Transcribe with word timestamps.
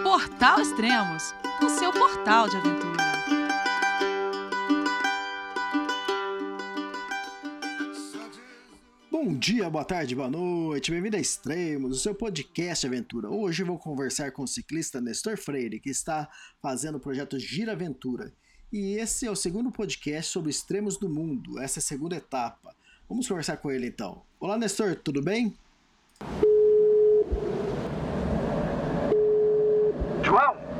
Portal 0.00 0.58
Extremos, 0.60 1.34
o 1.62 1.68
seu 1.68 1.92
portal 1.92 2.48
de 2.48 2.56
aventura. 2.56 3.02
Bom 9.10 9.36
dia, 9.38 9.68
boa 9.68 9.84
tarde, 9.84 10.16
boa 10.16 10.30
noite, 10.30 10.90
bem-vindo 10.90 11.16
a 11.16 11.20
Extremos, 11.20 11.92
o 11.92 12.00
seu 12.00 12.14
podcast 12.14 12.80
de 12.80 12.92
aventura. 12.92 13.28
Hoje 13.28 13.62
vou 13.62 13.78
conversar 13.78 14.32
com 14.32 14.42
o 14.42 14.48
ciclista 14.48 15.00
Nestor 15.00 15.36
Freire, 15.36 15.78
que 15.78 15.90
está 15.90 16.28
fazendo 16.62 16.96
o 16.96 17.00
projeto 17.00 17.38
Gira 17.38 17.72
Aventura. 17.72 18.32
E 18.72 18.96
esse 18.96 19.26
é 19.26 19.30
o 19.30 19.36
segundo 19.36 19.70
podcast 19.70 20.32
sobre 20.32 20.50
extremos 20.50 20.96
do 20.96 21.08
mundo, 21.08 21.60
essa 21.60 21.78
é 21.78 21.80
a 21.80 21.84
segunda 21.84 22.16
etapa. 22.16 22.74
Vamos 23.06 23.28
conversar 23.28 23.58
com 23.58 23.70
ele 23.70 23.88
então. 23.88 24.22
Olá, 24.40 24.56
Nestor, 24.56 24.96
tudo 24.96 25.22
bem? 25.22 25.54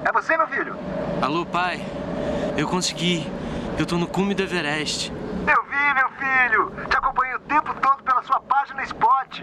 É 0.04 0.12
você, 0.12 0.36
meu 0.36 0.46
filho? 0.48 0.76
Alô, 1.20 1.46
pai. 1.46 1.80
Eu 2.56 2.68
consegui. 2.68 3.26
Eu 3.78 3.86
tô 3.86 3.96
no 3.96 4.06
cume 4.06 4.34
do 4.34 4.42
Everest. 4.42 5.10
Eu 5.10 5.64
vi, 5.64 5.94
meu 5.94 6.08
filho. 6.18 6.86
Te 6.88 6.96
acompanhei 6.96 7.34
o 7.34 7.40
tempo 7.40 7.74
todo 7.80 8.02
pela 8.02 8.22
sua 8.22 8.40
página 8.40 8.82
Spot. 8.82 9.42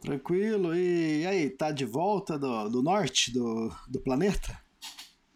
Tranquilo. 0.00 0.74
E, 0.74 1.22
e 1.22 1.26
aí, 1.26 1.50
tá 1.50 1.70
de 1.70 1.84
volta 1.84 2.38
do, 2.38 2.68
do 2.68 2.82
norte 2.82 3.32
do, 3.32 3.70
do 3.86 4.00
planeta? 4.00 4.58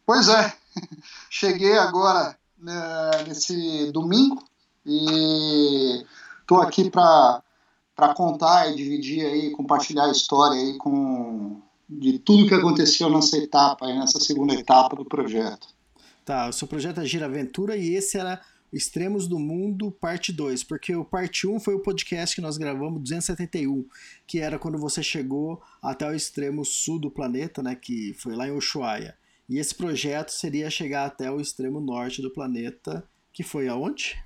Pois 0.06 0.29
é. 0.29 0.53
Cheguei 1.31 1.77
agora 1.79 2.37
né, 2.59 3.11
nesse 3.27 3.91
domingo 3.93 4.43
e 4.87 6.05
tô 6.47 6.56
aqui 6.56 6.91
para 6.91 7.43
para 7.97 8.12
contar 8.12 8.69
e 8.69 8.75
dividir 8.75 9.25
aí, 9.25 9.53
compartilhar 9.53 10.06
a 10.06 10.11
história 10.11 10.61
aí 10.61 10.77
com 10.78 11.62
de 11.89 12.19
tudo 12.19 12.49
que 12.49 12.55
aconteceu 12.55 13.09
nessa 13.09 13.37
etapa, 13.37 13.87
nessa 13.87 14.19
segunda 14.19 14.53
etapa 14.53 14.97
do 14.97 15.05
projeto. 15.05 15.69
Tá, 16.25 16.49
o 16.49 16.53
seu 16.53 16.67
projeto 16.67 17.01
é 17.01 17.05
Gira 17.05 17.27
Aventura 17.27 17.77
e 17.77 17.95
esse 17.95 18.19
era 18.19 18.41
Extremos 18.75 19.28
do 19.28 19.39
Mundo, 19.39 19.92
parte 19.92 20.33
2, 20.33 20.64
porque 20.64 20.94
o 20.97 21.05
parte 21.05 21.47
1 21.47 21.61
foi 21.61 21.75
o 21.75 21.80
podcast 21.80 22.34
que 22.34 22.42
nós 22.42 22.56
gravamos, 22.56 23.00
271, 23.03 23.86
que 24.27 24.41
era 24.41 24.58
quando 24.58 24.78
você 24.78 25.03
chegou 25.03 25.62
até 25.81 26.08
o 26.08 26.14
extremo 26.14 26.64
sul 26.64 26.98
do 26.98 27.11
planeta, 27.11 27.62
né, 27.62 27.77
que 27.77 28.12
foi 28.14 28.34
lá 28.34 28.48
em 28.48 28.50
Ushuaia. 28.50 29.16
E 29.48 29.58
esse 29.58 29.75
projeto 29.75 30.31
seria 30.31 30.69
chegar 30.70 31.06
até 31.06 31.31
o 31.31 31.41
extremo 31.41 31.81
norte 31.81 32.20
do 32.20 32.31
planeta, 32.31 33.06
que 33.33 33.42
foi 33.42 33.69
aonde? 33.69 34.16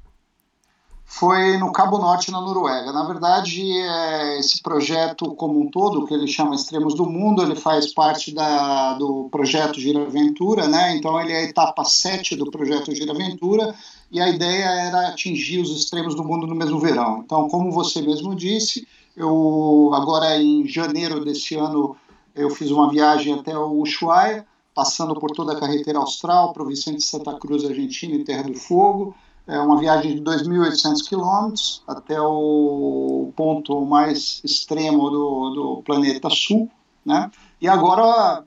Foi 1.10 1.56
no 1.56 1.72
Cabo 1.72 1.96
Norte, 1.98 2.30
na 2.30 2.40
Noruega. 2.40 2.92
Na 2.92 3.02
verdade, 3.02 3.62
é, 3.62 4.38
esse 4.38 4.62
projeto 4.62 5.34
como 5.34 5.58
um 5.58 5.70
todo, 5.70 6.06
que 6.06 6.12
ele 6.12 6.26
chama 6.26 6.54
Extremos 6.54 6.94
do 6.94 7.06
Mundo, 7.06 7.42
ele 7.42 7.56
faz 7.56 7.92
parte 7.94 8.32
da, 8.32 8.92
do 8.92 9.28
projeto 9.30 9.80
Gira 9.80 10.02
Aventura, 10.02 10.68
né? 10.68 10.94
Então 10.96 11.18
ele 11.18 11.32
é 11.32 11.38
a 11.38 11.44
etapa 11.44 11.82
7 11.82 12.36
do 12.36 12.50
projeto 12.50 12.94
Gira 12.94 13.12
Aventura, 13.12 13.74
e 14.10 14.20
a 14.20 14.28
ideia 14.28 14.64
era 14.64 15.08
atingir 15.08 15.60
os 15.60 15.70
extremos 15.70 16.14
do 16.14 16.24
mundo 16.24 16.46
no 16.46 16.54
mesmo 16.54 16.78
verão. 16.78 17.22
Então, 17.24 17.48
como 17.48 17.70
você 17.70 18.00
mesmo 18.00 18.34
disse, 18.34 18.86
eu 19.16 19.90
agora 19.92 20.40
em 20.40 20.66
janeiro 20.66 21.24
desse 21.24 21.54
ano 21.54 21.96
eu 22.34 22.50
fiz 22.50 22.70
uma 22.70 22.90
viagem 22.90 23.34
até 23.34 23.56
o 23.56 23.80
Ushuaia, 23.82 24.46
passando 24.74 25.14
por 25.14 25.32
toda 25.32 25.52
a 25.52 25.60
carretera 25.60 25.98
austral, 25.98 26.54
Vicente 26.66 26.98
de 26.98 27.04
Santa 27.04 27.34
Cruz, 27.34 27.64
Argentina, 27.64 28.14
em 28.14 28.22
Terra 28.22 28.44
do 28.44 28.54
Fogo, 28.54 29.14
é 29.48 29.58
uma 29.58 29.78
viagem 29.78 30.14
de 30.14 30.22
2.800 30.22 31.08
quilômetros 31.08 31.82
até 31.86 32.20
o 32.20 33.32
ponto 33.34 33.80
mais 33.84 34.40
extremo 34.44 35.10
do, 35.10 35.50
do 35.50 35.82
planeta 35.82 36.28
Sul, 36.28 36.70
né? 37.04 37.30
E 37.60 37.66
agora, 37.66 38.44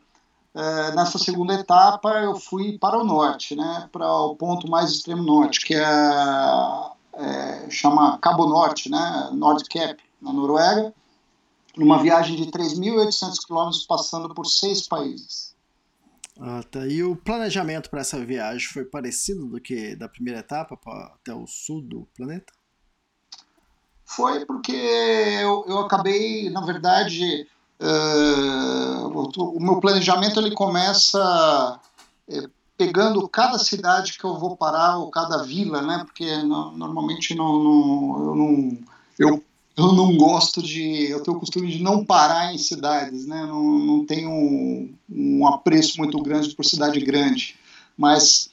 é, 0.54 0.96
nessa 0.96 1.18
segunda 1.18 1.54
etapa, 1.54 2.10
eu 2.22 2.36
fui 2.36 2.78
para 2.78 2.98
o 2.98 3.06
norte, 3.06 3.56
né? 3.56 3.90
Para 3.92 4.06
o 4.14 4.36
ponto 4.36 4.70
mais 4.70 4.92
extremo 4.92 5.24
norte, 5.24 5.66
que 5.66 5.74
é, 5.74 5.84
é 7.14 7.70
chama 7.70 8.18
Cabo 8.18 8.48
Norte, 8.48 8.90
né? 8.90 9.30
Nordcap, 9.32 10.02
na 10.22 10.34
Noruega, 10.34 10.94
numa 11.78 12.02
viagem 12.02 12.36
de 12.36 12.52
3.800 12.52 13.46
quilômetros, 13.46 13.86
passando 13.86 14.34
por 14.34 14.46
seis 14.46 14.88
países. 14.88 15.56
Ah, 16.40 16.62
tá. 16.70 16.86
E 16.86 17.04
o 17.04 17.16
planejamento 17.16 17.90
para 17.90 18.02
essa 18.02 18.24
viagem 18.24 18.68
foi 18.68 18.84
parecido 18.84 19.46
do 19.46 19.62
que 19.62 19.96
da 19.96 20.10
primeira 20.10 20.40
etapa 20.40 20.76
pra, 20.76 21.14
até 21.16 21.34
o 21.34 21.48
sul 21.48 21.82
do 21.82 22.08
planeta? 22.16 22.52
Foi 24.04 24.46
porque 24.46 24.74
eu, 24.74 25.64
eu 25.68 25.80
acabei, 25.80 26.50
na 26.50 26.66
verdade, 26.66 27.48
o, 27.84 29.58
o, 29.58 29.60
meu 29.60 29.80
planejamento 29.80 30.40
ele 30.40 30.52
começa 30.52 31.80
uh, 32.28 32.50
pegando 32.78 33.28
cada 33.28 33.58
cidade 33.58 34.18
que 34.18 34.24
eu 34.24 34.38
vou 34.38 34.56
parar 34.56 34.98
ou 34.98 35.10
cada 35.10 35.44
vila, 35.44 35.82
né? 35.82 36.04
Porque 36.06 36.38
no, 36.44 36.72
normalmente 36.72 37.34
não, 37.34 37.64
não, 37.64 38.26
eu 38.26 38.36
não 38.36 38.78
eu 39.20 39.44
eu 39.78 39.94
não 39.94 40.16
gosto 40.18 40.62
de. 40.62 41.10
Eu 41.10 41.24
tenho 41.24 41.38
o 41.38 41.40
costume 41.40 41.72
de 41.72 41.82
não 41.82 42.06
parar 42.06 42.54
em 42.54 42.58
cidades, 42.58 43.26
né? 43.26 43.46
Não, 43.46 43.64
não 43.64 44.06
tenho 44.06 44.30
um, 44.30 44.94
um 45.10 45.48
apreço 45.48 45.98
muito 45.98 46.22
grande 46.22 46.54
por 46.56 46.66
cidade 46.66 47.00
grande. 47.00 47.56
Mas. 47.98 48.50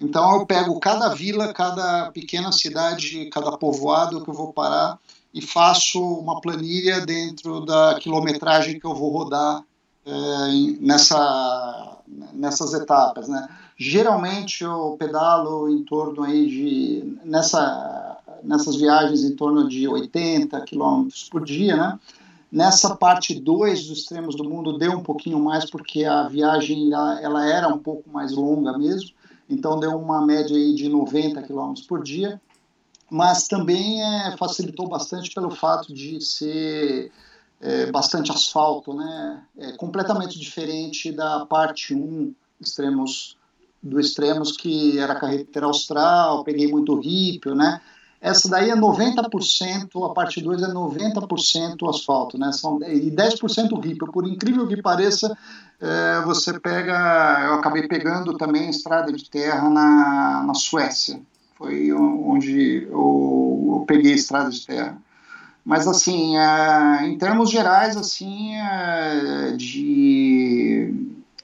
Então 0.00 0.34
eu 0.34 0.44
pego 0.44 0.80
cada 0.80 1.14
vila, 1.14 1.52
cada 1.52 2.10
pequena 2.10 2.50
cidade, 2.50 3.26
cada 3.26 3.56
povoado 3.56 4.24
que 4.24 4.28
eu 4.28 4.34
vou 4.34 4.52
parar 4.52 4.98
e 5.32 5.40
faço 5.40 6.00
uma 6.00 6.40
planilha 6.40 7.00
dentro 7.00 7.64
da 7.64 7.98
quilometragem 8.00 8.78
que 8.78 8.86
eu 8.86 8.94
vou 8.94 9.10
rodar 9.10 9.64
é, 10.04 10.10
nessa, 10.80 11.98
nessas 12.32 12.74
etapas, 12.74 13.28
né? 13.28 13.48
Geralmente 13.76 14.62
eu 14.62 14.96
pedalo 14.98 15.68
em 15.68 15.82
torno 15.84 16.22
aí 16.22 16.46
de 16.46 17.18
nessa 17.24 18.18
nessas 18.42 18.76
viagens 18.76 19.22
em 19.22 19.36
torno 19.36 19.68
de 19.68 19.86
80 19.86 20.60
quilômetros 20.62 21.28
por 21.28 21.44
dia, 21.44 21.76
né? 21.76 21.98
Nessa 22.50 22.94
parte 22.94 23.38
2 23.38 23.86
dos 23.86 24.00
extremos 24.00 24.34
do 24.34 24.44
mundo 24.44 24.76
deu 24.76 24.92
um 24.92 25.02
pouquinho 25.02 25.38
mais 25.38 25.70
porque 25.70 26.04
a 26.04 26.24
viagem 26.24 26.92
ela, 26.92 27.20
ela 27.22 27.46
era 27.46 27.68
um 27.68 27.78
pouco 27.78 28.10
mais 28.10 28.32
longa 28.32 28.76
mesmo, 28.76 29.10
então 29.48 29.80
deu 29.80 29.96
uma 29.96 30.24
média 30.26 30.54
aí 30.54 30.74
de 30.74 30.88
90 30.88 31.40
quilômetros 31.42 31.86
por 31.86 32.02
dia, 32.02 32.40
mas 33.12 33.46
também 33.46 34.02
é, 34.02 34.34
facilitou 34.38 34.88
bastante 34.88 35.34
pelo 35.34 35.50
fato 35.50 35.92
de 35.92 36.18
ser 36.18 37.12
é, 37.60 37.92
bastante 37.92 38.32
asfalto, 38.32 38.94
né? 38.94 39.42
É 39.58 39.72
completamente 39.72 40.40
diferente 40.40 41.12
da 41.12 41.44
parte 41.44 41.94
1 41.94 41.98
um, 41.98 42.34
extremos 42.58 43.36
do 43.82 44.00
extremos 44.00 44.56
que 44.56 44.98
era 44.98 45.14
carretera 45.14 45.66
austral, 45.66 46.42
peguei 46.42 46.68
muito 46.68 46.98
rípio, 46.98 47.54
né? 47.54 47.82
Essa 48.18 48.48
daí 48.48 48.70
é 48.70 48.76
90%, 48.76 50.10
a 50.10 50.14
parte 50.14 50.40
2 50.40 50.62
é 50.62 50.68
90% 50.68 51.90
asfalto, 51.90 52.38
né? 52.38 52.50
São, 52.52 52.78
e 52.82 53.10
10% 53.10 53.78
ripa. 53.84 54.06
Por 54.06 54.26
incrível 54.26 54.66
que 54.66 54.80
pareça, 54.80 55.36
é, 55.78 56.22
você 56.22 56.58
pega. 56.58 57.44
Eu 57.44 57.54
acabei 57.56 57.86
pegando 57.86 58.38
também 58.38 58.70
estrada 58.70 59.12
de 59.12 59.28
terra 59.28 59.68
na, 59.68 60.44
na 60.46 60.54
Suécia. 60.54 61.20
Foi 61.62 61.92
onde 61.92 62.88
eu, 62.90 63.78
eu 63.78 63.84
peguei 63.86 64.14
estrada 64.14 64.50
de 64.50 64.66
terra. 64.66 65.00
Mas 65.64 65.86
assim, 65.86 66.36
é, 66.36 67.06
em 67.06 67.16
termos 67.16 67.50
gerais, 67.50 67.96
assim, 67.96 68.56
é, 68.56 69.52
de 69.56 70.92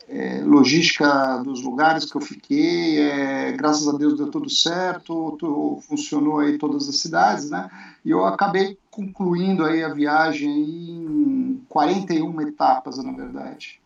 é, 0.08 0.40
logística 0.40 1.38
dos 1.44 1.62
lugares 1.62 2.10
que 2.10 2.16
eu 2.16 2.20
fiquei, 2.20 2.98
é, 2.98 3.52
graças 3.52 3.86
a 3.86 3.96
Deus 3.96 4.18
deu 4.18 4.28
tudo 4.28 4.50
certo, 4.50 5.36
tu, 5.38 5.78
funcionou 5.86 6.40
aí 6.40 6.58
todas 6.58 6.88
as 6.88 6.96
cidades, 6.96 7.48
né? 7.48 7.70
E 8.04 8.10
eu 8.10 8.26
acabei 8.26 8.76
concluindo 8.90 9.64
aí 9.64 9.84
a 9.84 9.94
viagem 9.94 10.50
em 10.50 11.64
41 11.68 12.40
etapas, 12.40 12.98
na 12.98 13.12
verdade. 13.12 13.80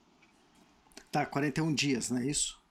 Tá, 1.10 1.26
41 1.26 1.74
dias, 1.74 2.10
não 2.10 2.16
é 2.16 2.26
isso? 2.26 2.61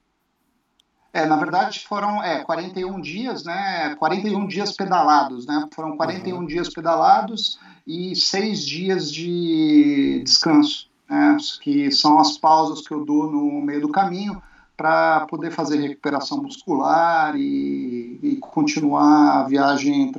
É, 1.13 1.25
na 1.25 1.35
verdade 1.35 1.85
foram 1.87 2.23
é, 2.23 2.43
41 2.43 3.01
dias, 3.01 3.43
né? 3.43 3.95
41 3.95 4.47
dias 4.47 4.71
pedalados, 4.71 5.45
né? 5.45 5.67
Foram 5.73 5.97
41 5.97 6.37
uhum. 6.37 6.45
dias 6.45 6.69
pedalados 6.69 7.59
e 7.85 8.15
seis 8.15 8.65
dias 8.65 9.11
de 9.11 10.21
descanso 10.23 10.91
né, 11.11 11.35
que 11.61 11.91
são 11.91 12.17
as 12.17 12.37
pausas 12.37 12.87
que 12.87 12.93
eu 12.93 13.03
dou 13.03 13.29
no 13.29 13.61
meio 13.61 13.81
do 13.81 13.89
caminho 13.89 14.41
para 14.77 15.27
poder 15.27 15.51
fazer 15.51 15.77
recuperação 15.77 16.41
muscular 16.41 17.35
e, 17.35 18.17
e 18.23 18.37
continuar 18.37 19.41
a 19.41 19.43
viagem 19.43 20.11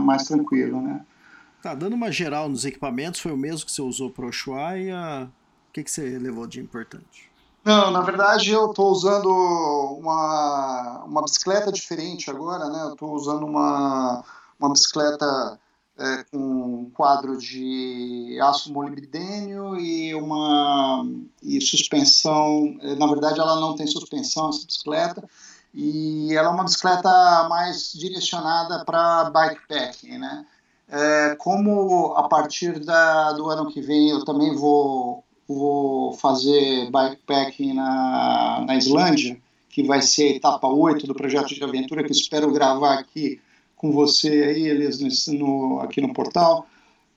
mais 0.00 0.24
tranquila, 0.24 0.80
né? 0.80 1.00
Tá, 1.62 1.74
dando 1.74 1.94
uma 1.94 2.10
geral 2.10 2.48
nos 2.48 2.64
equipamentos, 2.64 3.20
foi 3.20 3.32
o 3.32 3.36
mesmo 3.36 3.64
que 3.64 3.70
você 3.72 3.80
usou 3.80 4.10
para 4.10 4.26
o 4.26 4.28
Ushuaia? 4.28 5.30
O 5.70 5.72
que, 5.72 5.84
que 5.84 5.90
você 5.90 6.18
levou 6.18 6.46
de 6.46 6.60
importante? 6.60 7.30
Não, 7.64 7.90
na 7.92 8.00
verdade 8.00 8.50
eu 8.50 8.70
estou 8.70 8.90
usando 8.90 9.28
uma, 9.28 11.04
uma 11.06 11.22
bicicleta 11.22 11.70
diferente 11.70 12.28
agora, 12.28 12.68
né? 12.68 12.82
Eu 12.82 12.94
estou 12.94 13.12
usando 13.12 13.46
uma, 13.46 14.24
uma 14.58 14.72
bicicleta 14.72 15.60
é, 15.98 16.24
com 16.24 16.38
um 16.38 16.90
quadro 16.90 17.38
de 17.38 18.38
aço 18.42 18.72
molibdênio 18.72 19.76
e 19.76 20.14
uma 20.14 21.06
e 21.42 21.60
suspensão. 21.60 22.76
É, 22.80 22.96
na 22.96 23.06
verdade, 23.06 23.38
ela 23.38 23.60
não 23.60 23.76
tem 23.76 23.86
suspensão 23.86 24.48
essa 24.48 24.66
bicicleta 24.66 25.28
e 25.74 26.34
ela 26.36 26.48
é 26.48 26.50
uma 26.50 26.64
bicicleta 26.64 27.08
mais 27.48 27.92
direcionada 27.92 28.84
para 28.84 29.30
bikepacking, 29.30 30.18
né? 30.18 30.46
É, 30.88 31.36
como 31.36 32.12
a 32.16 32.28
partir 32.28 32.78
da, 32.80 33.32
do 33.32 33.48
ano 33.48 33.70
que 33.70 33.80
vem 33.80 34.10
eu 34.10 34.24
também 34.24 34.54
vou, 34.54 35.24
vou 35.54 36.12
fazer 36.14 36.90
bikepacking 36.90 37.74
na, 37.74 38.64
na 38.66 38.76
Islândia, 38.76 39.40
que 39.68 39.82
vai 39.82 40.02
ser 40.02 40.24
a 40.24 40.36
etapa 40.36 40.68
8 40.68 41.06
do 41.06 41.14
projeto 41.14 41.54
de 41.54 41.64
aventura, 41.64 42.04
que 42.04 42.12
espero 42.12 42.52
gravar 42.52 42.98
aqui 42.98 43.40
com 43.76 43.90
você 43.90 44.28
aí, 44.28 44.68
Elias, 44.68 45.00
no, 45.28 45.80
aqui 45.80 46.00
no 46.00 46.12
portal, 46.12 46.66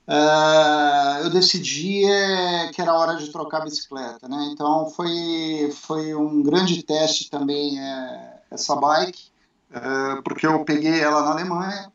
uh, 0.08 1.22
eu 1.22 1.30
decidi 1.30 2.04
é, 2.04 2.72
que 2.72 2.82
era 2.82 2.92
hora 2.92 3.16
de 3.16 3.30
trocar 3.30 3.62
a 3.62 3.64
bicicleta, 3.64 4.26
né? 4.28 4.50
Então 4.52 4.90
foi, 4.90 5.70
foi 5.72 6.14
um 6.14 6.42
grande 6.42 6.82
teste 6.82 7.30
também 7.30 7.78
é, 7.78 8.40
essa 8.50 8.74
bike, 8.74 9.28
uh, 9.70 10.22
porque 10.24 10.46
eu 10.46 10.64
peguei 10.64 10.98
ela 10.98 11.22
na 11.22 11.30
Alemanha, 11.32 11.92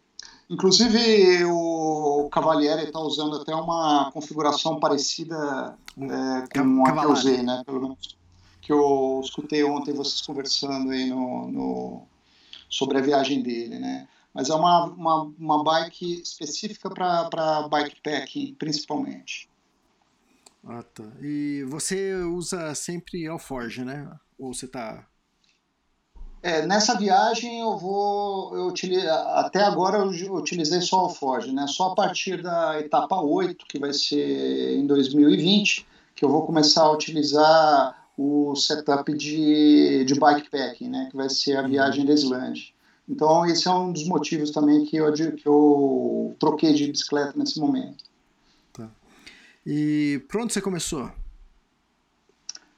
Inclusive, 0.52 1.46
o 1.46 2.30
Cavalieri 2.32 2.84
está 2.84 3.00
usando 3.00 3.38
até 3.38 3.56
uma 3.56 4.12
configuração 4.12 4.80
parecida 4.80 5.78
é, 5.98 6.60
com 6.60 6.86
a 6.86 6.92
que 6.92 7.06
eu 7.06 7.12
usei, 7.12 7.42
né? 7.42 7.64
Pelo 7.66 7.82
menos 7.82 8.18
que 8.62 8.72
eu 8.72 9.22
escutei 9.24 9.64
ontem 9.64 9.94
vocês 9.94 10.22
conversando 10.22 10.92
aí 10.92 11.10
no, 11.10 11.48
no 11.50 12.02
sobre 12.70 12.98
a 12.98 13.02
viagem 13.02 13.42
dele, 13.42 13.80
né? 13.80 14.08
mas 14.34 14.50
é 14.50 14.56
uma, 14.56 14.86
uma, 14.86 15.24
uma 15.38 15.64
bike 15.64 16.22
específica 16.22 16.90
para 16.90 17.68
bikepacking, 17.68 18.56
principalmente. 18.56 19.50
Ah, 20.64 20.84
tá. 20.84 21.04
E 21.22 21.64
você 21.68 22.16
usa 22.16 22.74
sempre 22.76 23.28
Alforge, 23.28 23.84
né? 23.84 24.10
Ou 24.38 24.54
você 24.54 24.68
tá... 24.68 25.06
É, 26.44 26.66
nessa 26.66 26.98
viagem 26.98 27.62
eu 27.62 27.78
vou... 27.78 28.56
Eu 28.56 28.74
até 29.36 29.62
agora 29.64 30.00
eu 30.00 30.34
utilizei 30.34 30.82
só 30.82 31.02
Alforge, 31.02 31.52
né? 31.52 31.68
Só 31.68 31.90
a 31.90 31.96
partir 31.96 32.42
da 32.42 32.80
etapa 32.80 33.22
8, 33.22 33.66
que 33.68 33.78
vai 33.78 33.94
ser 33.94 34.76
em 34.78 34.88
2020, 34.88 35.86
que 36.16 36.26
eu 36.26 36.30
vou 36.30 36.46
começar 36.46 36.82
a 36.82 36.92
utilizar 36.92 38.08
o 38.18 38.56
setup 38.56 39.14
de, 39.14 40.04
de 40.06 40.14
bikepacking, 40.16 40.90
né? 40.90 41.08
Que 41.12 41.18
vai 41.18 41.30
ser 41.30 41.58
a 41.58 41.68
viagem 41.68 42.06
da 42.06 42.14
Islândia. 42.14 42.66
Então, 43.08 43.46
esse 43.46 43.68
é 43.68 43.72
um 43.72 43.92
dos 43.92 44.08
motivos 44.08 44.52
também 44.52 44.86
que 44.86 44.96
eu, 44.96 45.14
que 45.14 45.46
eu 45.46 46.36
troquei 46.40 46.74
de 46.74 46.92
bicicleta 46.92 47.34
nesse 47.36 47.60
momento. 47.60 48.04
Tá. 48.74 48.90
E 49.66 50.24
por 50.30 50.42
onde 50.42 50.54
você 50.54 50.62
começou? 50.62 51.12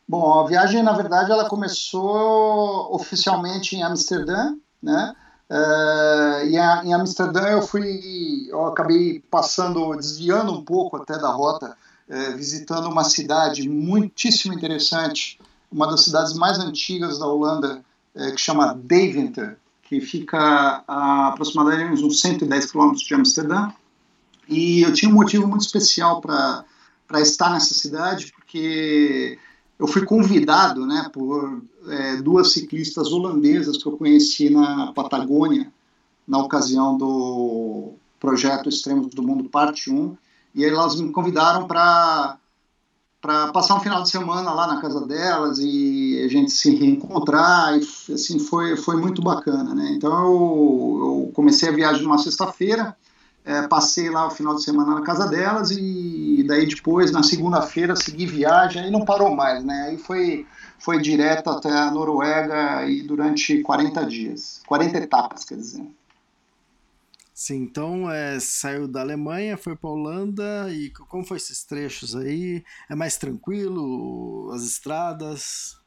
Bom, 0.08 0.40
a 0.40 0.48
viagem, 0.48 0.84
na 0.84 0.94
verdade, 0.94 1.32
ela 1.32 1.48
começou 1.48 2.94
oficialmente 2.94 3.76
em 3.76 3.84
Amsterdã, 3.84 4.56
né? 4.82 5.16
Uh, 5.50 6.48
e 6.48 6.58
a, 6.58 6.84
em 6.84 6.94
Amsterdã 6.94 7.48
eu 7.50 7.62
fui, 7.62 8.48
eu 8.50 8.66
acabei 8.66 9.20
passando, 9.30 9.96
desviando 9.96 10.52
um 10.52 10.64
pouco 10.64 10.98
até 10.98 11.18
da 11.18 11.30
rota, 11.30 11.78
uh, 12.10 12.38
visitando 12.38 12.90
uma 12.90 13.04
cidade 13.04 13.70
muitíssimo 13.70 14.54
interessante, 14.54 15.40
uma 15.72 15.88
das 15.88 16.02
cidades 16.02 16.34
mais 16.34 16.58
antigas 16.60 17.20
da 17.20 17.28
Holanda, 17.28 17.84
uh, 18.16 18.32
que 18.34 18.42
chama 18.42 18.74
Deventer 18.74 19.58
que 19.84 20.02
fica 20.02 20.84
a 20.88 21.28
aproximadamente 21.28 22.04
uns 22.04 22.20
110 22.22 22.72
quilômetros 22.72 23.04
de 23.04 23.14
Amsterdã. 23.14 23.72
E 24.48 24.82
eu 24.82 24.94
tinha 24.94 25.10
um 25.12 25.14
motivo 25.14 25.48
muito 25.48 25.62
especial 25.62 26.20
para 26.20 26.66
estar 27.22 27.52
nessa 27.52 27.74
cidade, 27.74 28.32
porque 28.34 29.38
eu 29.84 29.88
fui 29.88 30.06
convidado 30.06 30.86
né, 30.86 31.10
por 31.12 31.62
é, 31.90 32.16
duas 32.16 32.54
ciclistas 32.54 33.12
holandesas 33.12 33.76
que 33.76 33.86
eu 33.86 33.98
conheci 33.98 34.50
na 34.50 34.94
Patagônia, 34.94 35.70
na 36.26 36.38
ocasião 36.38 36.98
do 36.98 37.92
projeto 38.18 38.70
Extremos 38.70 39.14
do 39.14 39.22
Mundo 39.22 39.50
Parte 39.50 39.92
1, 39.92 40.16
e 40.56 40.64
elas 40.64 40.96
me 41.02 41.12
convidaram 41.12 41.68
para 41.68 42.38
para 43.20 43.54
passar 43.54 43.76
um 43.76 43.80
final 43.80 44.04
de 44.04 44.10
semana 44.10 44.52
lá 44.52 44.68
na 44.68 44.82
casa 44.82 45.06
delas 45.08 45.58
e 45.58 46.22
a 46.26 46.28
gente 46.28 46.52
se 46.52 46.76
reencontrar 46.76 47.78
e 47.78 48.14
assim 48.14 48.38
foi 48.38 48.76
foi 48.76 48.98
muito 48.98 49.22
bacana 49.22 49.74
né. 49.74 49.94
Então 49.96 50.12
eu, 50.12 51.00
eu 51.26 51.32
comecei 51.34 51.70
a 51.70 51.72
viagem 51.72 52.04
numa 52.04 52.18
sexta-feira 52.18 52.96
é, 53.46 53.68
passei 53.68 54.10
lá 54.10 54.28
o 54.28 54.32
final 54.32 54.56
de 54.56 54.64
semana 54.64 54.96
na 54.96 55.02
casa 55.02 55.28
delas 55.28 55.72
e 55.72 56.44
daí 56.48 56.66
depois 56.66 57.12
na 57.12 57.24
segunda-feira 57.24 57.96
segui 57.96 58.26
viagem 58.26 58.88
e 58.88 58.92
não 58.92 59.04
parou 59.04 59.36
mais 59.36 59.64
né 59.64 59.88
aí 59.90 59.98
foi 59.98 60.48
foi 60.80 61.02
direto 61.02 61.50
até 61.50 61.70
a 61.70 61.92
Noruega 61.92 62.86
e 62.86 63.02
durante 63.02 63.62
40 63.62 64.06
dias 64.06 64.62
40 64.66 64.98
etapas 64.98 65.44
quer 65.44 65.56
dizer 65.56 65.86
Sim, 67.36 67.64
então 67.64 68.10
é, 68.12 68.40
saiu 68.40 68.88
da 68.88 69.02
Alemanha, 69.02 69.58
foi 69.58 69.76
para 69.76 69.90
Holanda 69.90 70.72
e 70.72 70.92
como 70.92 71.26
foi 71.26 71.38
esses 71.38 71.64
trechos 71.64 72.16
aí? 72.16 72.64
É 72.88 72.94
mais 72.94 73.18
tranquilo 73.18 74.52
as 74.54 74.62
estradas? 74.62 75.83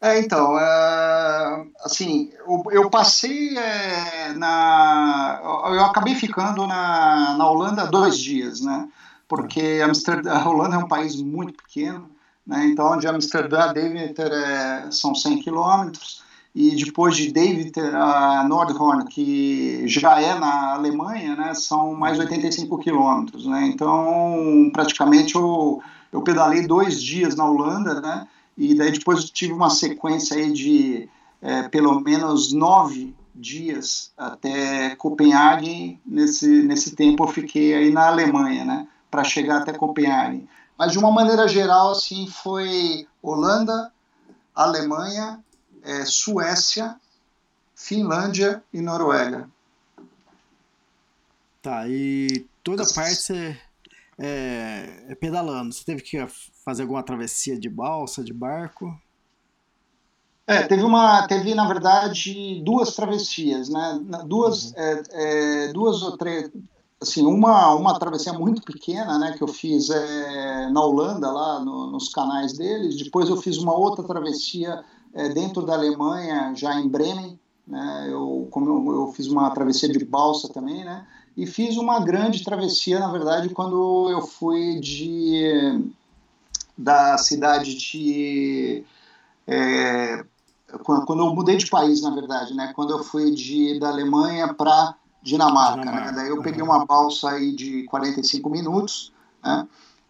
É, 0.00 0.18
então, 0.18 0.58
é, 0.58 1.66
assim, 1.80 2.30
eu, 2.70 2.90
passei 2.90 3.56
é, 3.56 4.32
na, 4.34 5.40
eu 5.42 5.84
acabei 5.84 6.14
ficando 6.14 6.66
na, 6.66 7.34
na 7.36 7.50
Holanda 7.50 7.86
dois 7.86 8.18
dias, 8.18 8.60
né? 8.60 8.88
Porque 9.26 9.80
Amsterdã, 9.82 10.32
a 10.32 10.48
Holanda 10.48 10.76
é 10.76 10.78
um 10.78 10.88
país 10.88 11.16
muito 11.20 11.54
pequeno, 11.54 12.10
né? 12.46 12.66
Então, 12.66 12.98
de 12.98 13.08
Amsterdã 13.08 13.60
a 13.60 13.72
Deventer 13.72 14.30
é, 14.30 14.90
são 14.90 15.14
100 15.14 15.40
quilômetros 15.40 16.22
e 16.54 16.74
depois 16.74 17.14
de 17.14 17.30
David 17.30 17.78
a 17.78 18.42
Nordhorn, 18.48 19.04
que 19.06 19.86
já 19.86 20.18
é 20.18 20.38
na 20.38 20.72
Alemanha, 20.72 21.36
né, 21.36 21.52
são 21.52 21.94
mais 21.94 22.18
85 22.18 22.78
quilômetros. 22.78 23.46
Né, 23.46 23.66
então, 23.66 24.70
praticamente, 24.72 25.34
eu, 25.34 25.82
eu 26.10 26.22
pedalei 26.22 26.66
dois 26.66 27.02
dias 27.02 27.36
na 27.36 27.44
Holanda, 27.44 28.00
né, 28.00 28.26
e 28.56 28.74
daí 28.74 28.90
depois 28.92 29.28
tive 29.30 29.52
uma 29.52 29.70
sequência 29.70 30.36
aí 30.36 30.52
de 30.52 31.08
é, 31.42 31.68
pelo 31.68 32.00
menos 32.00 32.52
nove 32.52 33.14
dias 33.34 34.12
até 34.16 34.96
Copenhague. 34.96 36.00
Nesse, 36.04 36.46
nesse 36.62 36.96
tempo 36.96 37.24
eu 37.24 37.28
fiquei 37.28 37.74
aí 37.74 37.90
na 37.90 38.08
Alemanha, 38.08 38.64
né, 38.64 38.88
para 39.10 39.24
chegar 39.24 39.58
até 39.58 39.72
Copenhague. 39.72 40.48
Mas 40.78 40.92
de 40.92 40.98
uma 40.98 41.10
maneira 41.10 41.46
geral, 41.48 41.92
assim, 41.92 42.26
foi 42.26 43.06
Holanda, 43.22 43.92
Alemanha, 44.54 45.42
é, 45.82 46.04
Suécia, 46.04 46.96
Finlândia 47.74 48.62
e 48.72 48.80
Noruega. 48.80 49.48
Tá, 51.62 51.88
e 51.88 52.46
toda 52.62 52.84
parte 52.94 53.16
você 53.16 53.58
é, 54.18 55.06
é, 55.08 55.14
pedalando. 55.14 55.72
Você 55.72 55.84
teve 55.84 56.02
que 56.02 56.24
fazer 56.64 56.82
alguma 56.82 57.02
travessia 57.02 57.58
de 57.58 57.68
balsa, 57.68 58.24
de 58.24 58.32
barco? 58.32 58.92
É, 60.46 60.62
teve 60.62 60.82
uma, 60.82 61.26
teve 61.26 61.54
na 61.54 61.66
verdade 61.66 62.62
duas 62.64 62.94
travessias, 62.94 63.68
né? 63.68 64.00
Duas, 64.26 64.66
uhum. 64.66 64.74
é, 64.76 65.02
é, 65.10 65.72
duas 65.72 66.02
ou 66.02 66.16
três, 66.16 66.50
assim, 67.00 67.26
uma, 67.26 67.74
uma 67.74 67.98
travessia 67.98 68.32
muito 68.32 68.62
pequena, 68.62 69.18
né? 69.18 69.34
Que 69.36 69.42
eu 69.42 69.48
fiz 69.48 69.90
é, 69.90 70.70
na 70.70 70.80
Holanda 70.80 71.30
lá 71.30 71.60
no, 71.64 71.90
nos 71.90 72.08
canais 72.10 72.52
deles. 72.52 72.96
Depois 72.96 73.28
eu 73.28 73.36
fiz 73.36 73.58
uma 73.58 73.76
outra 73.76 74.04
travessia 74.04 74.84
é, 75.16 75.30
dentro 75.30 75.64
da 75.64 75.72
Alemanha, 75.72 76.54
já 76.54 76.78
em 76.78 76.88
Bremen, 76.88 77.40
né, 77.66 78.06
eu, 78.08 78.46
como 78.50 78.68
eu, 78.68 78.94
eu, 78.94 79.12
fiz 79.12 79.26
uma 79.26 79.50
travessia 79.50 79.88
de 79.88 80.04
balsa 80.04 80.48
também, 80.52 80.84
né, 80.84 81.06
e 81.36 81.46
fiz 81.46 81.76
uma 81.76 82.00
grande 82.00 82.42
travessia, 82.42 82.98
na 82.98 83.12
verdade, 83.12 83.50
quando 83.50 84.10
eu 84.10 84.22
fui 84.22 84.80
de 84.80 85.92
da 86.76 87.16
cidade 87.18 87.74
de 87.74 88.84
é, 89.46 90.24
quando, 90.82 91.20
eu 91.20 91.34
mudei 91.34 91.56
de 91.56 91.68
país, 91.68 92.02
na 92.02 92.10
verdade, 92.10 92.54
né, 92.54 92.72
quando 92.74 92.90
eu 92.90 93.04
fui 93.04 93.30
de 93.30 93.78
da 93.78 93.88
Alemanha 93.88 94.52
para 94.52 94.94
Dinamarca, 95.22 95.80
Dinamarca. 95.80 96.12
Né, 96.12 96.16
daí 96.16 96.28
eu 96.28 96.42
peguei 96.42 96.62
uma 96.62 96.84
balsa 96.84 97.30
aí 97.30 97.54
de 97.54 97.84
45 97.84 98.50
minutos, 98.50 99.12
né, 99.42 99.66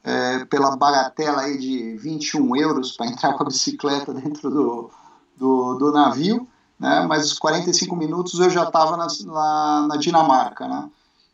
é, 0.07 0.45
pela 0.45 0.77
bagatela 0.77 1.43
aí 1.43 1.59
de 1.59 1.97
21 1.97 2.55
euros 2.57 2.93
para 2.93 3.07
entrar 3.07 3.35
com 3.35 3.43
a 3.43 3.47
bicicleta 3.47 4.15
dentro 4.15 4.49
do, 4.49 4.91
do, 5.37 5.75
do 5.75 5.93
navio, 5.93 6.47
né? 6.79 7.05
mas 7.09 7.33
os 7.33 7.39
45 7.39 7.97
minutos 7.97 8.39
eu 8.39 8.49
já 8.49 8.65
estava 8.65 8.97
na, 8.97 9.07
na, 9.25 9.87
na, 9.89 9.97
Dinamarca. 9.97 10.69
Né? 10.69 10.89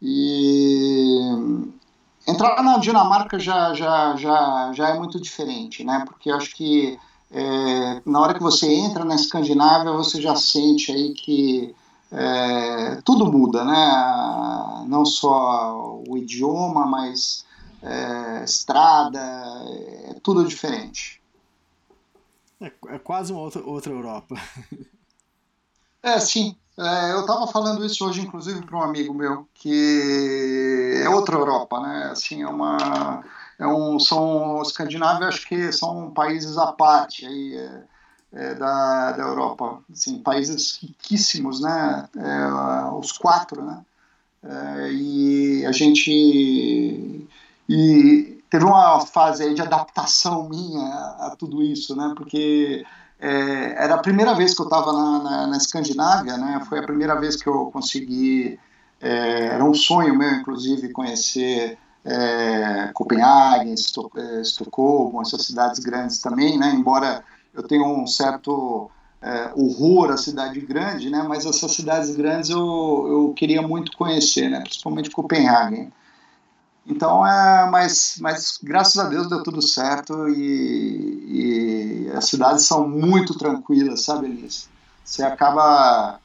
E 0.05 1.21
entrar 2.27 2.61
na 2.61 2.79
Dinamarca 2.79 3.39
já, 3.39 3.73
já, 3.73 4.17
já, 4.17 4.73
já 4.75 4.89
é 4.89 4.99
muito 4.99 5.21
diferente, 5.21 5.85
né? 5.85 6.03
porque 6.05 6.29
acho 6.29 6.55
que 6.57 6.99
é, 7.31 8.03
na 8.05 8.21
hora 8.21 8.35
que 8.35 8.43
você 8.43 8.67
entra 8.71 9.05
na 9.05 9.15
Escandinávia, 9.15 9.93
você 9.93 10.21
já 10.21 10.35
sente 10.35 10.91
aí 10.91 11.15
que 11.15 11.75
é, 12.11 12.97
tudo 13.05 13.31
muda, 13.31 13.65
né? 13.65 14.85
Não 14.87 15.05
só 15.07 16.03
o 16.07 16.19
idioma, 16.19 16.85
mas 16.85 17.47
é, 17.83 18.45
estrada, 18.45 19.19
é 19.19 20.15
tudo 20.23 20.47
diferente. 20.47 21.23
É, 22.61 22.71
é 22.89 22.99
quase 22.99 23.33
uma 23.33 23.41
outra, 23.41 23.63
outra 23.65 23.93
Europa. 23.93 24.35
É, 26.03 26.19
sim. 26.19 26.57
É, 26.79 27.13
eu 27.13 27.21
estava 27.21 27.47
falando 27.47 27.85
isso 27.85 28.05
hoje, 28.07 28.23
inclusive, 28.23 28.65
para 28.65 28.79
um 28.79 28.83
amigo 28.83 29.13
meu, 29.13 29.47
que 29.55 31.03
é 31.05 31.09
outra 31.09 31.37
Europa, 31.37 31.81
né? 31.81 32.09
Assim, 32.11 32.43
é 32.43 32.49
uma, 32.49 33.23
é 33.59 33.67
um, 33.67 33.99
são 33.99 34.63
Escandinávia, 34.63 35.29
acho 35.29 35.47
que 35.47 35.71
são 35.73 36.11
países 36.11 36.57
à 36.57 36.73
parte 36.73 37.27
aí, 37.27 37.57
é, 37.57 37.85
é, 38.33 38.55
da, 38.55 39.13
da 39.13 39.23
Europa, 39.23 39.81
assim, 39.93 40.19
países 40.23 40.79
riquíssimos, 40.83 41.61
né? 41.61 42.09
É, 42.17 42.87
os 42.95 43.13
quatro, 43.13 43.63
né? 43.65 43.85
É, 44.43 44.93
e 44.93 45.67
a 45.67 45.73
gente 45.73 47.29
e 47.69 48.43
teve 48.51 48.65
uma 48.65 49.01
fase 49.07 49.55
de 49.55 49.63
adaptação 49.63 50.49
minha 50.49 50.85
a, 51.21 51.37
tudo 51.39 51.63
isso, 51.63 51.95
né? 51.97 52.13
Porque 52.17 52.85
é, 53.23 53.85
era 53.85 53.95
a 53.95 53.99
primeira 53.99 54.35
vez 54.35 54.53
que 54.53 54.61
eu 54.61 54.65
estava 54.65 54.93
na, 54.93 55.23
na, 55.23 55.47
na, 55.47 55.57
Escandinávia, 55.57 56.37
né? 56.37 56.61
Foi 56.69 56.81
a 56.81 56.83
primeira 56.83 57.15
vez 57.15 57.37
que 57.37 57.49
eu 57.49 57.71
consegui. 57.71 58.59
É, 59.01 59.47
era 59.47 59.65
um 59.65 59.73
sonho 59.73 60.19
meu, 60.19 60.29
inclusive, 60.29 60.89
conhecer 60.91 61.79
é, 62.05 62.91
Copenhague, 62.93 63.71
é, 63.71 64.41
Estocolmo, 64.41 65.23
essas 65.23 65.47
cidades 65.47 65.79
grandes 65.79 66.19
também, 66.19 66.59
né? 66.59 66.73
Embora 66.75 67.23
eu 67.55 67.63
tenha 67.63 67.87
um 67.87 68.09
certo 68.09 68.91
é, 69.21 69.53
horror 69.55 70.11
à 70.11 70.17
cidade 70.17 70.59
grande, 70.61 71.09
né? 71.09 71.25
Mas 71.29 71.47
essas 71.47 71.71
cidades 71.71 72.17
grandes 72.17 72.51
eu, 72.51 72.59
eu 72.59 73.35
queria 73.37 73.63
muito 73.63 73.97
conhecer, 73.97 74.49
né? 74.49 74.61
Principalmente 74.63 75.11
Copenhague. 75.11 75.93
Então, 76.87 77.25
é, 77.25 77.71
mas, 77.71 78.17
mas 78.21 78.59
graças 78.63 78.99
a 78.99 79.09
Deus 79.09 79.29
deu 79.29 79.43
tudo 79.43 79.63
certo 79.63 80.29
e, 80.29 82.09
e 82.09 82.11
as 82.11 82.25
cidades 82.25 82.67
são 82.67 82.89
muito 82.89 83.39
tranquilas, 83.39 84.03
sabe, 84.03 84.27
Elis? 84.27 84.69
Você 85.05 85.23
acaba, 85.23 86.21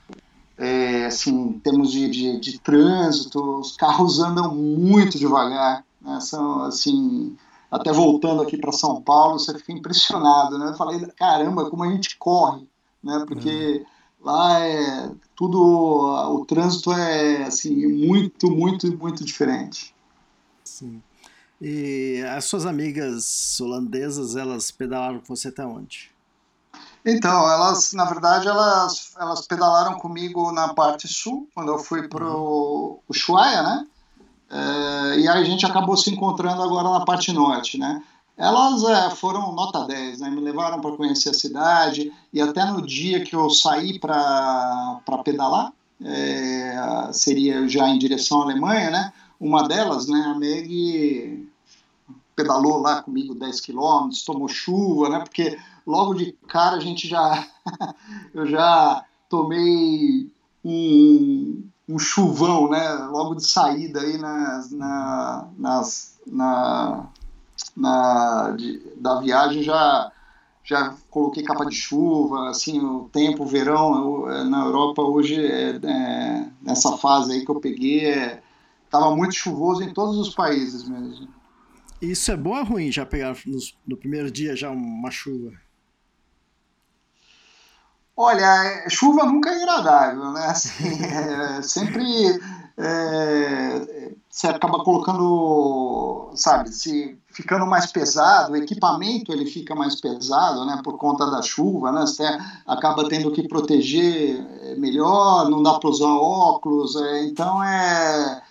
é, 0.57 1.05
assim, 1.05 1.49
em 1.49 1.59
termos 1.59 1.91
de, 1.91 2.09
de, 2.09 2.39
de, 2.39 2.59
trânsito, 2.59 3.59
os 3.59 3.75
carros 3.75 4.19
andam 4.19 4.53
muito 4.53 5.17
devagar, 5.17 5.83
né? 6.01 6.19
São, 6.21 6.63
assim, 6.63 7.37
até 7.69 7.91
voltando 7.91 8.41
aqui 8.41 8.57
para 8.57 8.71
São 8.71 9.01
Paulo, 9.01 9.39
você 9.39 9.53
fica 9.59 9.73
impressionado, 9.73 10.57
né? 10.57 10.69
Eu 10.69 10.75
falei, 10.75 11.05
caramba, 11.17 11.69
como 11.69 11.83
a 11.83 11.91
gente 11.91 12.17
corre, 12.17 12.67
né? 13.03 13.25
Porque 13.27 13.85
lá 14.23 14.59
é 14.59 15.11
tudo, 15.35 15.59
o 15.59 16.45
trânsito 16.45 16.91
é, 16.93 17.43
assim, 17.43 18.07
muito, 18.07 18.49
muito, 18.49 18.97
muito 18.97 19.23
diferente. 19.23 19.95
Sim. 20.67 21.01
E 21.59 22.23
as 22.35 22.45
suas 22.45 22.65
amigas 22.65 23.59
holandesas, 23.59 24.35
elas 24.35 24.69
pedalaram 24.69 25.19
com 25.19 25.35
você 25.35 25.47
até 25.47 25.65
onde? 25.65 26.11
Então, 27.03 27.49
elas, 27.49 27.93
na 27.93 28.05
verdade, 28.05 28.47
elas, 28.47 29.13
elas 29.17 29.47
pedalaram 29.47 29.97
comigo 29.97 30.51
na 30.51 30.73
parte 30.73 31.07
sul, 31.07 31.47
quando 31.55 31.71
eu 31.71 31.79
fui 31.79 32.07
para 32.07 32.25
o 32.25 32.99
Ushuaia, 33.07 33.63
né? 33.63 33.87
É, 34.49 35.19
e 35.19 35.27
aí 35.27 35.41
a 35.41 35.43
gente 35.43 35.65
acabou 35.65 35.97
se 35.97 36.09
encontrando 36.09 36.61
agora 36.61 36.89
na 36.89 37.05
parte 37.05 37.31
norte, 37.31 37.77
né? 37.77 38.03
Elas 38.37 38.83
é, 38.83 39.09
foram 39.15 39.53
nota 39.53 39.85
10, 39.85 40.19
né? 40.19 40.29
Me 40.29 40.41
levaram 40.41 40.79
para 40.79 40.95
conhecer 40.95 41.29
a 41.29 41.33
cidade 41.33 42.11
e 42.31 42.41
até 42.41 42.63
no 42.65 42.85
dia 42.85 43.23
que 43.23 43.35
eu 43.35 43.49
saí 43.49 43.99
para 43.99 45.01
pedalar, 45.23 45.71
é, 46.03 47.09
seria 47.13 47.67
já 47.67 47.87
em 47.89 47.97
direção 47.97 48.41
à 48.41 48.43
Alemanha, 48.43 48.91
né? 48.91 49.13
Uma 49.39 49.67
delas, 49.67 50.07
né, 50.07 50.19
a 50.19 50.37
Meg 50.37 51.47
pedalou 52.35 52.77
lá 52.77 53.01
comigo 53.01 53.33
10 53.33 53.61
quilômetros, 53.61 54.23
tomou 54.23 54.47
chuva, 54.47 55.09
né? 55.09 55.19
Porque 55.19 55.57
logo 55.85 56.13
de 56.13 56.33
cara 56.47 56.77
a 56.77 56.79
gente 56.79 57.07
já 57.07 57.47
eu 58.33 58.45
já 58.45 59.03
tomei 59.27 60.31
um, 60.63 61.63
um 61.89 61.97
chuvão, 61.97 62.69
né? 62.69 62.93
Logo 63.09 63.35
de 63.35 63.47
saída 63.47 64.01
aí 64.01 64.17
na, 64.19 65.47
nas, 65.57 66.19
na, 66.27 67.07
na 67.75 68.51
de, 68.51 68.79
da 68.97 69.19
viagem 69.19 69.63
já 69.63 70.11
já 70.63 70.93
coloquei 71.09 71.43
capa 71.43 71.65
de 71.65 71.73
chuva, 71.73 72.49
assim, 72.49 72.77
o 72.81 73.07
tempo, 73.09 73.43
o 73.43 73.47
verão 73.47 74.27
eu, 74.27 74.45
na 74.45 74.65
Europa 74.65 75.01
hoje, 75.01 75.39
é, 75.39 75.79
é, 75.81 76.49
nessa 76.61 76.97
fase 76.97 77.31
aí 77.31 77.45
que 77.45 77.49
eu 77.49 77.55
peguei, 77.61 78.05
é, 78.05 78.43
Tava 78.89 79.15
muito 79.15 79.35
chuvoso 79.35 79.83
em 79.83 79.93
todos 79.93 80.17
os 80.17 80.33
países 80.33 80.87
mesmo. 80.87 81.27
Isso 82.01 82.31
é 82.31 82.37
bom 82.37 82.57
ou 82.57 82.63
ruim 82.63 82.91
já 82.91 83.05
pegar 83.05 83.35
no, 83.45 83.57
no 83.87 83.97
primeiro 83.97 84.29
dia 84.31 84.55
já 84.55 84.69
uma 84.69 85.09
chuva? 85.09 85.51
Olha, 88.15 88.85
chuva 88.89 89.25
nunca 89.25 89.51
é 89.51 89.61
agradável, 89.61 90.31
né? 90.31 90.45
Assim, 90.47 90.89
é, 91.05 91.61
sempre 91.61 92.39
é, 92.77 94.15
você 94.29 94.47
acaba 94.47 94.83
colocando, 94.83 96.31
sabe, 96.35 96.71
se 96.71 97.19
ficando 97.27 97.65
mais 97.65 97.91
pesado, 97.91 98.53
o 98.53 98.55
equipamento 98.55 99.31
ele 99.31 99.45
fica 99.45 99.75
mais 99.75 99.99
pesado, 99.99 100.65
né, 100.65 100.79
por 100.83 100.97
conta 100.97 101.29
da 101.29 101.41
chuva, 101.41 101.91
né? 101.91 102.01
Você 102.01 102.23
acaba 102.65 103.07
tendo 103.09 103.31
que 103.31 103.47
proteger 103.47 104.77
melhor, 104.77 105.49
não 105.49 105.61
dá 105.63 105.79
para 105.79 105.89
usar 105.89 106.07
óculos, 106.07 106.95
é, 106.95 107.23
então 107.25 107.63
é 107.63 108.43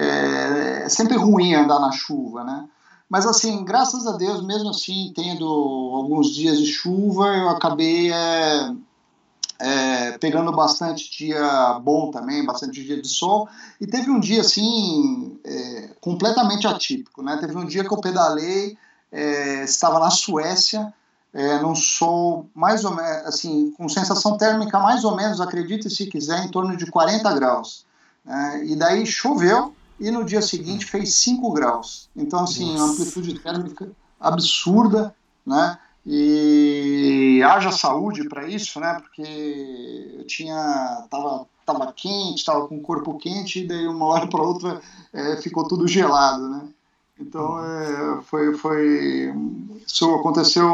é, 0.00 0.82
é 0.84 0.88
sempre 0.88 1.16
ruim 1.16 1.54
andar 1.54 1.80
na 1.80 1.90
chuva, 1.90 2.44
né? 2.44 2.68
Mas 3.08 3.26
assim, 3.26 3.64
graças 3.64 4.06
a 4.06 4.12
Deus, 4.12 4.44
mesmo 4.44 4.70
assim, 4.70 5.12
tendo 5.14 5.46
alguns 5.46 6.28
dias 6.34 6.58
de 6.58 6.66
chuva, 6.66 7.26
eu 7.28 7.48
acabei 7.48 8.12
é, 8.12 8.70
é, 9.58 10.18
pegando 10.18 10.52
bastante 10.52 11.10
dia 11.10 11.80
bom 11.82 12.10
também, 12.10 12.44
bastante 12.44 12.84
dia 12.84 13.00
de 13.00 13.08
sol. 13.08 13.48
E 13.80 13.86
teve 13.86 14.10
um 14.10 14.20
dia 14.20 14.42
assim, 14.42 15.38
é, 15.44 15.90
completamente 16.00 16.66
atípico, 16.66 17.22
né? 17.22 17.38
Teve 17.38 17.56
um 17.56 17.64
dia 17.64 17.82
que 17.82 17.92
eu 17.92 18.00
pedalei, 18.00 18.76
é, 19.10 19.64
estava 19.64 19.98
na 19.98 20.10
Suécia, 20.10 20.92
é, 21.32 21.58
num 21.60 21.74
sol 21.74 22.46
mais 22.54 22.84
ou 22.84 22.94
menos, 22.94 23.26
assim, 23.26 23.72
com 23.72 23.88
sensação 23.88 24.36
térmica 24.36 24.78
mais 24.78 25.02
ou 25.02 25.16
menos, 25.16 25.40
acredite 25.40 25.88
se 25.90 26.06
quiser, 26.06 26.44
em 26.44 26.50
torno 26.50 26.76
de 26.76 26.86
40 26.86 27.32
graus. 27.34 27.86
Né? 28.24 28.66
E 28.66 28.76
daí 28.76 29.06
choveu, 29.06 29.74
e 29.98 30.10
no 30.10 30.24
dia 30.24 30.40
seguinte 30.40 30.86
fez 30.86 31.14
5 31.14 31.52
graus. 31.52 32.08
Então, 32.14 32.40
assim, 32.40 32.72
Nossa. 32.72 32.84
uma 32.84 32.92
amplitude 32.92 33.38
térmica 33.38 33.90
absurda, 34.20 35.14
né? 35.44 35.78
E 36.06 37.42
haja 37.44 37.70
saúde 37.70 38.28
para 38.28 38.48
isso, 38.48 38.80
né? 38.80 38.98
Porque 39.00 40.16
eu 40.18 40.26
tinha, 40.26 41.06
tava, 41.10 41.46
tava 41.66 41.92
quente, 41.92 42.44
tava 42.44 42.66
com 42.66 42.78
o 42.78 42.82
corpo 42.82 43.18
quente, 43.18 43.60
e 43.60 43.66
daí 43.66 43.86
uma 43.86 44.06
hora 44.06 44.26
para 44.26 44.42
outra 44.42 44.80
é, 45.12 45.36
ficou 45.36 45.66
tudo 45.66 45.86
gelado, 45.86 46.48
né? 46.48 46.68
Então, 47.20 47.58
é, 47.62 48.22
foi, 48.22 48.54
foi, 48.56 49.34
isso 49.86 50.14
aconteceu 50.14 50.66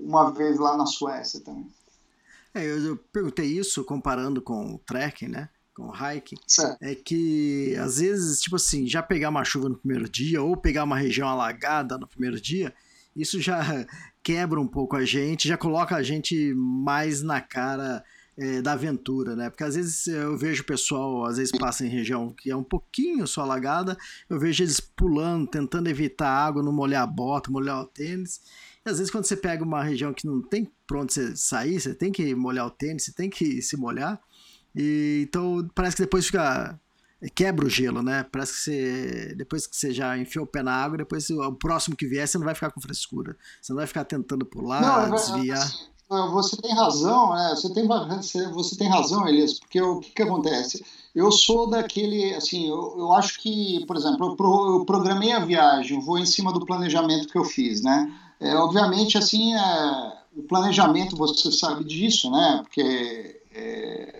uma 0.00 0.30
vez 0.32 0.58
lá 0.58 0.76
na 0.76 0.86
Suécia 0.86 1.40
também. 1.40 1.66
É, 2.52 2.64
eu 2.66 2.96
perguntei 3.12 3.46
isso 3.46 3.84
comparando 3.84 4.42
com 4.42 4.74
o 4.74 4.78
trekking, 4.78 5.28
né? 5.28 5.48
Com 5.74 5.84
o 5.84 5.92
hiking, 5.92 6.36
é 6.80 6.94
que 6.94 7.74
às 7.76 7.98
vezes, 7.98 8.40
tipo 8.40 8.56
assim, 8.56 8.86
já 8.86 9.02
pegar 9.02 9.28
uma 9.28 9.44
chuva 9.44 9.68
no 9.68 9.78
primeiro 9.78 10.08
dia 10.08 10.42
ou 10.42 10.56
pegar 10.56 10.84
uma 10.84 10.98
região 10.98 11.28
alagada 11.28 11.96
no 11.96 12.06
primeiro 12.06 12.40
dia, 12.40 12.74
isso 13.14 13.40
já 13.40 13.60
quebra 14.22 14.60
um 14.60 14.66
pouco 14.66 14.96
a 14.96 15.04
gente, 15.04 15.48
já 15.48 15.56
coloca 15.56 15.96
a 15.96 16.02
gente 16.02 16.52
mais 16.54 17.22
na 17.22 17.40
cara 17.40 18.04
é, 18.36 18.62
da 18.62 18.72
aventura, 18.72 19.36
né? 19.36 19.50
Porque 19.50 19.64
às 19.64 19.74
vezes 19.74 20.06
eu 20.06 20.36
vejo 20.36 20.62
o 20.62 20.66
pessoal, 20.66 21.26
às 21.26 21.36
vezes 21.36 21.52
passa 21.52 21.84
em 21.84 21.90
região 21.90 22.32
que 22.32 22.50
é 22.50 22.56
um 22.56 22.64
pouquinho 22.64 23.26
só 23.26 23.42
alagada, 23.42 23.96
eu 24.28 24.38
vejo 24.38 24.62
eles 24.62 24.80
pulando, 24.80 25.46
tentando 25.46 25.88
evitar 25.88 26.30
água, 26.30 26.62
não 26.62 26.72
molhar 26.72 27.02
a 27.02 27.06
bota, 27.06 27.50
molhar 27.50 27.80
o 27.80 27.86
tênis. 27.86 28.40
E 28.84 28.88
às 28.88 28.98
vezes 28.98 29.10
quando 29.10 29.24
você 29.24 29.36
pega 29.36 29.62
uma 29.62 29.82
região 29.82 30.14
que 30.14 30.26
não 30.26 30.40
tem 30.40 30.70
pra 30.86 31.00
onde 31.00 31.12
você 31.12 31.36
sair, 31.36 31.78
você 31.78 31.94
tem 31.94 32.10
que 32.10 32.34
molhar 32.34 32.66
o 32.66 32.70
tênis, 32.70 33.04
você 33.04 33.12
tem 33.12 33.28
que 33.28 33.60
se 33.60 33.76
molhar. 33.76 34.18
E, 34.74 35.26
então 35.28 35.68
parece 35.74 35.96
que 35.96 36.02
depois 36.02 36.26
fica 36.26 36.78
quebra 37.34 37.66
o 37.66 37.68
gelo, 37.68 38.02
né? 38.02 38.24
Parece 38.30 38.52
que 38.52 38.58
você, 38.60 39.34
depois 39.36 39.66
que 39.66 39.76
você 39.76 39.92
já 39.92 40.16
enfiou 40.16 40.44
o 40.44 40.48
pé 40.48 40.62
na 40.62 40.72
água, 40.72 40.96
depois 40.96 41.28
o 41.28 41.52
próximo 41.52 41.96
que 41.96 42.06
vier, 42.06 42.26
você 42.26 42.38
não 42.38 42.46
vai 42.46 42.54
ficar 42.54 42.70
com 42.70 42.80
frescura. 42.80 43.36
Você 43.60 43.72
não 43.72 43.78
vai 43.78 43.86
ficar 43.86 44.04
tentando 44.04 44.46
pular, 44.46 44.80
não, 44.80 45.14
desviar. 45.14 45.70
Você 46.32 46.56
tem 46.56 46.74
razão, 46.74 47.34
né? 47.34 47.50
Você 47.54 47.72
tem, 47.72 47.86
você 48.52 48.76
tem 48.76 48.88
razão, 48.88 49.28
Elias, 49.28 49.60
porque 49.60 49.80
o 49.80 50.00
que, 50.00 50.10
que 50.10 50.22
acontece? 50.22 50.84
Eu 51.14 51.30
sou 51.30 51.68
daquele, 51.68 52.34
assim, 52.34 52.68
eu, 52.68 52.96
eu 52.98 53.12
acho 53.12 53.38
que, 53.40 53.84
por 53.86 53.96
exemplo, 53.96 54.28
eu, 54.28 54.36
pro, 54.36 54.78
eu 54.78 54.84
programei 54.84 55.30
a 55.30 55.44
viagem, 55.44 56.00
vou 56.00 56.18
em 56.18 56.26
cima 56.26 56.52
do 56.52 56.64
planejamento 56.66 57.28
que 57.28 57.38
eu 57.38 57.44
fiz, 57.44 57.82
né? 57.82 58.12
É, 58.40 58.56
obviamente, 58.56 59.18
assim, 59.18 59.54
é, 59.54 60.12
o 60.36 60.42
planejamento, 60.42 61.16
você 61.16 61.52
sabe 61.52 61.84
disso, 61.84 62.28
né? 62.30 62.60
Porque 62.64 63.40
é, 63.54 64.19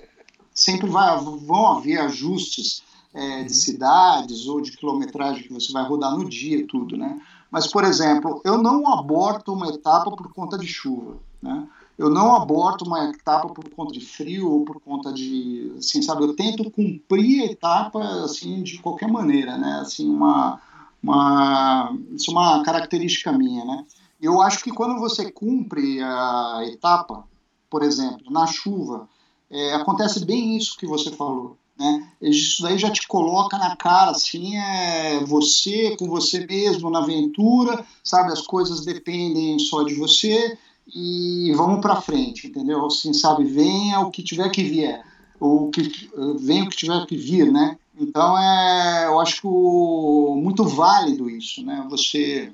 sempre 0.61 0.89
vai, 0.89 1.19
vão 1.19 1.67
haver 1.73 1.99
ajustes 2.01 2.83
é, 3.15 3.43
de 3.45 3.55
cidades 3.55 4.47
ou 4.47 4.61
de 4.61 4.73
quilometragem 4.73 5.43
que 5.43 5.53
você 5.53 5.73
vai 5.73 5.85
rodar 5.85 6.17
no 6.17 6.29
dia, 6.29 6.67
tudo, 6.67 6.97
né? 6.97 7.21
Mas, 7.51 7.67
por 7.67 7.83
exemplo, 7.83 8.41
eu 8.45 8.63
não 8.63 8.93
aborto 8.93 9.53
uma 9.53 9.69
etapa 9.69 10.11
por 10.11 10.33
conta 10.33 10.57
de 10.57 10.67
chuva, 10.67 11.17
né? 11.43 11.67
Eu 11.99 12.09
não 12.09 12.35
aborto 12.35 12.85
uma 12.85 13.11
etapa 13.11 13.49
por 13.49 13.69
conta 13.71 13.93
de 13.93 14.01
frio 14.01 14.51
ou 14.51 14.65
por 14.65 14.81
conta 14.81 15.13
de, 15.13 15.75
assim, 15.79 16.01
sabe? 16.01 16.23
Eu 16.23 16.35
tento 16.35 16.71
cumprir 16.71 17.43
a 17.43 17.53
etapa, 17.53 18.01
assim, 18.25 18.63
de 18.63 18.79
qualquer 18.79 19.11
maneira, 19.11 19.59
né? 19.59 19.81
Assim, 19.83 20.09
uma, 20.09 20.61
uma, 21.03 21.95
isso 22.13 22.31
é 22.31 22.33
uma 22.33 22.63
característica 22.63 23.33
minha, 23.33 23.65
né? 23.65 23.85
Eu 24.21 24.41
acho 24.41 24.63
que 24.63 24.71
quando 24.71 24.99
você 24.99 25.31
cumpre 25.31 26.03
a 26.03 26.61
etapa, 26.67 27.25
por 27.69 27.83
exemplo, 27.83 28.31
na 28.31 28.47
chuva, 28.47 29.09
é, 29.51 29.75
acontece 29.75 30.25
bem 30.25 30.57
isso 30.57 30.77
que 30.77 30.87
você 30.87 31.11
falou. 31.11 31.57
Né? 31.79 32.07
Isso 32.21 32.63
daí 32.63 32.77
já 32.77 32.91
te 32.91 33.09
coloca 33.09 33.57
na 33.57 33.75
cara, 33.75 34.11
assim, 34.11 34.57
é 34.57 35.25
você 35.25 35.97
com 35.97 36.07
você 36.07 36.47
mesmo 36.47 36.91
na 36.91 36.99
aventura, 36.99 37.85
sabe? 38.05 38.33
As 38.33 38.43
coisas 38.43 38.85
dependem 38.85 39.59
só 39.59 39.83
de 39.83 39.95
você 39.95 40.59
e 40.95 41.53
vamos 41.57 41.81
para 41.81 42.01
frente, 42.01 42.49
entendeu? 42.49 42.85
Assim, 42.85 43.15
sabe? 43.15 43.45
Venha 43.45 44.01
o 44.01 44.11
que 44.11 44.23
tiver 44.23 44.51
que 44.51 44.63
vier, 44.63 45.03
o 45.41 45.71
que 45.71 46.11
venha 46.39 46.65
o 46.65 46.69
que 46.69 46.77
tiver 46.77 47.07
que 47.07 47.17
vir, 47.17 47.51
né? 47.51 47.79
Então 47.99 48.39
é, 48.39 49.07
eu 49.07 49.19
acho 49.19 49.41
que 49.41 49.47
o, 49.47 50.37
muito 50.37 50.65
válido 50.65 51.31
isso, 51.31 51.65
né? 51.65 51.87
Você, 51.89 52.53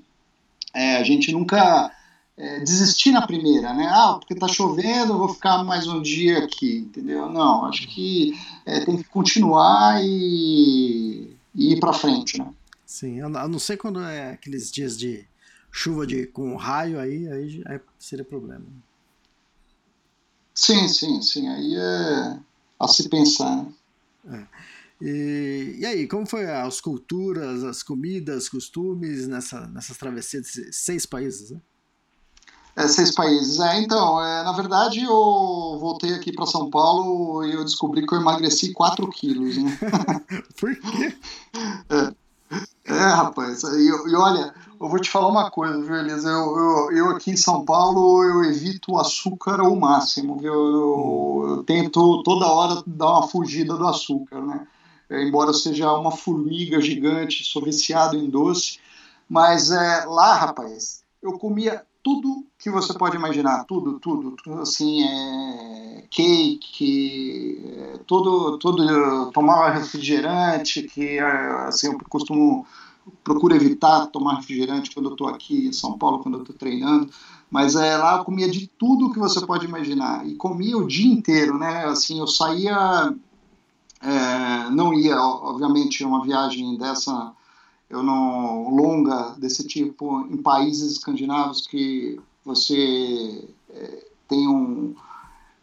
é, 0.73 0.97
a 0.99 1.03
gente 1.03 1.33
nunca 1.33 1.91
é, 2.37 2.61
desistir 2.61 3.13
na 3.13 3.27
primeira, 3.27 3.73
né? 3.73 3.87
Ah, 3.89 4.17
porque 4.19 4.35
está 4.35 4.47
chovendo, 4.47 5.15
eu 5.15 5.19
vou 5.19 5.29
ficar 5.29 5.65
mais 5.65 5.87
um 5.87 6.03
dia 6.03 6.45
aqui, 6.45 6.79
entendeu? 6.79 7.31
Não, 7.31 7.65
acho 7.65 7.89
que 7.89 8.39
é, 8.67 8.85
tem 8.85 8.99
que 8.99 9.05
continuar 9.05 10.05
e, 10.05 11.35
e 11.55 11.73
ir 11.73 11.81
para 11.81 11.93
frente, 11.93 12.39
né? 12.39 12.53
Sim, 12.85 13.21
a 13.21 13.49
não 13.49 13.59
ser 13.59 13.77
quando 13.77 14.01
é 14.01 14.33
aqueles 14.33 14.71
dias 14.71 14.97
de 14.99 15.27
chuva 15.73 16.07
de, 16.07 16.27
com 16.27 16.57
raio, 16.57 17.01
aí, 17.01 17.27
aí, 17.29 17.63
aí 17.67 17.81
seria 17.99 18.25
problema. 18.25 18.65
Sim, 20.55 20.89
sim, 20.89 21.21
sim, 21.21 21.49
aí 21.49 21.75
é 21.75 22.39
a 22.79 22.89
se 22.89 23.09
pensar, 23.09 23.67
né? 24.25 24.49
É. 24.53 24.77
E, 24.99 25.77
e 25.79 25.87
aí, 25.87 26.09
como 26.09 26.27
foi 26.27 26.51
as 26.51 26.81
culturas, 26.81 27.63
as 27.63 27.83
comidas, 27.83 28.49
costumes 28.49 29.29
nessa, 29.29 29.67
nessas 29.69 29.97
travessias 29.99 30.47
de 30.47 30.73
seis 30.73 31.05
países, 31.05 31.51
né? 31.51 31.61
É, 32.77 32.87
seis 32.87 33.11
países. 33.11 33.59
É, 33.59 33.81
então, 33.81 34.23
é, 34.23 34.45
na 34.45 34.53
verdade, 34.53 35.03
eu 35.03 35.79
voltei 35.81 36.13
aqui 36.13 36.31
para 36.31 36.45
São 36.45 36.69
Paulo 36.69 37.43
e 37.43 37.55
eu 37.55 37.65
descobri 37.65 38.07
que 38.07 38.15
eu 38.15 38.21
emagreci 38.21 38.75
4 38.75 39.09
quilos. 39.09 39.57
Né? 39.57 39.79
Por 40.61 40.77
quê? 40.77 41.17
É, 41.89 42.93
é 42.93 43.09
rapaz. 43.09 43.63
E, 43.63 43.89
e, 43.89 44.15
olha, 44.15 44.55
eu 44.79 44.89
vou 44.91 45.01
te 45.01 45.09
falar 45.09 45.29
uma 45.29 45.51
coisa, 45.51 45.81
viu, 45.81 45.97
Elisa? 45.97 46.29
Eu, 46.29 46.59
eu, 46.59 46.93
eu, 46.93 47.09
aqui 47.11 47.31
em 47.31 47.37
São 47.37 47.65
Paulo, 47.65 48.23
eu 48.23 48.45
evito 48.45 48.93
o 48.93 48.99
açúcar 48.99 49.59
ao 49.61 49.75
máximo, 49.75 50.37
viu? 50.37 50.53
Eu, 50.53 51.45
eu 51.49 51.65
tento 51.65 52.23
toda 52.25 52.47
hora 52.47 52.83
dar 52.87 53.11
uma 53.11 53.29
fugida 53.29 53.75
do 53.75 53.87
açúcar, 53.87 54.43
né? 54.43 54.67
É, 55.09 55.23
embora 55.23 55.51
eu 55.51 55.55
seja 55.55 55.91
uma 55.95 56.11
formiga 56.11 56.79
gigante, 56.81 57.45
sou 57.45 57.63
viciado 57.63 58.17
em 58.17 58.29
doce, 58.29 58.81
mas 59.29 59.71
é, 59.71 60.05
lá, 60.05 60.35
rapaz, 60.35 61.03
eu 61.23 61.39
comia 61.39 61.83
tudo 62.07 62.47
que 62.57 62.71
você 62.71 62.95
pode 62.95 63.17
imaginar, 63.17 63.65
tudo, 63.65 63.99
tudo, 63.99 64.37
tudo 64.41 64.61
assim, 64.61 65.03
é, 65.03 66.05
cake, 66.09 67.61
é, 67.67 67.99
tudo, 68.07 68.59
tudo, 68.59 69.33
tomava 69.33 69.71
refrigerante, 69.71 70.85
que 70.85 71.19
assim, 71.19 71.89
eu 71.89 71.99
costumo, 72.09 72.65
procuro 73.25 73.57
evitar 73.57 74.07
tomar 74.07 74.37
refrigerante 74.37 74.95
quando 74.95 75.07
eu 75.07 75.13
estou 75.15 75.27
aqui 75.27 75.67
em 75.67 75.73
São 75.73 75.99
Paulo, 75.99 76.21
quando 76.21 76.37
eu 76.37 76.43
estou 76.43 76.55
treinando, 76.55 77.11
mas 77.51 77.75
é, 77.75 77.97
lá 77.97 78.19
eu 78.19 78.25
comia 78.25 78.49
de 78.49 78.69
tudo 78.69 79.13
que 79.13 79.19
você 79.19 79.45
pode 79.45 79.67
imaginar, 79.67 80.25
e 80.25 80.37
comia 80.37 80.79
o 80.79 80.87
dia 80.87 81.13
inteiro, 81.13 81.59
né, 81.59 81.87
assim, 81.87 82.21
eu 82.21 82.29
saía, 82.29 83.13
é, 84.01 84.71
não 84.71 84.95
ia, 84.95 85.21
obviamente, 85.21 86.05
uma 86.05 86.23
viagem 86.23 86.79
dessa 86.79 87.35
eu 87.89 88.03
não 88.03 88.69
longa 88.71 89.35
desse 89.39 89.67
tipo 89.67 90.27
em 90.27 90.37
países 90.37 90.93
escandinavos 90.93 91.67
que 91.67 92.19
você 92.45 93.49
é, 93.71 94.07
tem 94.29 94.49
um 94.49 94.95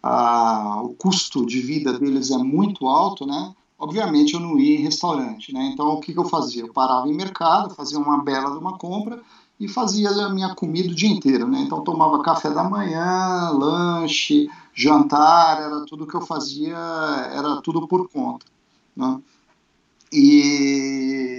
a, 0.02 0.82
o 0.84 0.94
custo 0.96 1.46
de 1.46 1.62
vida 1.62 1.98
deles 1.98 2.30
é 2.32 2.38
muito 2.38 2.88
alto, 2.88 3.26
né? 3.26 3.54
Obviamente 3.80 4.34
eu 4.34 4.40
não 4.40 4.60
ia 4.60 4.80
em 4.80 4.84
restaurante, 4.84 5.54
né? 5.54 5.72
Então 5.74 5.88
o 5.94 6.00
que, 6.00 6.14
que 6.14 6.20
eu 6.20 6.26
fazia? 6.26 6.64
Eu 6.64 6.74
parava 6.74 7.08
em 7.08 7.16
mercado, 7.16 7.74
fazia 7.74 7.98
uma 7.98 8.22
bela 8.22 8.52
de 8.52 8.58
uma 8.58 8.78
compra 8.78 9.22
e 9.60 9.68
fazia 9.68 10.10
a 10.10 10.30
minha 10.30 10.54
comida 10.56 10.92
o 10.92 10.96
dia 10.96 11.10
inteiro, 11.10 11.48
né? 11.48 11.62
Então 11.62 11.84
tomava 11.84 12.22
café 12.22 12.50
da 12.50 12.64
manhã, 12.64 13.50
lanche, 13.52 14.50
jantar, 14.74 15.62
era 15.62 15.86
tudo 15.86 16.08
que 16.08 16.16
eu 16.16 16.22
fazia, 16.22 16.78
era 17.34 17.62
tudo 17.62 17.88
por 17.88 18.10
conta, 18.10 18.46
né? 18.96 19.22
E, 20.12 21.33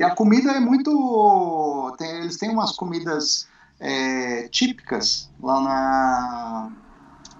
e 0.00 0.02
a 0.02 0.14
comida 0.14 0.52
é 0.52 0.58
muito. 0.58 1.94
Tem, 1.98 2.08
eles 2.22 2.38
têm 2.38 2.48
umas 2.48 2.72
comidas 2.72 3.46
é, 3.78 4.48
típicas 4.48 5.28
lá 5.38 5.60
na, 5.60 6.72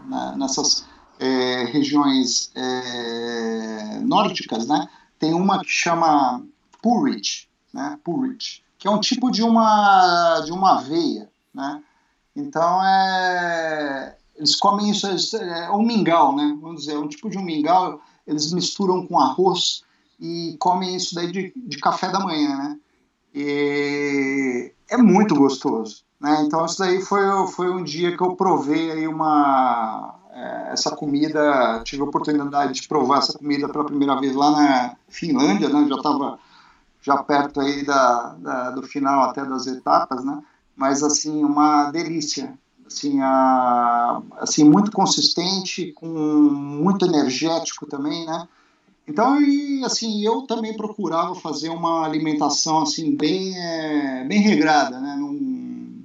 na 0.05 0.37
nessas 0.37 0.85
é, 1.19 1.65
regiões 1.65 2.53
é, 2.55 3.99
nórdicas, 4.03 4.69
né? 4.69 4.87
Tem 5.19 5.33
uma 5.33 5.61
que 5.61 5.71
chama 5.71 6.45
porridge, 6.83 7.49
né? 7.73 7.99
Porridge, 8.05 8.63
que 8.79 8.87
é 8.87 8.91
um 8.91 9.01
tipo 9.01 9.31
de 9.31 9.43
uma 9.43 10.43
de 10.45 10.53
uma 10.53 10.81
aveia, 10.81 11.31
né? 11.55 11.83
Então 12.37 12.85
é 12.85 14.19
eles 14.37 14.55
comem 14.55 14.91
isso 14.91 15.07
é 15.35 15.71
um 15.71 15.83
mingau, 15.83 16.37
né? 16.37 16.59
Vamos 16.61 16.83
dizer, 16.83 16.93
é 16.93 16.99
um 16.99 17.09
tipo 17.09 17.31
de 17.31 17.39
um 17.39 17.43
mingau. 17.43 18.03
Eles 18.27 18.53
misturam 18.53 19.07
com 19.07 19.19
arroz 19.19 19.83
e 20.21 20.57
comem 20.59 20.95
isso 20.95 21.15
daí 21.15 21.33
de, 21.33 21.53
de 21.57 21.79
café 21.79 22.11
da 22.11 22.21
manhã, 22.21 22.57
né? 22.57 22.79
E 23.35 24.73
é 24.89 24.97
muito 24.97 25.35
gostoso, 25.35 26.03
né? 26.21 26.43
Então 26.45 26.67
isso 26.67 26.79
daí 26.79 27.01
foi, 27.01 27.23
foi 27.49 27.71
um 27.71 27.83
dia 27.83 28.17
que 28.17 28.23
eu 28.23 28.37
provei 28.37 28.91
aí 28.91 29.09
uma 29.09 30.15
é, 30.33 30.73
essa 30.73 30.95
comida, 30.95 31.81
tive 31.85 32.03
a 32.03 32.05
oportunidade 32.05 32.75
de 32.75 32.89
provar 32.89 33.19
essa 33.19 33.37
comida 33.37 33.69
pela 33.69 33.85
primeira 33.85 34.21
vez 34.21 34.35
lá 34.35 34.51
na 34.51 34.97
Finlândia, 35.09 35.69
né? 35.69 35.87
Já 35.89 35.97
estava 35.97 36.39
já 37.03 37.17
perto 37.23 37.61
aí 37.61 37.85
da, 37.85 38.35
da, 38.39 38.71
do 38.73 38.83
final 38.83 39.23
até 39.23 39.45
das 39.45 39.67
etapas, 39.67 40.25
né? 40.25 40.43
Mas 40.77 41.03
assim 41.03 41.43
uma 41.43 41.91
delícia, 41.91 42.59
assim, 42.87 43.21
a, 43.23 44.21
assim 44.39 44.65
muito 44.65 44.91
consistente, 44.93 45.93
com 45.93 46.07
muito 46.07 47.07
energético 47.07 47.87
também, 47.87 48.27
né? 48.27 48.47
Então, 49.07 49.41
e, 49.41 49.85
assim, 49.85 50.25
eu 50.25 50.43
também 50.43 50.77
procurava 50.77 51.35
fazer 51.35 51.69
uma 51.69 52.05
alimentação 52.05 52.83
assim 52.83 53.17
bem, 53.17 53.59
é, 53.59 54.25
bem 54.25 54.41
regrada, 54.41 55.01
né? 55.01 55.17
Não, 55.19 56.05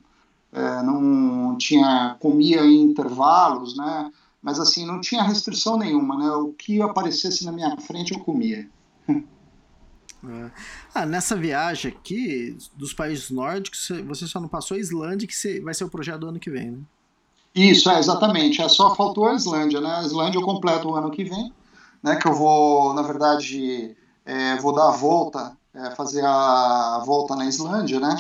é, 0.52 0.84
não 0.84 1.58
tinha 1.58 2.16
comia 2.20 2.62
em 2.62 2.82
intervalos, 2.82 3.78
né? 3.78 4.12
Mas 4.42 4.60
assim 4.60 4.86
não 4.86 5.02
tinha 5.02 5.24
restrição 5.24 5.78
nenhuma, 5.78 6.18
né? 6.18 6.32
O 6.32 6.54
que 6.54 6.82
aparecesse 6.82 7.46
na 7.46 7.52
minha 7.52 7.78
frente 7.78 8.14
eu 8.14 8.20
comia. 8.20 8.68
É. 9.08 10.52
Ah, 10.94 11.06
nessa 11.06 11.36
viagem 11.36 11.92
aqui 11.92 12.58
dos 12.76 12.94
países 12.94 13.30
nórdicos, 13.30 13.92
você 14.08 14.26
só 14.26 14.40
não 14.40 14.48
passou 14.48 14.76
a 14.76 14.80
Islândia, 14.80 15.28
que 15.28 15.60
vai 15.60 15.74
ser 15.74 15.84
o 15.84 15.90
projeto 15.90 16.22
do 16.22 16.28
ano 16.28 16.40
que 16.40 16.50
vem, 16.50 16.72
né? 16.72 16.80
Isso, 17.54 17.90
é, 17.90 18.00
exatamente. 18.00 18.62
É, 18.62 18.68
só 18.68 18.96
faltou 18.96 19.28
a 19.28 19.36
Islândia, 19.36 19.80
né? 19.80 19.98
A 19.98 20.02
Islândia 20.02 20.40
eu 20.40 20.44
completo 20.44 20.90
o 20.90 20.96
ano 20.96 21.12
que 21.12 21.24
vem 21.24 21.54
né, 22.06 22.16
que 22.18 22.28
eu 22.28 22.36
vou, 22.36 22.94
na 22.94 23.02
verdade, 23.02 23.98
é, 24.24 24.56
vou 24.58 24.76
dar 24.76 24.90
a 24.90 24.92
volta, 24.92 25.58
é, 25.74 25.90
fazer 25.96 26.24
a 26.24 27.02
volta 27.04 27.36
na 27.36 27.48
Islândia, 27.48 28.00
né, 28.00 28.16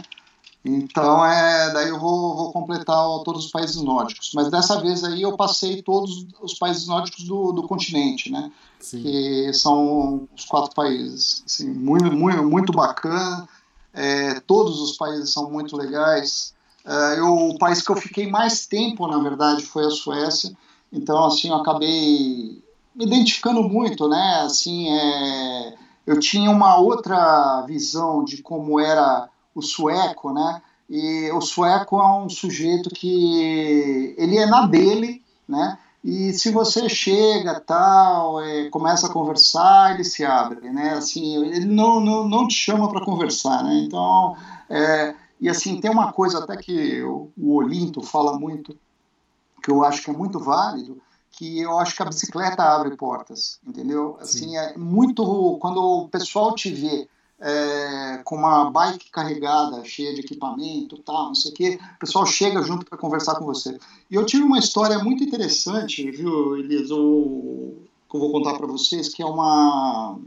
Então, 0.66 1.24
é, 1.24 1.72
daí 1.72 1.90
eu 1.90 2.00
vou, 2.00 2.36
vou 2.36 2.52
completar 2.52 2.98
todos 3.24 3.46
os 3.46 3.52
países 3.52 3.76
nórdicos. 3.84 4.32
Mas 4.34 4.50
dessa 4.50 4.82
vez 4.82 5.04
aí 5.04 5.22
eu 5.22 5.38
passei 5.38 5.84
todos 5.84 6.26
os 6.42 6.56
países 6.56 6.88
nórdicos 6.88 7.24
do, 7.26 7.52
do 7.52 7.68
continente, 7.68 8.32
né? 8.32 8.52
Sim. 8.80 9.04
Que 9.04 9.54
são 9.54 10.28
os 10.36 10.46
quatro 10.46 10.74
países. 10.74 11.44
Assim, 11.46 11.70
muito, 11.70 12.12
muito, 12.12 12.44
muito 12.44 12.74
bacana. 12.74 13.48
É, 13.94 14.40
todos 14.40 14.82
os 14.82 14.98
países 14.98 15.30
são 15.30 15.52
muito 15.52 15.78
legais. 15.78 16.56
É, 16.84 17.20
eu, 17.20 17.50
o 17.50 17.60
país 17.60 17.84
que 17.84 17.92
eu 17.92 17.96
fiquei 17.96 18.28
mais 18.28 18.66
tempo, 18.66 19.06
na 19.06 19.20
verdade, 19.20 19.64
foi 19.64 19.86
a 19.86 19.92
Suécia. 19.92 20.52
Então, 20.92 21.24
assim, 21.26 21.50
eu 21.50 21.58
acabei 21.58 22.65
me 22.96 23.06
identificando 23.06 23.62
muito, 23.64 24.08
né? 24.08 24.42
Assim, 24.46 24.90
é, 24.90 25.76
eu 26.08 26.20
tinha 26.20 26.50
uma 26.50 26.78
outra 26.78 27.62
visão 27.68 28.24
de 28.24 28.42
como 28.42 28.80
era 28.80 29.30
o 29.54 29.62
sueco, 29.62 30.34
né? 30.34 30.62
E 30.90 31.30
o 31.32 31.42
sueco 31.42 32.00
é 32.00 32.18
um 32.20 32.30
sujeito 32.30 32.90
que 32.90 34.16
ele 34.18 34.38
é 34.38 34.46
na 34.46 34.66
dele, 34.66 35.22
né? 35.48 35.78
E 36.04 36.32
se 36.34 36.52
você 36.52 36.88
chega 36.88 37.60
tal, 37.60 38.40
é, 38.40 38.70
começa 38.70 39.08
a 39.08 39.12
conversar, 39.12 39.96
ele 39.96 40.04
se 40.04 40.24
abre, 40.24 40.70
né? 40.70 40.94
Assim, 40.94 41.44
ele 41.44 41.66
não, 41.66 42.00
não, 42.00 42.30
não 42.30 42.48
te 42.48 42.54
chama 42.54 42.88
para 42.90 43.04
conversar, 43.04 43.64
né? 43.64 43.84
Então, 43.86 44.38
é, 44.70 45.16
e 45.42 45.50
assim 45.50 45.82
tem 45.82 45.90
uma 45.90 46.14
coisa 46.14 46.40
até 46.40 46.56
que 46.56 47.02
o, 47.02 47.32
o 47.36 47.56
Olinto 47.56 48.02
fala 48.04 48.38
muito, 48.38 48.78
que 49.64 49.72
eu 49.72 49.84
acho 49.84 50.04
que 50.04 50.12
é 50.12 50.14
muito 50.14 50.40
válido, 50.40 51.02
que 51.38 51.60
eu 51.60 51.78
acho 51.80 51.96
que 51.96 52.02
a 52.02 52.06
bicicleta 52.06 52.64
abre 52.64 52.96
portas, 52.96 53.60
entendeu? 53.66 54.18
Assim, 54.20 54.50
Sim. 54.50 54.58
é 54.58 54.78
muito 54.78 55.58
quando 55.60 55.82
o 55.82 56.08
pessoal 56.08 56.56
te 56.56 56.72
vê 56.72 57.08
é, 57.40 58.22
com 58.24 58.38
uma 58.38 58.72
bike 58.72 59.12
carregada, 59.12 59.84
cheia 59.84 60.14
de 60.14 60.22
equipamento, 60.22 60.98
tal, 61.00 61.28
não 61.28 61.36
sei 61.36 61.52
o 61.52 61.54
quê, 61.54 61.80
o 61.96 62.00
pessoal 62.00 62.26
chega 62.26 62.62
junto 62.62 62.86
para 62.86 62.98
conversar 62.98 63.36
com 63.36 63.46
você. 63.46 63.78
E 64.10 64.16
eu 64.16 64.26
tive 64.26 64.44
uma 64.44 64.60
história 64.60 64.98
muito 65.00 65.24
interessante, 65.24 66.10
viu, 66.10 66.58
Elias, 66.58 66.90
eu, 66.90 67.84
que 68.10 68.16
eu 68.16 68.20
vou 68.20 68.32
contar 68.32 68.56
para 68.56 68.68
vocês, 68.68 69.14
que 69.14 69.22
é 69.22 69.26
uma... 69.26 70.18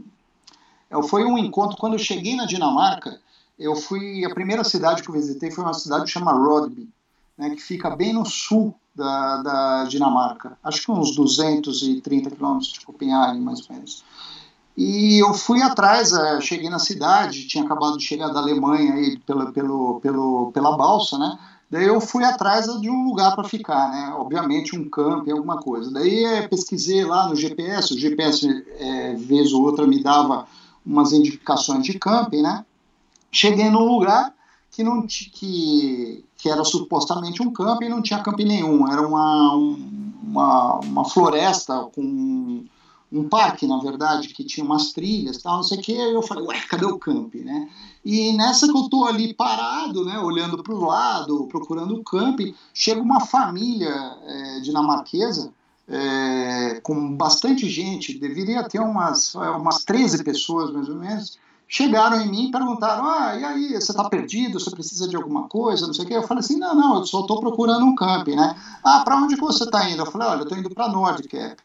É, 0.89 1.01
foi 1.03 1.23
um 1.25 1.37
encontro, 1.37 1.77
quando 1.77 1.93
eu 1.93 1.99
cheguei 1.99 2.35
na 2.35 2.45
Dinamarca, 2.45 3.19
eu 3.57 3.75
fui, 3.75 4.23
a 4.23 4.29
primeira 4.29 4.63
cidade 4.63 5.01
que 5.01 5.09
eu 5.09 5.13
visitei 5.13 5.51
foi 5.51 5.63
uma 5.63 5.73
cidade 5.73 6.05
que 6.05 6.11
chama 6.11 6.31
Rodby, 6.31 6.87
né, 7.39 7.49
que 7.51 7.61
fica 7.61 7.89
bem 7.89 8.11
no 8.11 8.25
sul 8.25 8.75
da, 8.93 9.37
da 9.41 9.83
Dinamarca, 9.85 10.57
acho 10.61 10.81
que 10.81 10.91
uns 10.91 11.15
230 11.15 12.31
quilômetros 12.31 12.73
de 12.73 12.81
Copenhague, 12.81 13.39
mais 13.39 13.61
ou 13.61 13.75
menos. 13.75 14.03
E 14.75 15.23
eu 15.23 15.33
fui 15.33 15.61
atrás, 15.61 16.11
é, 16.11 16.41
cheguei 16.41 16.69
na 16.69 16.79
cidade, 16.79 17.47
tinha 17.47 17.63
acabado 17.63 17.97
de 17.97 18.03
chegar 18.03 18.27
da 18.27 18.39
Alemanha 18.39 18.93
aí 18.93 19.17
pela, 19.19 19.51
pelo, 19.53 20.01
pelo, 20.01 20.51
pela 20.51 20.75
balsa, 20.75 21.17
né? 21.17 21.39
Daí 21.71 21.85
eu 21.85 22.01
fui 22.01 22.23
atrás 22.23 22.65
de 22.81 22.89
um 22.89 23.03
lugar 23.03 23.35
para 23.35 23.47
ficar, 23.47 23.89
né? 23.89 24.13
Obviamente 24.17 24.77
um 24.77 24.89
camping, 24.89 25.31
alguma 25.31 25.59
coisa. 25.61 25.91
Daí 25.91 26.23
é, 26.25 26.47
pesquisei 26.47 27.05
lá 27.05 27.27
no 27.29 27.35
GPS, 27.35 27.93
o 27.93 27.99
GPS 27.99 28.65
é, 28.79 29.15
vez 29.15 29.53
ou 29.53 29.63
outra 29.63 29.87
me 29.87 30.01
dava 30.01 30.45
umas 30.85 31.13
indicações 31.13 31.83
de 31.83 31.97
camping, 31.97 32.41
né? 32.41 32.65
Cheguei 33.31 33.69
num 33.69 33.85
lugar 33.85 34.33
que 34.71 34.83
não 34.83 35.05
que, 35.05 36.23
que 36.39 36.49
era 36.49 36.63
supostamente 36.63 37.43
um 37.43 37.51
camping 37.51 37.85
e 37.85 37.89
não 37.89 38.01
tinha 38.01 38.23
camping 38.23 38.45
nenhum. 38.45 38.89
Era 38.91 39.05
uma, 39.05 39.53
uma, 39.53 40.79
uma 40.79 41.05
floresta 41.05 41.89
com 41.93 42.63
um 43.11 43.27
parque, 43.27 43.67
na 43.67 43.77
verdade, 43.79 44.29
que 44.29 44.43
tinha 44.43 44.65
umas 44.65 44.93
trilhas, 44.93 45.41
tal, 45.41 45.57
não 45.57 45.63
sei 45.63 45.79
o 45.79 45.81
que, 45.81 45.91
eu 45.91 46.21
falei, 46.21 46.45
ué, 46.45 46.61
cadê 46.69 46.85
o 46.85 46.97
camping, 46.97 47.39
né? 47.39 47.67
E 48.05 48.31
nessa 48.33 48.67
que 48.71 48.77
eu 48.77 48.87
tô 48.87 49.03
ali 49.05 49.33
parado, 49.33 50.05
né, 50.05 50.17
olhando 50.19 50.63
para 50.63 50.73
o 50.73 50.85
lado, 50.85 51.47
procurando 51.47 51.95
o 51.95 52.03
camping, 52.03 52.55
chega 52.73 53.01
uma 53.01 53.19
família 53.19 53.89
é, 54.25 54.59
dinamarquesa, 54.61 55.51
é, 55.87 56.79
com 56.81 57.17
bastante 57.17 57.67
gente, 57.67 58.17
deveria 58.17 58.63
ter 58.63 58.79
umas, 58.79 59.35
umas 59.35 59.83
13 59.83 60.23
pessoas, 60.23 60.71
mais 60.71 60.87
ou 60.87 60.95
menos, 60.95 61.37
chegaram 61.71 62.19
em 62.19 62.29
mim 62.29 62.47
e 62.47 62.51
perguntaram, 62.51 63.05
ah, 63.05 63.37
e 63.37 63.45
aí, 63.45 63.69
você 63.69 63.91
está 63.91 64.09
perdido, 64.09 64.59
você 64.59 64.71
precisa 64.71 65.07
de 65.07 65.15
alguma 65.15 65.47
coisa, 65.47 65.85
não 65.87 65.93
sei 65.93 66.03
o 66.03 66.07
que, 66.07 66.13
eu 66.15 66.23
falei 66.23 66.43
assim, 66.43 66.57
não, 66.57 66.75
não, 66.75 66.97
eu 66.97 67.05
só 67.05 67.21
estou 67.21 67.39
procurando 67.39 67.85
um 67.85 67.95
camping, 67.95 68.35
né? 68.35 68.55
Ah, 68.83 69.01
para 69.05 69.15
onde 69.15 69.35
você 69.35 69.63
está 69.63 69.87
indo? 69.87 70.01
Eu 70.01 70.11
falei, 70.11 70.27
olha, 70.27 70.39
eu 70.39 70.43
estou 70.43 70.57
indo 70.57 70.69
para 70.71 70.89
Nordcap 70.89 71.55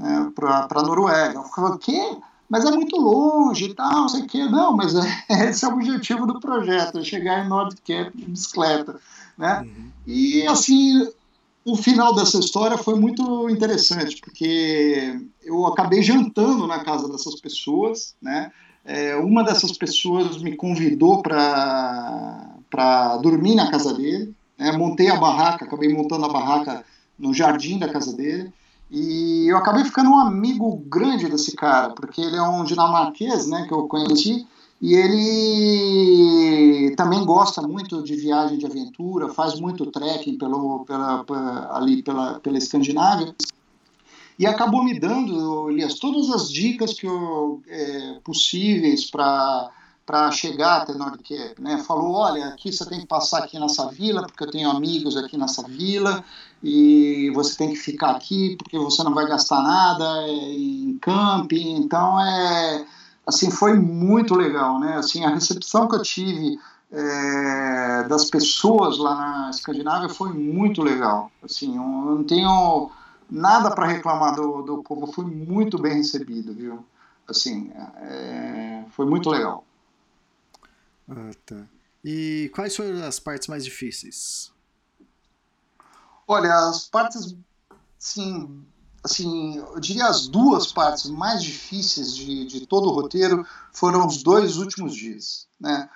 né, 0.00 0.32
para 0.34 0.66
a 0.70 0.82
Noruega. 0.82 1.34
Eu 1.34 1.44
falei, 1.44 1.72
o 1.72 1.78
quê? 1.78 2.16
Mas 2.48 2.64
é 2.64 2.70
muito 2.70 2.96
longe 2.96 3.66
e 3.66 3.74
tal, 3.74 3.92
não 3.92 4.08
sei 4.08 4.22
o 4.22 4.26
quê. 4.26 4.44
Não, 4.46 4.74
mas 4.74 4.94
é, 4.94 5.04
esse 5.50 5.64
é 5.64 5.68
o 5.68 5.72
objetivo 5.72 6.26
do 6.26 6.40
projeto, 6.40 6.98
é 6.98 7.04
chegar 7.04 7.44
em 7.44 7.48
Nordcap 7.48 8.16
de 8.16 8.24
bicicleta. 8.24 8.98
Né? 9.36 9.60
Uhum. 9.60 9.90
E, 10.06 10.46
assim, 10.46 11.06
o 11.64 11.76
final 11.76 12.14
dessa 12.14 12.38
história 12.38 12.78
foi 12.78 12.98
muito 12.98 13.48
interessante, 13.50 14.20
porque 14.20 15.20
eu 15.42 15.66
acabei 15.66 16.02
jantando 16.02 16.66
na 16.66 16.82
casa 16.82 17.08
dessas 17.08 17.38
pessoas, 17.40 18.14
né? 18.20 18.50
É, 18.84 19.16
uma 19.16 19.44
dessas 19.44 19.72
pessoas 19.72 20.42
me 20.42 20.56
convidou 20.56 21.22
para 21.22 23.18
dormir 23.22 23.54
na 23.54 23.70
casa 23.70 23.94
dele, 23.94 24.34
né? 24.58 24.72
montei 24.72 25.08
a 25.08 25.16
barraca, 25.16 25.64
acabei 25.64 25.88
montando 25.88 26.24
a 26.24 26.32
barraca 26.32 26.84
no 27.18 27.34
jardim 27.34 27.78
da 27.78 27.88
casa 27.88 28.16
dele, 28.16 28.52
e 28.90 29.46
eu 29.48 29.56
acabei 29.56 29.84
ficando 29.84 30.10
um 30.10 30.18
amigo 30.18 30.76
grande 30.88 31.28
desse 31.28 31.54
cara, 31.54 31.90
porque 31.90 32.20
ele 32.20 32.36
é 32.36 32.42
um 32.42 32.64
dinamarquês, 32.64 33.46
né, 33.46 33.64
que 33.68 33.72
eu 33.72 33.86
conheci, 33.86 34.46
e 34.80 34.94
ele 34.94 36.94
também 36.96 37.24
gosta 37.24 37.62
muito 37.62 38.02
de 38.02 38.16
viagem 38.16 38.58
de 38.58 38.66
aventura, 38.66 39.28
faz 39.28 39.60
muito 39.60 39.86
trekking 39.86 40.38
pelo, 40.38 40.84
pela, 40.86 41.22
pela, 41.24 41.76
ali 41.76 42.02
pela, 42.02 42.40
pela 42.40 42.58
Escandinávia, 42.58 43.32
e 44.40 44.46
acabou 44.46 44.82
me 44.82 44.98
dando, 44.98 45.70
Elias, 45.70 45.98
todas 45.98 46.30
as 46.30 46.50
dicas 46.50 46.94
que 46.94 47.06
eu, 47.06 47.62
é, 47.68 48.20
possíveis 48.24 49.10
para 49.10 49.70
para 50.06 50.28
chegar 50.32 50.78
até 50.78 50.92
Nordcap, 50.92 51.62
né? 51.62 51.84
Falou, 51.86 52.14
olha, 52.14 52.48
aqui 52.48 52.72
você 52.72 52.84
tem 52.84 52.98
que 52.98 53.06
passar 53.06 53.44
aqui 53.44 53.60
nessa 53.60 53.86
vila, 53.88 54.22
porque 54.22 54.42
eu 54.42 54.50
tenho 54.50 54.68
amigos 54.68 55.16
aqui 55.16 55.36
nessa 55.36 55.62
vila, 55.62 56.24
e 56.60 57.30
você 57.32 57.56
tem 57.56 57.68
que 57.68 57.76
ficar 57.76 58.10
aqui, 58.12 58.56
porque 58.56 58.76
você 58.76 59.04
não 59.04 59.14
vai 59.14 59.28
gastar 59.28 59.62
nada 59.62 60.04
é, 60.26 60.32
em 60.32 60.98
camping, 61.00 61.76
então 61.76 62.18
é, 62.18 62.84
assim, 63.24 63.52
foi 63.52 63.78
muito 63.78 64.34
legal, 64.34 64.80
né? 64.80 64.96
Assim, 64.96 65.24
a 65.24 65.30
recepção 65.30 65.86
que 65.86 65.94
eu 65.94 66.02
tive 66.02 66.58
é, 66.90 68.04
das 68.08 68.24
pessoas 68.24 68.98
lá 68.98 69.14
na 69.14 69.50
Escandinávia 69.50 70.08
foi 70.08 70.32
muito 70.32 70.82
legal, 70.82 71.30
assim, 71.44 71.76
eu 71.76 71.82
não 71.82 72.24
tenho 72.24 72.90
nada 73.30 73.74
para 73.74 73.86
reclamar 73.86 74.34
do, 74.34 74.62
do 74.62 74.82
povo, 74.82 75.12
fui 75.12 75.24
muito 75.24 75.80
bem 75.80 75.96
recebido, 75.96 76.54
viu? 76.54 76.84
Assim, 77.28 77.70
é, 77.96 78.84
foi 78.90 79.06
muito 79.06 79.30
legal. 79.30 79.64
Ah, 81.08 81.30
tá. 81.46 81.64
E 82.04 82.50
quais 82.54 82.74
foram 82.74 83.04
as 83.04 83.20
partes 83.20 83.48
mais 83.48 83.64
difíceis? 83.64 84.52
Olha, 86.26 86.52
as 86.68 86.88
partes, 86.88 87.36
sim, 87.98 88.64
assim, 89.02 89.58
eu 89.58 89.80
diria 89.80 90.06
as 90.06 90.28
duas 90.28 90.72
partes 90.72 91.10
mais 91.10 91.42
difíceis 91.42 92.14
de, 92.14 92.44
de 92.46 92.66
todo 92.66 92.88
o 92.88 92.92
roteiro 92.92 93.46
foram 93.72 94.06
os 94.06 94.22
dois 94.22 94.56
últimos 94.56 94.94
dias, 94.94 95.48
né? 95.58 95.88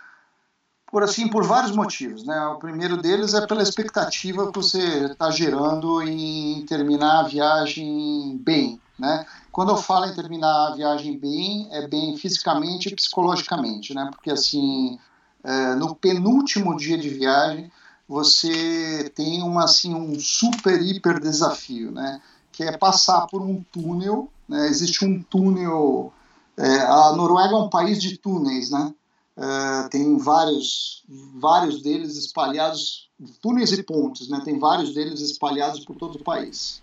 Por 0.94 1.02
assim, 1.02 1.26
por 1.26 1.44
vários 1.44 1.72
motivos, 1.72 2.24
né? 2.24 2.40
O 2.46 2.54
primeiro 2.54 2.96
deles 2.96 3.34
é 3.34 3.44
pela 3.48 3.64
expectativa 3.64 4.46
que 4.52 4.56
você 4.56 5.06
está 5.06 5.28
gerando 5.28 6.00
em 6.00 6.64
terminar 6.66 7.18
a 7.18 7.22
viagem 7.24 8.38
bem, 8.40 8.80
né? 8.96 9.26
Quando 9.50 9.72
eu 9.72 9.76
falo 9.76 10.06
em 10.06 10.14
terminar 10.14 10.68
a 10.68 10.76
viagem 10.76 11.18
bem, 11.18 11.66
é 11.72 11.88
bem 11.88 12.16
fisicamente 12.16 12.88
e 12.88 12.94
psicologicamente, 12.94 13.92
né? 13.92 14.08
Porque 14.12 14.30
assim, 14.30 14.96
é, 15.42 15.74
no 15.74 15.96
penúltimo 15.96 16.76
dia 16.76 16.96
de 16.96 17.08
viagem, 17.08 17.72
você 18.08 19.12
tem 19.16 19.42
uma, 19.42 19.64
assim, 19.64 19.92
um 19.96 20.16
super, 20.20 20.80
hiper 20.80 21.18
desafio, 21.18 21.90
né? 21.90 22.20
Que 22.52 22.62
é 22.62 22.78
passar 22.78 23.26
por 23.26 23.42
um 23.42 23.64
túnel, 23.72 24.30
né? 24.48 24.68
Existe 24.68 25.04
um 25.04 25.20
túnel... 25.20 26.12
É, 26.56 26.82
a 26.82 27.12
Noruega 27.16 27.54
é 27.54 27.58
um 27.58 27.68
país 27.68 28.00
de 28.00 28.16
túneis, 28.16 28.70
né? 28.70 28.94
É, 29.36 29.88
tem 29.88 30.16
vários, 30.16 31.04
vários 31.34 31.82
deles 31.82 32.16
espalhados, 32.16 33.10
túneis 33.42 33.72
e 33.72 33.82
pontes, 33.82 34.28
né? 34.28 34.40
Tem 34.44 34.58
vários 34.58 34.94
deles 34.94 35.20
espalhados 35.20 35.84
por 35.84 35.96
todo 35.96 36.16
o 36.16 36.24
país. 36.24 36.82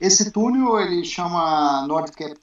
Esse 0.00 0.30
túnel 0.30 0.78
ele 0.80 1.04
chama 1.04 1.86
Nordcap 1.86 2.36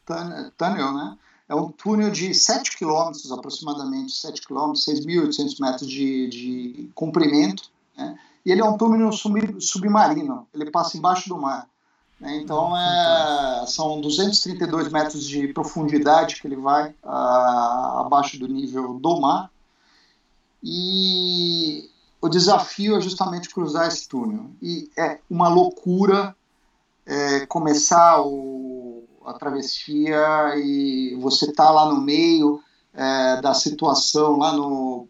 Tunnel, 0.57 0.93
né? 0.93 1.17
É 1.47 1.55
um 1.55 1.71
túnel 1.71 2.11
de 2.11 2.33
7 2.33 2.77
quilômetros, 2.77 3.31
aproximadamente 3.31 4.13
7 4.13 4.45
quilômetros, 4.45 4.85
6.800 4.85 5.59
metros 5.59 5.89
de, 5.89 6.27
de 6.29 6.91
comprimento, 6.95 7.69
né? 7.97 8.17
E 8.45 8.51
ele 8.51 8.61
é 8.61 8.65
um 8.65 8.77
túnel 8.77 9.11
sub, 9.11 9.61
submarino, 9.61 10.47
ele 10.53 10.71
passa 10.71 10.97
embaixo 10.97 11.27
do 11.27 11.37
mar. 11.37 11.67
Né? 12.19 12.37
Então, 12.37 12.75
é, 12.75 13.65
são 13.67 14.01
232 14.01 14.91
metros 14.91 15.27
de 15.27 15.47
profundidade 15.49 16.41
que 16.41 16.47
ele 16.47 16.57
vai 16.57 16.93
a, 17.03 18.01
abaixo 18.01 18.37
do 18.39 18.47
nível 18.47 18.93
do 18.95 19.19
mar. 19.19 19.51
e 20.63 21.89
o 22.21 22.27
desafio 22.27 22.97
é 22.97 23.01
justamente 23.01 23.49
cruzar 23.49 23.87
esse 23.87 24.07
túnel. 24.07 24.51
E 24.61 24.89
é 24.97 25.19
uma 25.29 25.47
loucura 25.47 26.35
é, 27.05 27.45
começar 27.45 28.21
o, 28.21 29.03
a 29.25 29.33
travessia 29.33 30.53
e 30.57 31.15
você 31.21 31.51
tá 31.51 31.69
lá 31.71 31.93
no 31.93 32.01
meio 32.01 32.61
é, 32.93 33.41
da 33.41 33.53
situação, 33.53 34.37
lá 34.37 34.51
no 34.53 35.07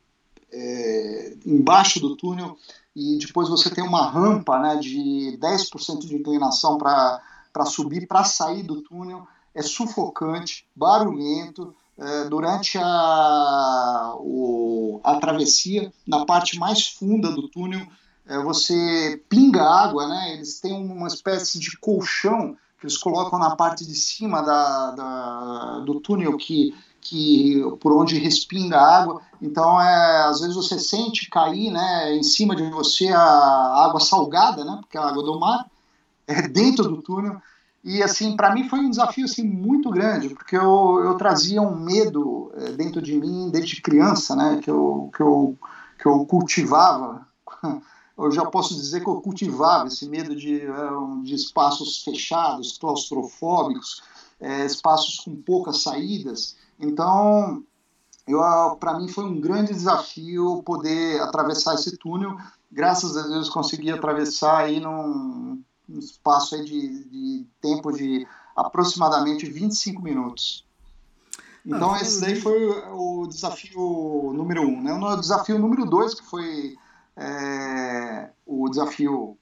é, 0.51 1.33
embaixo 1.45 1.99
do 1.99 2.15
túnel, 2.15 2.57
e 2.95 3.17
depois 3.17 3.47
você 3.47 3.69
tem 3.69 3.83
uma 3.83 4.09
rampa 4.09 4.59
né, 4.59 4.77
de 4.77 5.37
10% 5.41 5.99
de 5.99 6.15
inclinação 6.15 6.77
para 6.77 7.65
subir, 7.65 8.07
para 8.07 8.23
sair 8.23 8.63
do 8.63 8.81
túnel. 8.81 9.27
É 9.53 9.61
sufocante, 9.61 10.67
barulhento, 10.75 11.75
é, 11.97 12.25
durante 12.25 12.77
a, 12.77 14.15
o, 14.17 15.01
a 15.03 15.15
travessia, 15.15 15.91
na 16.07 16.25
parte 16.25 16.57
mais 16.57 16.87
funda 16.87 17.31
do 17.31 17.49
túnel, 17.49 17.85
é, 18.25 18.37
você 18.41 19.21
pinga 19.27 19.63
água, 19.63 20.07
né? 20.07 20.33
Eles 20.33 20.59
têm 20.59 20.73
uma 20.73 21.07
espécie 21.07 21.59
de 21.59 21.77
colchão 21.79 22.55
que 22.79 22.85
eles 22.85 22.97
colocam 22.97 23.37
na 23.37 23.55
parte 23.55 23.85
de 23.85 23.95
cima 23.95 24.41
da, 24.41 24.91
da 24.91 25.79
do 25.79 25.99
túnel 25.99 26.37
que, 26.37 26.73
que 27.01 27.61
por 27.79 27.93
onde 27.93 28.17
respinga 28.19 28.79
água. 28.79 29.21
Então, 29.41 29.79
é, 29.81 30.23
às 30.25 30.41
vezes 30.41 30.55
você 30.55 30.77
sente 30.77 31.29
cair, 31.29 31.71
né, 31.71 32.15
em 32.15 32.23
cima 32.23 32.55
de 32.55 32.69
você 32.69 33.07
a 33.09 33.85
água 33.85 33.99
salgada, 33.99 34.63
né? 34.63 34.77
Porque 34.81 34.97
é 34.97 35.01
a 35.01 35.07
água 35.07 35.23
do 35.23 35.39
mar 35.39 35.65
é 36.29 36.47
dentro 36.47 36.87
do 36.87 37.01
túnel. 37.01 37.41
E 37.83 38.03
assim, 38.03 38.35
para 38.35 38.53
mim 38.53 38.69
foi 38.69 38.79
um 38.79 38.89
desafio 38.89 39.25
assim 39.25 39.43
muito 39.43 39.89
grande, 39.89 40.29
porque 40.29 40.55
eu, 40.55 41.01
eu 41.03 41.15
trazia 41.15 41.61
um 41.61 41.75
medo 41.75 42.51
é, 42.55 42.71
dentro 42.71 43.01
de 43.01 43.15
mim 43.15 43.49
desde 43.49 43.81
criança, 43.81 44.35
né, 44.35 44.59
que 44.61 44.69
eu 44.69 45.09
que 45.15 45.21
eu 45.21 45.57
que 45.97 46.05
eu 46.05 46.25
cultivava. 46.25 47.27
Eu 48.17 48.29
já 48.31 48.45
posso 48.45 48.75
dizer 48.75 48.99
que 48.99 49.07
eu 49.07 49.21
cultivava 49.21 49.87
esse 49.87 50.05
medo 50.05 50.35
de, 50.35 50.59
é, 50.59 51.23
de 51.23 51.33
espaços 51.33 52.03
fechados, 52.03 52.77
claustrofóbicos, 52.77 54.03
é, 54.39 54.65
espaços 54.65 55.19
com 55.19 55.35
poucas 55.35 55.81
saídas. 55.81 56.55
Então, 56.79 57.63
para 58.79 58.97
mim 58.97 59.07
foi 59.07 59.25
um 59.25 59.39
grande 59.39 59.73
desafio 59.73 60.61
poder 60.63 61.21
atravessar 61.21 61.75
esse 61.75 61.97
túnel. 61.97 62.37
Graças 62.71 63.17
a 63.17 63.23
Deus 63.23 63.49
consegui 63.49 63.91
atravessar 63.91 64.65
aí 64.65 64.79
num, 64.79 65.61
um 65.89 65.99
espaço 65.99 66.55
aí 66.55 66.63
de, 66.63 67.03
de 67.05 67.47
tempo 67.61 67.91
de 67.91 68.27
aproximadamente 68.55 69.45
25 69.49 70.01
minutos. 70.01 70.65
Então, 71.65 71.93
ah, 71.93 72.01
esse 72.01 72.21
daí 72.21 72.39
foi 72.39 72.67
o 72.91 73.27
desafio 73.27 74.31
número 74.33 74.61
um. 74.61 74.81
Né? 74.81 74.93
O 74.93 75.15
desafio 75.17 75.59
número 75.59 75.85
dois, 75.85 76.13
que 76.13 76.25
foi 76.25 76.75
é, 77.17 78.29
o 78.45 78.69
desafio 78.69 79.37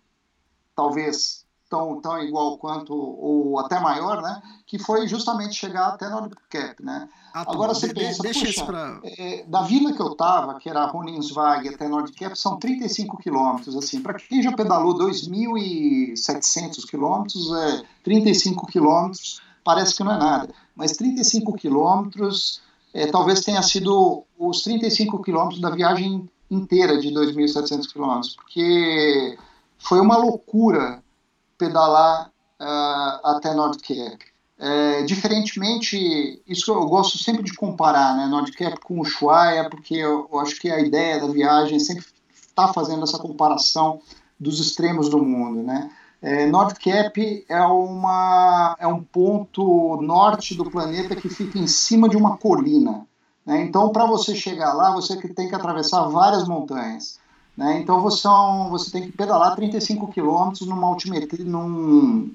talvez 0.75 1.45
tão, 1.69 1.99
tão 2.01 2.21
igual 2.21 2.57
quanto, 2.57 2.93
ou 2.93 3.59
até 3.59 3.79
maior, 3.79 4.21
né? 4.21 4.41
Que 4.65 4.79
foi 4.79 5.07
justamente 5.07 5.55
chegar 5.55 5.87
até 5.89 6.09
no 6.09 6.29
Cap, 6.49 6.83
né? 6.83 7.09
Ah, 7.33 7.45
tá 7.45 7.51
Agora 7.51 7.73
você 7.73 7.93
pensa, 7.93 8.23
deixa 8.23 8.45
puxa, 8.45 8.65
pra... 8.65 8.99
é, 9.03 9.43
da 9.43 9.61
vila 9.61 9.93
que 9.93 10.01
eu 10.01 10.11
estava, 10.11 10.59
que 10.59 10.69
era 10.69 10.85
Roninsvag 10.85 11.69
até 11.69 11.87
Nordcap, 11.87 12.35
são 12.35 12.57
35 12.57 13.17
quilômetros, 13.17 13.75
assim, 13.75 14.01
para 14.01 14.15
quem 14.15 14.41
já 14.41 14.51
pedalou 14.53 14.95
2.700 14.95 16.89
quilômetros, 16.89 17.53
é 17.53 17.83
35 18.03 18.65
quilômetros, 18.67 19.41
parece 19.63 19.95
que 19.95 20.03
não 20.03 20.13
é 20.13 20.17
nada, 20.17 20.53
mas 20.75 20.93
35 20.93 21.53
quilômetros 21.53 22.61
é, 22.93 23.05
talvez 23.07 23.41
tenha 23.41 23.61
sido 23.61 24.23
os 24.39 24.63
35 24.63 25.21
quilômetros 25.21 25.61
da 25.61 25.69
viagem 25.69 26.27
inteira 26.49 26.99
de 26.99 27.09
2.700 27.09 27.91
quilômetros, 27.91 28.35
porque 28.35 29.37
foi 29.77 29.99
uma 29.99 30.17
loucura 30.17 31.03
pedalar 31.57 32.31
uh, 32.59 33.27
até 33.27 33.53
Nordcap. 33.53 34.19
É, 34.59 35.03
diferentemente, 35.03 36.41
isso 36.47 36.71
eu 36.71 36.85
gosto 36.87 37.17
sempre 37.17 37.43
de 37.43 37.53
comparar, 37.53 38.17
né, 38.17 38.25
Nordcap 38.25 38.79
com 38.81 38.99
Ushuaia, 38.99 39.69
porque 39.69 39.93
eu, 39.93 40.27
eu, 40.31 40.39
acho 40.39 40.59
que 40.59 40.71
a 40.71 40.79
ideia 40.79 41.19
da 41.19 41.27
viagem 41.27 41.79
sempre 41.79 42.05
está 42.35 42.73
fazendo 42.73 43.03
essa 43.03 43.19
comparação 43.19 44.01
dos 44.39 44.59
extremos 44.59 45.09
do 45.09 45.23
mundo, 45.23 45.61
né. 45.61 45.91
É, 46.19 46.47
Nordcap 46.47 47.45
é, 47.47 47.61
uma, 47.61 48.75
é 48.79 48.87
um 48.87 49.03
ponto 49.03 50.01
norte 50.01 50.55
do 50.55 50.69
planeta 50.69 51.15
que 51.15 51.29
fica 51.29 51.59
em 51.59 51.67
cima 51.67 52.09
de 52.09 52.17
uma 52.17 52.37
colina. 52.37 53.05
Né? 53.45 53.61
Então, 53.61 53.91
para 53.91 54.05
você 54.07 54.35
chegar 54.35 54.73
lá, 54.73 54.91
você 54.91 55.15
tem 55.15 55.47
que 55.47 55.55
atravessar 55.55 56.07
várias 56.07 56.47
montanhas. 56.47 57.19
Né? 57.57 57.79
Então 57.79 58.01
você, 58.01 58.27
é 58.27 58.69
você 58.69 58.91
tem 58.91 59.03
que 59.03 59.11
pedalar 59.11 59.55
35 59.55 60.07
quilômetros 60.09 60.67
numa 60.67 60.87
altimetria, 60.87 61.43
num, 61.43 62.31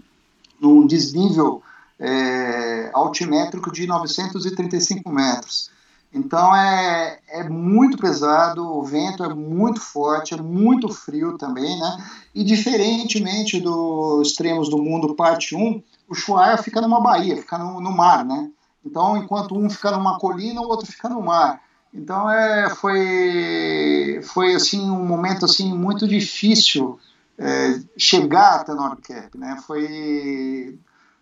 num 0.60 0.86
desnível 0.86 1.62
é, 1.98 2.90
altimétrico 2.92 3.72
de 3.72 3.86
935 3.86 5.08
metros. 5.08 5.70
Então 6.12 6.54
é, 6.54 7.20
é 7.28 7.48
muito 7.48 7.96
pesado, 7.96 8.66
o 8.66 8.82
vento 8.82 9.24
é 9.24 9.32
muito 9.32 9.80
forte, 9.80 10.34
é 10.34 10.36
muito 10.36 10.88
frio 10.88 11.38
também, 11.38 11.78
né? 11.78 12.04
E 12.34 12.44
diferentemente 12.44 13.58
dos 13.60 14.28
extremos 14.28 14.68
do 14.68 14.76
mundo, 14.76 15.14
parte 15.14 15.54
1, 15.54 15.82
o 16.08 16.14
Chuaia 16.14 16.58
fica 16.58 16.82
numa 16.82 17.00
baía, 17.00 17.36
fica 17.36 17.56
no, 17.56 17.80
no 17.80 17.92
mar, 17.92 18.24
né? 18.26 18.50
Então, 18.84 19.16
enquanto 19.16 19.56
um 19.56 19.70
fica 19.70 19.92
numa 19.92 20.18
colina, 20.18 20.60
o 20.60 20.68
outro 20.68 20.86
fica 20.86 21.08
no 21.08 21.22
mar. 21.22 21.62
Então 21.92 22.30
é, 22.30 22.74
foi, 22.74 24.20
foi 24.22 24.54
assim 24.54 24.80
um 24.80 25.04
momento 25.04 25.44
assim 25.44 25.72
muito 25.76 26.08
difícil 26.08 26.98
é, 27.36 27.80
chegar 27.98 28.60
até 28.60 28.72
Nordcap, 28.72 29.36
né? 29.36 29.62
Foi, 29.66 30.78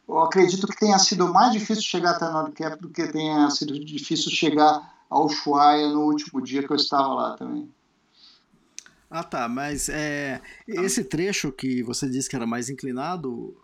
eu 0.09 0.19
acredito 0.21 0.67
que 0.69 0.79
tenha 0.79 0.99
sido 0.99 1.33
mais 1.33 1.53
difícil 1.53 1.83
chegar 1.83 2.13
até 2.13 2.31
Nordcap 2.31 2.81
do 2.81 2.89
que 2.89 3.07
tenha 3.09 3.51
sido 3.51 3.79
difícil 3.85 4.31
chegar 4.31 4.95
ao 5.09 5.27
Ushuaia 5.27 5.89
no 5.89 6.03
último 6.03 6.41
dia 6.41 6.63
que 6.63 6.73
eu 6.73 6.77
estava 6.77 7.09
lá 7.15 7.37
também. 7.37 7.69
Ah 9.11 9.25
tá, 9.25 9.49
mas 9.49 9.89
é, 9.89 10.41
esse 10.69 11.03
trecho 11.03 11.51
que 11.51 11.83
você 11.83 12.09
disse 12.09 12.29
que 12.29 12.37
era 12.37 12.47
mais 12.47 12.71
inclinado, 12.71 13.61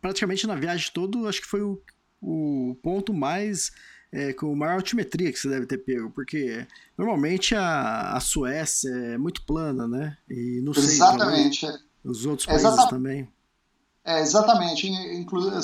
praticamente 0.00 0.44
na 0.44 0.56
viagem 0.56 0.90
toda, 0.92 1.28
acho 1.28 1.40
que 1.40 1.46
foi 1.46 1.62
o, 1.62 1.80
o 2.20 2.76
ponto 2.82 3.14
mais 3.14 3.70
é, 4.12 4.32
com 4.32 4.54
maior 4.54 4.74
altimetria 4.74 5.32
que 5.32 5.38
você 5.38 5.48
deve 5.48 5.66
ter 5.66 5.78
pego, 5.78 6.10
porque 6.10 6.66
normalmente 6.96 7.54
a, 7.54 8.12
a 8.12 8.20
Suécia 8.20 8.90
é 8.90 9.18
muito 9.18 9.44
plana, 9.44 9.86
né? 9.86 10.16
E 10.28 10.60
não 10.62 10.72
sei, 10.72 10.84
Exatamente. 10.84 11.66
os 12.04 12.24
outros 12.24 12.46
países 12.46 12.84
também. 12.86 13.28
É, 14.08 14.20
exatamente. 14.22 14.88
Inclusive, 14.88 15.54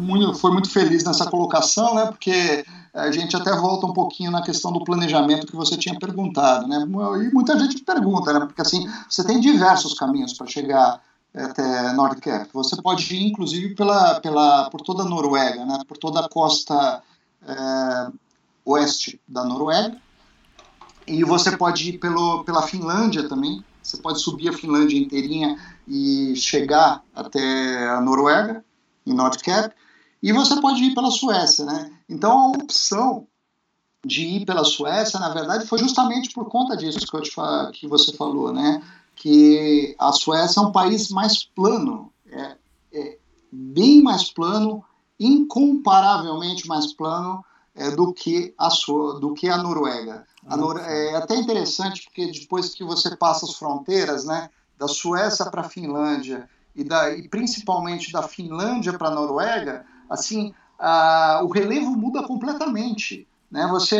muito, 0.00 0.32
foi 0.38 0.50
muito 0.50 0.70
feliz 0.70 1.04
nessa 1.04 1.26
colocação, 1.26 1.94
né? 1.94 2.06
Porque 2.06 2.64
a 2.94 3.10
gente 3.10 3.36
até 3.36 3.54
volta 3.54 3.86
um 3.86 3.92
pouquinho 3.92 4.30
na 4.30 4.40
questão 4.40 4.72
do 4.72 4.82
planejamento 4.82 5.46
que 5.46 5.54
você 5.54 5.76
tinha 5.76 5.98
perguntado, 5.98 6.66
né? 6.66 6.78
E 6.80 7.34
muita 7.34 7.58
gente 7.58 7.84
pergunta, 7.84 8.32
né? 8.32 8.46
Porque 8.46 8.62
assim, 8.62 8.88
você 9.06 9.22
tem 9.22 9.38
diversos 9.38 9.92
caminhos 9.92 10.32
para 10.32 10.46
chegar 10.46 11.02
até 11.34 11.92
Nordcap. 11.92 12.48
Você 12.54 12.80
pode 12.80 13.14
ir, 13.14 13.26
inclusive, 13.26 13.74
pela, 13.74 14.18
pela, 14.20 14.70
por 14.70 14.80
toda 14.80 15.02
a 15.02 15.06
Noruega, 15.06 15.66
né? 15.66 15.80
Por 15.86 15.98
toda 15.98 16.20
a 16.20 16.28
costa 16.28 17.02
é, 17.48 18.12
oeste 18.64 19.20
da 19.26 19.44
Noruega. 19.44 19.96
E 21.06 21.24
você 21.24 21.56
pode 21.56 21.88
ir 21.88 21.98
pelo, 21.98 22.44
pela 22.44 22.62
Finlândia 22.62 23.28
também. 23.28 23.64
Você 23.82 23.96
pode 23.96 24.20
subir 24.20 24.50
a 24.50 24.52
Finlândia 24.52 24.98
inteirinha 24.98 25.58
e 25.86 26.36
chegar 26.36 27.02
até 27.14 27.88
a 27.88 28.00
Noruega, 28.00 28.62
em 29.06 29.14
Nordcap. 29.14 29.74
E 30.22 30.32
você 30.32 30.60
pode 30.60 30.82
ir 30.84 30.94
pela 30.94 31.10
Suécia, 31.10 31.64
né? 31.64 31.90
Então 32.08 32.38
a 32.38 32.48
opção 32.48 33.26
de 34.04 34.22
ir 34.26 34.44
pela 34.44 34.64
Suécia, 34.64 35.18
na 35.18 35.30
verdade, 35.30 35.66
foi 35.66 35.78
justamente 35.78 36.30
por 36.30 36.48
conta 36.48 36.76
disso 36.76 37.06
que, 37.06 37.16
eu 37.16 37.22
te 37.22 37.32
que 37.72 37.88
você 37.88 38.12
falou, 38.12 38.52
né? 38.52 38.82
Que 39.14 39.96
a 39.98 40.12
Suécia 40.12 40.60
é 40.60 40.62
um 40.62 40.72
país 40.72 41.08
mais 41.08 41.44
plano, 41.44 42.12
é, 42.30 42.56
é 42.92 43.18
bem 43.50 44.02
mais 44.02 44.30
plano 44.30 44.84
incomparavelmente 45.18 46.66
mais 46.68 46.92
plano 46.92 47.44
é, 47.74 47.90
do 47.90 48.12
que 48.12 48.54
a 48.58 48.70
sua, 48.70 49.18
do 49.20 49.34
que 49.34 49.48
a 49.48 49.56
Noruega. 49.56 50.26
A 50.46 50.56
Nor 50.56 50.78
é 50.78 51.16
até 51.16 51.36
interessante 51.36 52.04
porque 52.04 52.30
depois 52.30 52.74
que 52.74 52.84
você 52.84 53.14
passa 53.16 53.46
as 53.46 53.54
fronteiras, 53.54 54.24
né, 54.24 54.50
da 54.78 54.88
Suécia 54.88 55.46
para 55.46 55.62
a 55.62 55.68
Finlândia 55.68 56.48
e, 56.74 56.84
da, 56.84 57.12
e 57.12 57.28
principalmente 57.28 58.12
da 58.12 58.22
Finlândia 58.22 58.92
para 58.92 59.08
a 59.08 59.14
Noruega, 59.14 59.84
assim, 60.08 60.54
a, 60.78 61.40
o 61.42 61.48
relevo 61.48 61.90
muda 61.90 62.22
completamente. 62.22 63.26
Né? 63.50 63.66
Você 63.70 63.96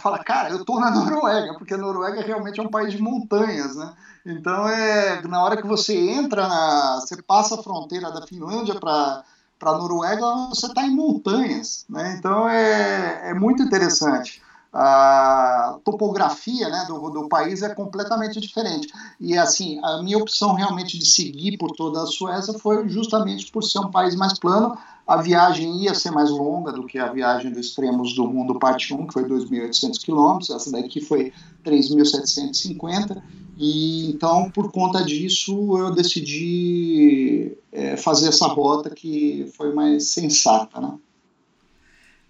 fala, 0.00 0.18
cara, 0.22 0.50
eu 0.50 0.58
estou 0.58 0.80
na 0.80 0.90
Noruega, 0.90 1.54
porque 1.54 1.74
a 1.74 1.78
Noruega 1.78 2.22
realmente 2.22 2.60
é 2.60 2.62
um 2.62 2.70
país 2.70 2.92
de 2.92 3.02
montanhas, 3.02 3.74
né? 3.76 3.92
Então 4.24 4.68
é 4.68 5.20
na 5.22 5.42
hora 5.42 5.56
que 5.56 5.66
você 5.66 5.96
entra, 6.10 6.46
na, 6.46 7.00
você 7.00 7.20
passa 7.20 7.56
a 7.56 7.62
fronteira 7.62 8.12
da 8.12 8.26
Finlândia 8.26 8.78
para 8.78 9.24
para 9.62 9.70
a 9.70 9.78
Noruega 9.78 10.26
você 10.48 10.66
está 10.66 10.82
em 10.82 10.90
montanhas, 10.90 11.86
né? 11.88 12.16
então 12.18 12.48
é, 12.48 13.30
é 13.30 13.34
muito 13.34 13.62
interessante. 13.62 14.42
A 14.72 15.78
topografia 15.84 16.68
né, 16.70 16.86
do, 16.88 17.10
do 17.10 17.28
país 17.28 17.62
é 17.62 17.74
completamente 17.74 18.40
diferente. 18.40 18.88
E 19.20 19.36
assim, 19.36 19.78
a 19.84 20.02
minha 20.02 20.16
opção 20.16 20.54
realmente 20.54 20.98
de 20.98 21.04
seguir 21.04 21.58
por 21.58 21.72
toda 21.72 22.02
a 22.02 22.06
Suécia 22.06 22.54
foi 22.58 22.88
justamente 22.88 23.52
por 23.52 23.62
ser 23.62 23.80
um 23.80 23.90
país 23.90 24.14
mais 24.14 24.38
plano. 24.38 24.76
A 25.06 25.20
viagem 25.20 25.82
ia 25.82 25.94
ser 25.94 26.10
mais 26.10 26.30
longa 26.30 26.72
do 26.72 26.86
que 26.86 26.98
a 26.98 27.12
viagem 27.12 27.50
dos 27.50 27.66
extremos 27.66 28.14
do 28.14 28.26
mundo 28.26 28.58
parte 28.58 28.94
1, 28.94 29.08
que 29.08 29.12
foi 29.12 29.24
2.800 29.24 29.98
quilômetros, 30.02 30.50
essa 30.50 30.72
daqui 30.72 31.00
foi 31.00 31.32
3.750. 31.64 33.22
E 33.58 34.10
então, 34.10 34.50
por 34.50 34.72
conta 34.72 35.04
disso, 35.04 35.76
eu 35.76 35.90
decidi 35.90 37.58
é, 37.70 37.96
fazer 37.96 38.28
essa 38.28 38.46
rota 38.46 38.88
que 38.88 39.52
foi 39.54 39.74
mais 39.74 40.08
sensata, 40.08 40.80
né? 40.80 40.94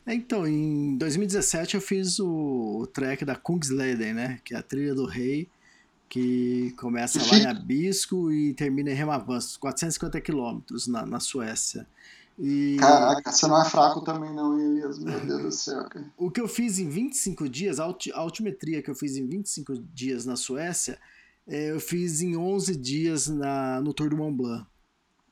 É, 0.07 0.15
então, 0.15 0.47
em 0.47 0.97
2017 0.97 1.77
eu 1.77 1.81
fiz 1.81 2.19
o, 2.19 2.81
o 2.81 2.87
trek 2.87 3.25
da 3.25 3.37
Kungsleden, 3.37 4.15
né? 4.15 4.41
Que 4.45 4.55
é 4.55 4.59
a 4.59 4.63
trilha 4.63 4.95
do 4.95 5.07
rei, 5.07 5.49
que 6.09 6.75
começa 6.79 7.19
lá 7.21 7.39
em 7.39 7.47
Abisko 7.47 8.33
e 8.33 8.53
termina 8.55 8.91
em 8.91 8.95
Remavanço, 8.95 9.59
450 9.61 10.21
quilômetros 10.21 10.87
na, 10.87 11.07
na 11.07 11.21
Suécia. 11.21 11.87
E... 12.39 12.77
Caraca, 12.81 13.31
você 13.31 13.47
não 13.47 13.61
é 13.61 13.65
fraco 13.65 14.01
também 14.01 14.35
não, 14.35 14.59
Elias, 14.59 14.99
meu 14.99 15.21
Deus 15.21 15.43
do 15.43 15.53
céu. 15.53 15.85
Cara. 15.85 16.11
O 16.17 16.31
que 16.31 16.41
eu 16.41 16.49
fiz 16.49 16.79
em 16.79 16.89
25 16.89 17.49
dias, 17.49 17.79
a 17.79 17.85
altimetria 18.15 18.83
que 18.83 18.91
eu 18.91 18.95
fiz 18.95 19.17
em 19.17 19.27
25 19.27 19.75
dias 19.93 20.27
na 20.27 20.35
Suécia, 20.35 20.99
é, 21.47 21.71
eu 21.71 21.81
fiz 21.81 22.21
em 22.21 22.37
11 22.37 22.77
dias 22.77 23.29
na, 23.29 23.81
no 23.81 23.93
Tour 23.93 24.11
do 24.11 24.17
Mont 24.17 24.37
Blanc. 24.37 24.67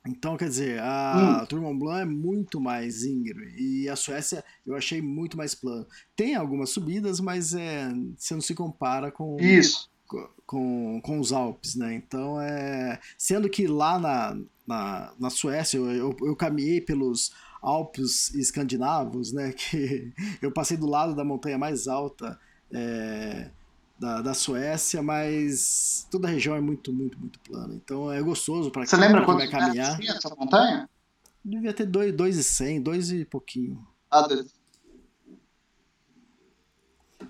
Então, 0.06 0.36
quer 0.36 0.48
dizer, 0.48 0.80
a 0.80 1.42
hum. 1.42 1.46
Tour 1.46 1.60
Mont 1.60 1.78
Blanc 1.78 2.00
é 2.00 2.04
muito 2.06 2.60
mais 2.60 3.04
íngreme 3.04 3.54
e 3.58 3.88
a 3.88 3.96
Suécia 3.96 4.42
eu 4.66 4.74
achei 4.74 5.02
muito 5.02 5.36
mais 5.36 5.54
plano. 5.54 5.86
Tem 6.16 6.34
algumas 6.34 6.70
subidas, 6.70 7.20
mas 7.20 7.54
é, 7.54 7.90
você 8.16 8.34
não 8.34 8.40
se 8.40 8.54
compara 8.54 9.10
com, 9.10 9.36
Isso. 9.38 9.90
com, 10.46 11.00
com 11.02 11.20
os 11.20 11.32
Alpes, 11.32 11.74
né? 11.74 11.94
Então, 11.94 12.40
é, 12.40 12.98
sendo 13.18 13.48
que 13.48 13.66
lá 13.66 13.98
na, 13.98 14.38
na, 14.66 15.12
na 15.18 15.30
Suécia 15.30 15.76
eu, 15.76 15.90
eu, 15.90 16.16
eu 16.22 16.34
caminhei 16.34 16.80
pelos 16.80 17.32
Alpes 17.60 18.34
escandinavos, 18.34 19.32
né? 19.32 19.52
Que 19.70 20.12
eu 20.40 20.50
passei 20.50 20.78
do 20.78 20.86
lado 20.86 21.14
da 21.14 21.24
montanha 21.24 21.58
mais 21.58 21.86
alta 21.86 22.38
é, 22.72 23.50
da, 24.00 24.22
da 24.22 24.32
Suécia, 24.32 25.02
mas 25.02 26.08
toda 26.10 26.26
a 26.26 26.30
região 26.30 26.56
é 26.56 26.60
muito, 26.60 26.90
muito, 26.90 27.20
muito 27.20 27.38
plana. 27.40 27.74
Então 27.74 28.10
é 28.10 28.22
gostoso 28.22 28.70
para 28.70 28.86
quem 28.86 28.98
lembra 28.98 29.22
quando 29.26 29.38
vai 29.38 29.48
caminhar. 29.48 29.98
Tinha 29.98 30.12
essa 30.12 30.34
montanha? 30.34 30.88
Devia 31.44 31.74
ter 31.74 31.84
2,100, 31.84 32.80
2 32.80 33.12
e 33.12 33.24
pouquinho. 33.26 33.86
Ah, 34.10 34.22
dois. 34.22 34.54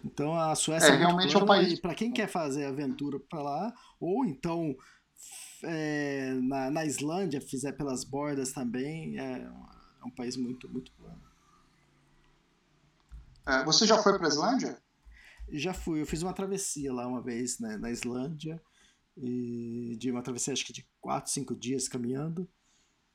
Então 0.05 0.39
a 0.39 0.55
Suécia 0.55 0.91
é, 0.91 0.95
é 0.95 0.97
realmente 0.97 1.33
plana, 1.33 1.41
é 1.41 1.43
um 1.43 1.47
país. 1.47 1.81
Para 1.81 1.95
quem 1.95 2.13
quer 2.13 2.29
fazer 2.29 2.65
aventura 2.65 3.19
para 3.19 3.43
lá, 3.43 3.75
ou 3.99 4.25
então 4.25 4.77
é, 5.65 6.35
na, 6.41 6.71
na 6.71 6.85
Islândia 6.87 7.41
fizer 7.41 7.73
pelas 7.73 8.05
bordas 8.05 8.53
também, 8.53 9.19
é, 9.19 9.43
é 9.43 10.05
um 10.07 10.11
país 10.11 10.37
muito, 10.37 10.69
muito 10.69 10.93
plano. 10.93 11.21
É, 13.45 13.65
você 13.65 13.85
já 13.87 14.01
foi 14.01 14.17
para 14.17 14.29
a 14.29 14.31
Islândia? 14.31 14.81
Já 15.53 15.75
fui, 15.75 16.01
eu 16.01 16.07
fiz 16.07 16.23
uma 16.23 16.33
travessia 16.33 16.93
lá 16.93 17.07
uma 17.07 17.23
vez 17.23 17.59
né, 17.59 17.77
na 17.77 17.91
Islândia, 17.91 18.61
e 19.17 19.97
de 19.99 20.11
uma 20.11 20.23
travessia 20.23 20.53
acho 20.53 20.65
que 20.65 20.73
de 20.73 20.87
4, 21.01 21.31
5 21.31 21.55
dias 21.55 21.89
caminhando. 21.89 22.49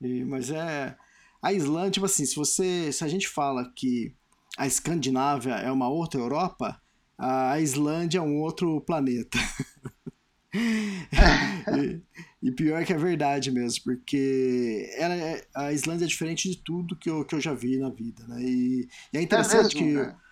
E, 0.02 0.24
mas 0.24 0.50
é. 0.50 0.96
A 1.42 1.54
Islândia, 1.54 1.92
tipo 1.92 2.06
assim, 2.06 2.26
se 2.26 2.36
você. 2.36 2.92
Se 2.92 3.04
a 3.04 3.08
gente 3.08 3.28
fala 3.28 3.72
que 3.76 4.16
a 4.58 4.66
Escandinávia 4.68 5.54
é 5.56 5.72
uma 5.72 5.90
outra 5.90 6.20
Europa, 6.20 6.82
a 7.18 7.60
Islândia 7.60 8.20
é 8.20 8.22
um 8.22 8.40
outro 8.40 8.82
planeta. 8.82 9.38
e, 10.54 12.02
e, 12.42 12.52
pior 12.52 12.84
que 12.86 12.94
é 12.94 12.98
verdade 12.98 13.52
mesmo, 13.52 13.84
porque 13.84 14.90
ela 14.98 15.14
é, 15.14 15.46
a 15.54 15.74
Islândia 15.74 16.06
é 16.06 16.08
diferente 16.08 16.50
de 16.50 16.58
tudo 16.58 16.96
que 16.96 17.10
eu, 17.10 17.26
que 17.26 17.36
eu 17.36 17.42
já 17.42 17.54
vi 17.54 17.78
na 17.78 17.90
vida, 17.90 18.26
né? 18.28 18.42
E, 18.42 18.88
e 19.14 19.18
é 19.18 19.22
interessante 19.22 19.78
é 19.78 19.82
mesmo, 19.82 20.04
que. 20.04 20.10
É, 20.10 20.25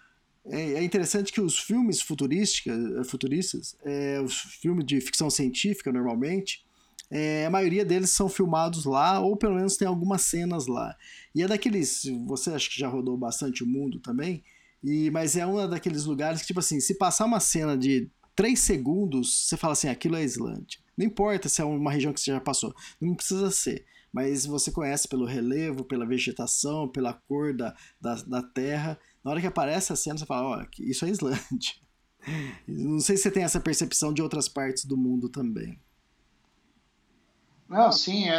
é 0.45 0.83
interessante 0.83 1.31
que 1.31 1.39
os 1.39 1.57
filmes 1.57 2.01
futuristas, 2.01 3.75
é, 3.83 4.19
os 4.21 4.35
filmes 4.61 4.85
de 4.85 4.99
ficção 4.99 5.29
científica, 5.29 5.91
normalmente, 5.91 6.65
é, 7.09 7.45
a 7.45 7.49
maioria 7.49 7.85
deles 7.85 8.09
são 8.09 8.27
filmados 8.27 8.85
lá, 8.85 9.19
ou 9.19 9.37
pelo 9.37 9.55
menos 9.55 9.77
tem 9.77 9.87
algumas 9.87 10.23
cenas 10.23 10.67
lá. 10.67 10.95
E 11.33 11.43
é 11.43 11.47
daqueles. 11.47 12.03
Você 12.25 12.49
acha 12.49 12.69
que 12.69 12.79
já 12.79 12.87
rodou 12.87 13.17
bastante 13.17 13.63
o 13.63 13.67
mundo 13.67 13.99
também, 13.99 14.43
e, 14.83 15.09
mas 15.11 15.37
é 15.37 15.45
um 15.45 15.69
daqueles 15.69 16.05
lugares 16.05 16.41
que, 16.41 16.47
tipo 16.47 16.59
assim, 16.59 16.79
se 16.79 16.95
passar 16.95 17.25
uma 17.25 17.39
cena 17.39 17.77
de 17.77 18.09
3 18.35 18.59
segundos, 18.59 19.47
você 19.47 19.55
fala 19.55 19.73
assim: 19.73 19.87
aquilo 19.87 20.15
é 20.15 20.23
Islândia. 20.23 20.79
Não 20.97 21.05
importa 21.05 21.47
se 21.47 21.61
é 21.61 21.65
uma 21.65 21.91
região 21.91 22.11
que 22.11 22.19
você 22.19 22.31
já 22.31 22.41
passou, 22.41 22.73
não 22.99 23.15
precisa 23.15 23.49
ser. 23.51 23.85
Mas 24.11 24.45
você 24.45 24.71
conhece 24.71 25.07
pelo 25.07 25.25
relevo, 25.25 25.83
pela 25.83 26.05
vegetação, 26.05 26.87
pela 26.87 27.13
cor 27.13 27.55
da, 27.55 27.75
da, 27.99 28.15
da 28.15 28.43
terra. 28.43 28.99
Na 29.23 29.31
hora 29.31 29.41
que 29.41 29.47
aparece 29.47 29.93
a 29.93 29.95
cena, 29.95 30.17
você 30.17 30.25
fala, 30.25 30.47
ó, 30.47 30.61
oh, 30.61 30.83
isso 30.83 31.05
é 31.05 31.09
Islândia. 31.09 31.75
Não 32.67 32.99
sei 32.99 33.17
se 33.17 33.23
você 33.23 33.31
tem 33.31 33.43
essa 33.43 33.59
percepção 33.59 34.13
de 34.13 34.21
outras 34.21 34.47
partes 34.47 34.85
do 34.85 34.97
mundo 34.97 35.29
também. 35.29 35.79
Não, 37.73 37.91
sim, 37.91 38.29
é, 38.29 38.33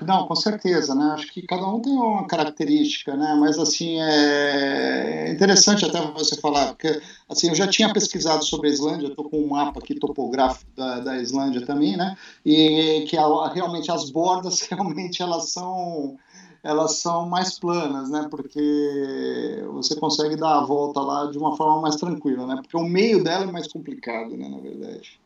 é, 0.00 0.04
não, 0.04 0.26
com 0.26 0.34
certeza, 0.34 0.92
né? 0.92 1.12
Acho 1.14 1.32
que 1.32 1.42
cada 1.42 1.64
um 1.68 1.80
tem 1.80 1.92
uma 1.92 2.26
característica, 2.26 3.16
né? 3.16 3.36
Mas 3.38 3.56
assim 3.56 4.00
é 4.00 5.30
interessante 5.30 5.84
até 5.84 6.00
você 6.00 6.36
falar, 6.40 6.68
porque 6.68 7.00
assim 7.28 7.48
eu 7.48 7.54
já 7.54 7.68
tinha 7.68 7.92
pesquisado 7.92 8.44
sobre 8.44 8.68
a 8.68 8.72
Islândia, 8.72 9.06
estou 9.06 9.28
com 9.30 9.38
um 9.38 9.50
mapa 9.50 9.78
aqui 9.78 9.94
topográfico 9.94 10.68
da, 10.74 10.98
da 10.98 11.18
Islândia 11.18 11.64
também, 11.64 11.96
né? 11.96 12.16
E 12.44 13.04
que 13.08 13.16
a, 13.16 13.48
realmente 13.52 13.88
as 13.88 14.10
bordas 14.10 14.62
realmente 14.68 15.22
elas 15.22 15.50
são 15.52 16.16
elas 16.62 16.98
são 16.98 17.28
mais 17.28 17.58
planas, 17.58 18.08
né? 18.08 18.28
Porque 18.30 19.64
você 19.72 19.96
consegue 19.96 20.36
dar 20.36 20.58
a 20.60 20.64
volta 20.64 21.00
lá 21.00 21.30
de 21.30 21.36
uma 21.36 21.56
forma 21.56 21.82
mais 21.82 21.96
tranquila, 21.96 22.46
né? 22.46 22.56
Porque 22.56 22.76
o 22.76 22.84
meio 22.84 23.22
dela 23.22 23.44
é 23.44 23.52
mais 23.52 23.66
complicado, 23.66 24.36
né? 24.36 24.48
Na 24.48 24.58
verdade. 24.58 25.20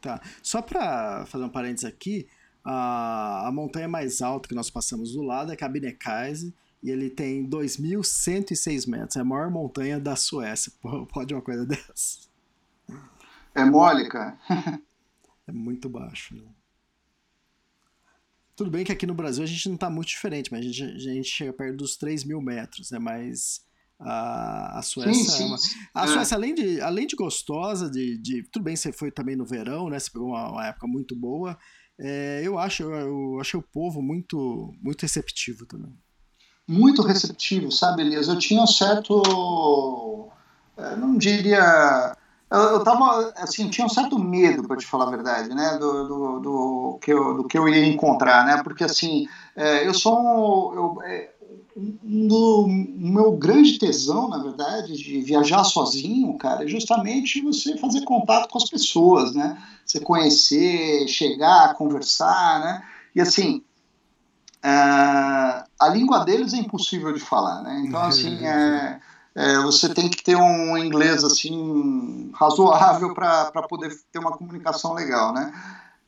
Tá. 0.00 0.20
Só 0.42 0.62
para 0.62 1.26
fazer 1.26 1.44
um 1.44 1.48
parênteses 1.48 1.84
aqui, 1.84 2.28
a, 2.64 3.48
a 3.48 3.52
montanha 3.52 3.88
mais 3.88 4.22
alta 4.22 4.48
que 4.48 4.54
nós 4.54 4.70
passamos 4.70 5.12
do 5.12 5.22
lado 5.22 5.52
é 5.52 5.56
Kebnekaise, 5.56 6.54
e 6.82 6.90
ele 6.90 7.10
tem 7.10 7.48
2.106 7.48 8.88
metros. 8.88 9.16
É 9.16 9.20
a 9.20 9.24
maior 9.24 9.50
montanha 9.50 9.98
da 9.98 10.14
Suécia. 10.14 10.72
Pode 11.12 11.34
uma 11.34 11.42
coisa 11.42 11.66
dessa? 11.66 12.28
É 13.54 13.64
mole, 13.64 14.08
cara. 14.08 14.38
é 15.48 15.52
muito 15.52 15.88
baixo, 15.88 16.36
né? 16.36 16.44
Tudo 18.56 18.70
bem 18.70 18.84
que 18.84 18.90
aqui 18.90 19.06
no 19.06 19.14
Brasil 19.14 19.44
a 19.44 19.46
gente 19.46 19.68
não 19.68 19.74
está 19.74 19.90
muito 19.90 20.08
diferente, 20.08 20.50
mas 20.50 20.60
a 20.60 20.68
gente, 20.68 20.82
a 20.82 21.12
gente 21.12 21.28
chega 21.28 21.52
perto 21.52 21.76
dos 21.76 21.96
3 21.96 22.24
mil 22.24 22.40
metros, 22.40 22.90
né? 22.90 22.98
Mas 22.98 23.60
a, 24.00 24.78
a 24.78 24.82
Suécia. 24.82 25.14
Sim, 25.14 25.24
sim, 25.24 25.42
é 25.42 25.46
uma... 25.46 25.56
A 25.94 26.04
é. 26.04 26.06
Suécia, 26.08 26.36
além 26.36 26.54
de, 26.54 26.80
além 26.80 27.06
de 27.06 27.14
gostosa, 27.14 27.90
de, 27.90 28.16
de. 28.16 28.42
Tudo 28.44 28.62
bem, 28.62 28.74
você 28.74 28.90
foi 28.92 29.10
também 29.10 29.36
no 29.36 29.44
verão, 29.44 29.90
né? 29.90 29.98
Você 29.98 30.10
pegou 30.10 30.28
uma, 30.28 30.50
uma 30.50 30.66
época 30.66 30.86
muito 30.86 31.14
boa. 31.14 31.58
É, 31.98 32.40
eu 32.42 32.58
acho, 32.58 32.82
eu, 32.82 32.90
eu 32.90 33.40
achei 33.40 33.60
o 33.60 33.62
povo 33.62 34.00
muito, 34.00 34.74
muito 34.82 35.02
receptivo 35.02 35.66
também. 35.66 35.94
Muito 36.66 37.02
receptivo, 37.02 37.70
sabe, 37.70 38.02
Elias? 38.02 38.26
Eu 38.26 38.38
tinha 38.38 38.62
um 38.62 38.66
certo. 38.66 40.30
É, 40.78 40.96
não 40.96 41.16
diria 41.16 42.16
eu, 42.50 42.58
eu 42.58 42.84
tava, 42.84 43.32
assim, 43.36 43.68
tinha 43.68 43.86
um 43.86 43.90
certo 43.90 44.18
medo, 44.18 44.66
para 44.66 44.76
te 44.76 44.86
falar 44.86 45.08
a 45.08 45.10
verdade, 45.10 45.48
né, 45.48 45.76
do, 45.78 46.06
do, 46.06 46.40
do, 46.40 46.98
que 47.02 47.12
eu, 47.12 47.34
do 47.34 47.44
que 47.44 47.58
eu 47.58 47.68
ia 47.68 47.86
encontrar, 47.86 48.46
né, 48.46 48.62
porque, 48.62 48.84
assim, 48.84 49.26
é, 49.56 49.86
eu 49.86 49.92
sou 49.92 50.18
um, 50.18 50.74
eu, 50.74 51.02
é, 51.02 51.30
do 51.76 52.66
meu 52.68 53.32
grande 53.32 53.78
tesão, 53.78 54.28
na 54.28 54.38
verdade, 54.38 54.96
de 54.96 55.20
viajar 55.22 55.64
sozinho, 55.64 56.38
cara, 56.38 56.64
é 56.64 56.68
justamente 56.68 57.42
você 57.42 57.76
fazer 57.78 58.04
contato 58.04 58.48
com 58.48 58.58
as 58.58 58.70
pessoas, 58.70 59.34
né, 59.34 59.60
você 59.84 59.98
conhecer, 59.98 61.08
chegar, 61.08 61.74
conversar, 61.74 62.60
né, 62.60 62.82
e, 63.12 63.20
assim, 63.20 63.60
é, 64.62 64.68
a 64.68 65.88
língua 65.90 66.24
deles 66.24 66.54
é 66.54 66.58
impossível 66.58 67.12
de 67.12 67.20
falar, 67.20 67.62
né, 67.62 67.82
então, 67.84 68.02
assim, 68.02 68.36
é 68.46 69.00
é, 69.36 69.58
você 69.58 69.92
tem 69.92 70.08
que 70.08 70.24
ter 70.24 70.34
um 70.34 70.78
inglês 70.78 71.22
assim 71.22 72.30
razoável 72.32 73.12
para 73.12 73.62
poder 73.68 73.94
ter 74.10 74.18
uma 74.18 74.32
comunicação 74.32 74.94
legal, 74.94 75.34
né? 75.34 75.52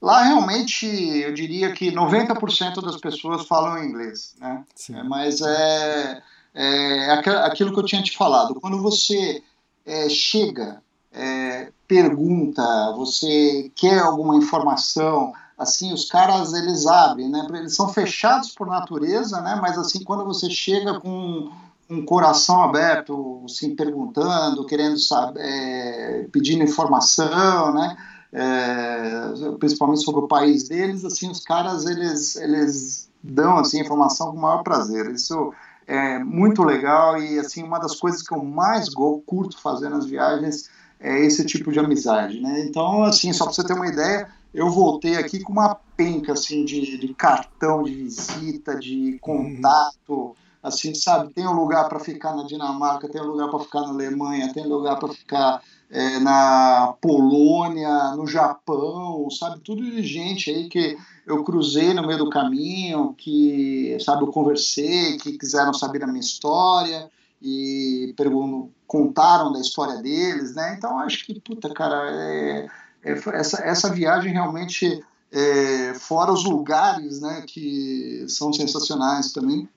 Lá 0.01 0.23
realmente 0.23 0.87
eu 0.87 1.35
diria 1.35 1.73
que 1.73 1.93
90% 1.93 2.81
das 2.81 2.97
pessoas 2.97 3.47
falam 3.47 3.85
inglês, 3.85 4.35
né? 4.41 4.65
É, 4.91 5.03
mas 5.03 5.43
é, 5.43 6.23
é, 6.55 7.11
aquilo 7.45 7.75
que 7.75 7.79
eu 7.79 7.85
tinha 7.85 8.03
te 8.03 8.17
falado. 8.17 8.59
Quando 8.63 8.81
você 8.81 9.43
é, 9.85 10.09
chega, 10.09 10.83
é, 11.13 11.71
pergunta, 11.87 12.63
você 12.97 13.71
quer 13.77 13.99
alguma 13.99 14.37
informação, 14.37 15.35
assim 15.59 15.93
os 15.93 16.09
caras 16.09 16.55
eles 16.55 16.87
abrem, 16.87 17.29
né? 17.29 17.47
Eles 17.51 17.75
são 17.75 17.91
fechados 17.91 18.55
por 18.55 18.69
natureza, 18.69 19.39
né? 19.43 19.59
Mas 19.61 19.77
assim 19.77 20.03
quando 20.03 20.25
você 20.25 20.49
chega 20.49 20.99
com 20.99 21.53
um 21.91 22.05
coração 22.05 22.63
aberto, 22.63 23.43
assim, 23.45 23.75
perguntando, 23.75 24.67
querendo 24.67 24.99
saber, 24.99 25.41
é, 25.41 26.27
pedindo 26.31 26.63
informação, 26.63 27.73
né? 27.75 27.97
É, 28.31 29.57
principalmente 29.59 30.03
sobre 30.03 30.21
o 30.21 30.29
país 30.29 30.69
deles, 30.69 31.05
assim, 31.05 31.31
os 31.31 31.41
caras 31.41 31.87
eles, 31.87 32.37
eles 32.37 33.09
dão 33.23 33.57
assim 33.57 33.81
informação 33.81 34.33
com 34.33 34.37
o 34.37 34.41
maior 34.43 34.63
prazer. 34.63 35.11
Isso 35.13 35.53
é 35.87 36.19
muito 36.19 36.63
legal 36.63 37.21
e 37.21 37.39
assim 37.39 37.63
uma 37.63 37.79
das 37.79 37.97
coisas 37.97 38.23
que 38.23 38.35
eu 38.35 38.45
mais 38.45 38.91
curto 38.91 39.59
fazer 39.59 39.89
nas 39.89 40.05
viagens 40.05 40.69
é 41.01 41.25
esse 41.25 41.45
tipo 41.47 41.73
de 41.73 41.79
amizade, 41.79 42.41
né? 42.41 42.67
Então, 42.69 43.05
assim, 43.05 43.33
só 43.33 43.45
para 43.45 43.55
você 43.55 43.65
ter 43.65 43.73
uma 43.73 43.87
ideia, 43.87 44.29
eu 44.53 44.69
voltei 44.69 45.17
aqui 45.17 45.41
com 45.41 45.53
uma 45.53 45.77
penca 45.97 46.33
assim 46.33 46.65
de, 46.65 46.99
de 46.99 47.15
cartão 47.15 47.83
de 47.83 47.95
visita, 47.95 48.77
de 48.77 49.19
contato 49.21 50.37
assim, 50.63 50.95
sabe? 50.95 51.33
Tem 51.33 51.47
um 51.47 51.53
lugar 51.53 51.89
para 51.89 52.01
ficar 52.01 52.35
na 52.35 52.45
Dinamarca, 52.45 53.09
tem 53.09 53.21
um 53.21 53.27
lugar 53.27 53.49
para 53.49 53.61
ficar 53.61 53.81
na 53.83 53.89
Alemanha, 53.89 54.53
tem 54.53 54.65
um 54.65 54.69
lugar 54.69 54.99
para 54.99 55.09
ficar 55.09 55.63
é, 55.91 56.19
na 56.19 56.95
Polônia, 57.01 58.15
no 58.17 58.27
Japão, 58.27 59.31
sabe? 59.31 59.61
Tudo 59.61 59.83
de 59.83 60.03
gente 60.03 60.51
aí 60.51 60.69
que 60.69 60.97
eu 61.27 61.43
cruzei 61.45 61.95
no 61.95 62.07
meio 62.07 62.19
do 62.19 62.31
caminho, 62.31 63.15
que, 63.17 63.97
sabe, 64.01 64.23
eu 64.23 64.29
conversei, 64.29 65.17
que 65.19 65.39
quiseram 65.39 65.73
saber 65.73 66.01
da 66.01 66.07
minha 66.07 66.21
história 66.21 67.11
e 67.41 68.13
perguntam, 68.17 68.71
contaram 68.87 69.53
da 69.53 69.61
história 69.61 69.97
deles, 70.03 70.55
né? 70.55 70.75
Então 70.77 70.99
acho 70.99 71.25
que, 71.25 71.39
puta, 71.41 71.73
cara, 71.73 72.11
é, 72.11 72.67
é, 73.05 73.13
essa, 73.35 73.63
essa 73.63 73.93
viagem 73.93 74.33
realmente, 74.33 75.03
é, 75.31 75.95
fora 75.95 76.33
os 76.33 76.45
lugares, 76.45 77.21
né, 77.21 77.45
que 77.47 78.25
são 78.29 78.53
sensacionais 78.53 79.33
também, 79.33 79.69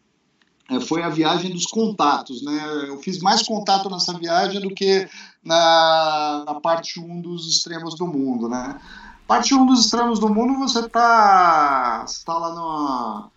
foi 0.79 1.03
a 1.03 1.09
viagem 1.09 1.51
dos 1.51 1.65
contatos, 1.65 2.41
né? 2.41 2.85
Eu 2.87 2.97
fiz 2.99 3.19
mais 3.19 3.43
contato 3.43 3.89
nessa 3.89 4.13
viagem 4.13 4.61
do 4.61 4.73
que 4.73 5.07
na, 5.43 6.43
na 6.45 6.55
parte 6.55 6.99
1 6.99 7.21
dos 7.21 7.49
extremos 7.49 7.95
do 7.95 8.07
mundo, 8.07 8.47
né? 8.47 8.79
Parte 9.27 9.53
1 9.53 9.65
dos 9.65 9.85
extremos 9.85 10.19
do 10.19 10.33
mundo, 10.33 10.59
você 10.59 10.87
tá, 10.87 12.03
você 12.05 12.23
tá 12.23 12.33
lá 12.33 12.53
no, 12.53 13.31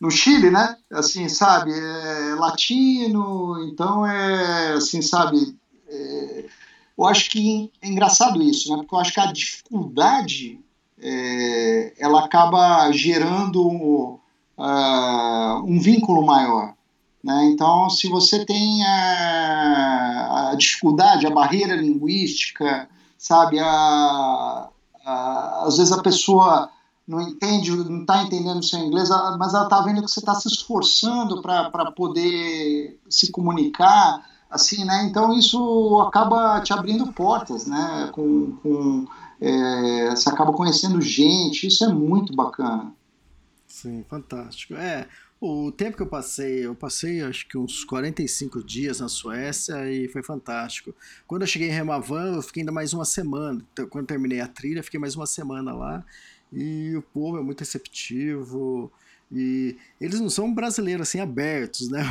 no 0.00 0.10
Chile, 0.10 0.50
né? 0.50 0.76
Assim, 0.90 1.28
sabe? 1.28 1.72
É 1.72 2.34
latino, 2.34 3.64
então 3.64 4.06
é 4.06 4.72
assim, 4.72 5.00
sabe? 5.00 5.56
É, 5.88 6.44
eu 6.98 7.06
acho 7.06 7.30
que 7.30 7.70
é 7.80 7.88
engraçado 7.88 8.42
isso, 8.42 8.70
né? 8.70 8.78
Porque 8.78 8.94
eu 8.94 8.98
acho 8.98 9.12
que 9.12 9.20
a 9.20 9.32
dificuldade 9.32 10.60
é, 11.00 11.94
ela 11.98 12.24
acaba 12.24 12.90
gerando 12.92 14.20
uh, 14.62 15.64
um 15.64 15.80
vínculo 15.80 16.24
maior. 16.24 16.74
Né? 17.22 17.50
Então, 17.52 17.90
se 17.90 18.08
você 18.08 18.44
tem 18.44 18.84
a, 18.84 20.50
a, 20.50 20.54
dificuldade, 20.54 21.26
a 21.26 21.30
barreira 21.30 21.74
linguística, 21.74 22.88
sabe, 23.18 23.58
a, 23.58 24.68
a, 25.04 25.64
às 25.66 25.76
vezes 25.76 25.92
a 25.92 26.02
pessoa 26.02 26.70
não 27.06 27.20
entende, 27.20 27.70
não 27.72 28.02
está 28.02 28.22
entendendo 28.22 28.60
o 28.60 28.62
seu 28.62 28.78
inglês, 28.78 29.08
mas 29.38 29.54
ela 29.54 29.64
está 29.64 29.80
vendo 29.82 30.02
que 30.02 30.10
você 30.10 30.20
está 30.20 30.34
se 30.34 30.48
esforçando 30.48 31.42
para 31.42 31.90
poder 31.92 33.00
se 33.08 33.30
comunicar, 33.32 34.24
assim, 34.48 34.84
né? 34.84 35.04
Então 35.04 35.32
isso 35.32 36.00
acaba 36.06 36.60
te 36.60 36.72
abrindo 36.72 37.12
portas, 37.12 37.66
né? 37.66 38.08
Com, 38.12 38.52
com 38.62 39.06
é, 39.40 40.10
você 40.10 40.28
acaba 40.28 40.52
conhecendo 40.52 41.00
gente, 41.00 41.66
isso 41.66 41.84
é 41.84 41.88
muito 41.88 42.34
bacana. 42.34 42.92
Sim, 43.72 44.04
fantástico. 44.06 44.74
É, 44.74 45.08
o 45.40 45.72
tempo 45.72 45.96
que 45.96 46.02
eu 46.02 46.06
passei, 46.06 46.66
eu 46.66 46.74
passei 46.74 47.22
acho 47.22 47.48
que 47.48 47.56
uns 47.56 47.84
45 47.84 48.62
dias 48.62 49.00
na 49.00 49.08
Suécia 49.08 49.90
e 49.90 50.08
foi 50.08 50.22
fantástico. 50.22 50.94
Quando 51.26 51.40
eu 51.42 51.48
cheguei 51.48 51.68
em 51.68 51.72
Remavan, 51.72 52.34
eu 52.36 52.42
fiquei 52.42 52.60
ainda 52.60 52.70
mais 52.70 52.92
uma 52.92 53.06
semana. 53.06 53.64
Então, 53.72 53.86
quando 53.86 54.06
terminei 54.06 54.40
a 54.40 54.46
trilha, 54.46 54.82
fiquei 54.82 55.00
mais 55.00 55.16
uma 55.16 55.26
semana 55.26 55.72
lá. 55.72 56.04
E 56.52 56.94
o 56.94 57.00
povo 57.00 57.38
é 57.38 57.42
muito 57.42 57.60
receptivo. 57.60 58.92
E 59.32 59.76
eles 59.98 60.20
não 60.20 60.28
são 60.28 60.52
brasileiros 60.52 61.08
assim 61.08 61.18
abertos, 61.18 61.88
né? 61.88 62.02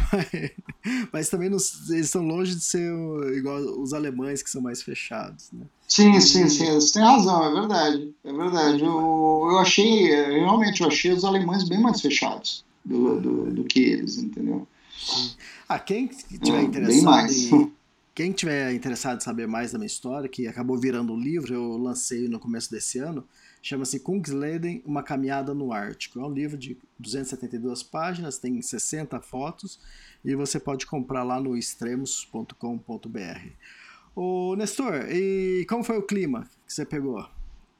Mas 1.14 1.30
também 1.30 1.50
não, 1.50 1.58
eles 1.90 2.06
estão 2.06 2.26
longe 2.26 2.56
de 2.56 2.62
ser 2.62 2.92
igual 3.36 3.60
os 3.60 3.94
alemães 3.94 4.42
que 4.42 4.50
são 4.50 4.62
mais 4.62 4.82
fechados, 4.82 5.50
né? 5.54 5.66
Sim, 5.88 6.20
sim, 6.20 6.48
sim, 6.50 6.72
você 6.74 6.94
tem 6.94 7.04
razão, 7.04 7.44
é 7.44 7.54
verdade, 7.54 8.16
é 8.24 8.34
verdade. 8.34 8.82
Eu, 8.82 9.48
eu 9.52 9.58
achei, 9.60 10.06
realmente, 10.06 10.82
eu 10.82 10.88
achei 10.88 11.12
os 11.12 11.26
alemães 11.26 11.68
bem 11.68 11.80
mais 11.80 12.02
fechados 12.02 12.66
do, 12.84 13.20
do, 13.20 13.52
do 13.52 13.64
que 13.66 13.82
eles, 13.82 14.18
entendeu? 14.18 14.68
Sim. 14.98 15.32
Ah, 15.68 15.78
quem 15.78 16.08
tiver 16.08 16.62
é, 16.62 16.64
interessado 16.64 17.32
em, 17.32 17.72
quem 18.16 18.32
tiver 18.32 18.74
interessado 18.74 19.18
em 19.18 19.24
saber 19.24 19.48
mais 19.48 19.72
da 19.72 19.78
minha 19.78 19.88
história, 19.88 20.30
que 20.30 20.48
acabou 20.48 20.78
virando 20.78 21.14
um 21.14 21.20
livro, 21.20 21.54
eu 21.54 21.78
lancei 21.78 22.28
no 22.28 22.40
começo 22.40 22.72
desse 22.72 22.98
ano, 22.98 23.24
Chama-se 23.62 24.00
Kungsleden, 24.00 24.82
Uma 24.86 25.04
Caminhada 25.04 25.54
no 25.54 25.72
Ártico. 25.72 26.20
É 26.20 26.24
um 26.24 26.34
livro 26.34 26.58
de 26.58 26.78
272 26.98 27.84
páginas, 27.84 28.40
tem 28.40 28.62
60 28.62 29.20
fotos 29.22 29.80
e 30.26 30.36
você 30.36 30.60
pode 30.60 30.86
comprar 30.88 31.24
lá 31.24 31.40
no 31.40 31.56
extremos.com.br. 31.56 33.50
Ô 34.16 34.56
Nestor, 34.56 35.06
e 35.10 35.66
como 35.70 35.84
foi 35.84 35.98
o 35.98 36.04
clima 36.04 36.48
que 36.66 36.74
você 36.74 36.86
pegou 36.86 37.26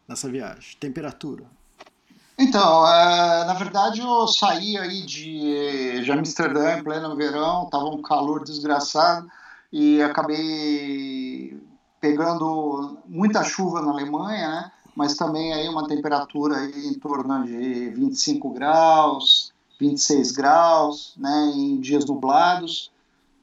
nessa 0.08 0.30
viagem? 0.30 0.78
Temperatura? 0.80 1.46
Então, 2.38 2.88
é, 2.88 3.46
na 3.46 3.54
verdade 3.54 4.02
eu 4.02 4.28
saí 4.28 4.78
aí 4.78 5.06
de, 5.06 6.02
de 6.04 6.12
Amsterdã 6.12 6.78
em 6.78 6.84
pleno 6.84 7.16
verão, 7.16 7.70
tava 7.70 7.86
um 7.86 8.02
calor 8.02 8.44
desgraçado 8.44 9.30
e 9.72 10.02
acabei 10.02 11.60
pegando 12.00 12.98
muita 13.06 13.44
chuva 13.44 13.82
na 13.82 13.92
Alemanha, 13.92 14.48
né? 14.50 14.72
Mas 14.96 15.16
também 15.16 15.54
aí 15.54 15.68
uma 15.68 15.88
temperatura 15.88 16.58
aí 16.58 16.88
em 16.88 16.94
torno 16.94 17.46
de 17.46 17.90
25 17.90 18.50
graus, 18.52 19.54
26 19.80 20.32
graus, 20.32 21.14
né, 21.18 21.52
em 21.56 21.80
dias 21.80 22.06
nublados, 22.06 22.92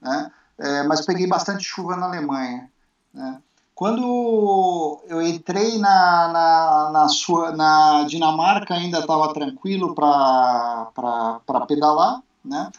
né, 0.01 0.31
é, 0.59 0.83
mas 0.85 1.05
peguei 1.05 1.27
bastante 1.27 1.65
chuva 1.65 1.97
na 1.97 2.07
Alemanha. 2.07 2.71
Né. 3.13 3.41
Quando 3.75 5.01
eu 5.07 5.23
entrei 5.23 5.79
na, 5.79 6.29
na, 6.33 6.91
na, 6.93 7.09
sua, 7.09 7.53
na 7.53 8.05
Dinamarca, 8.05 8.75
ainda 8.75 8.99
estava 8.99 9.33
tranquilo 9.33 9.95
para 9.95 10.91
pedalar, 11.67 12.23
né, 12.45 12.71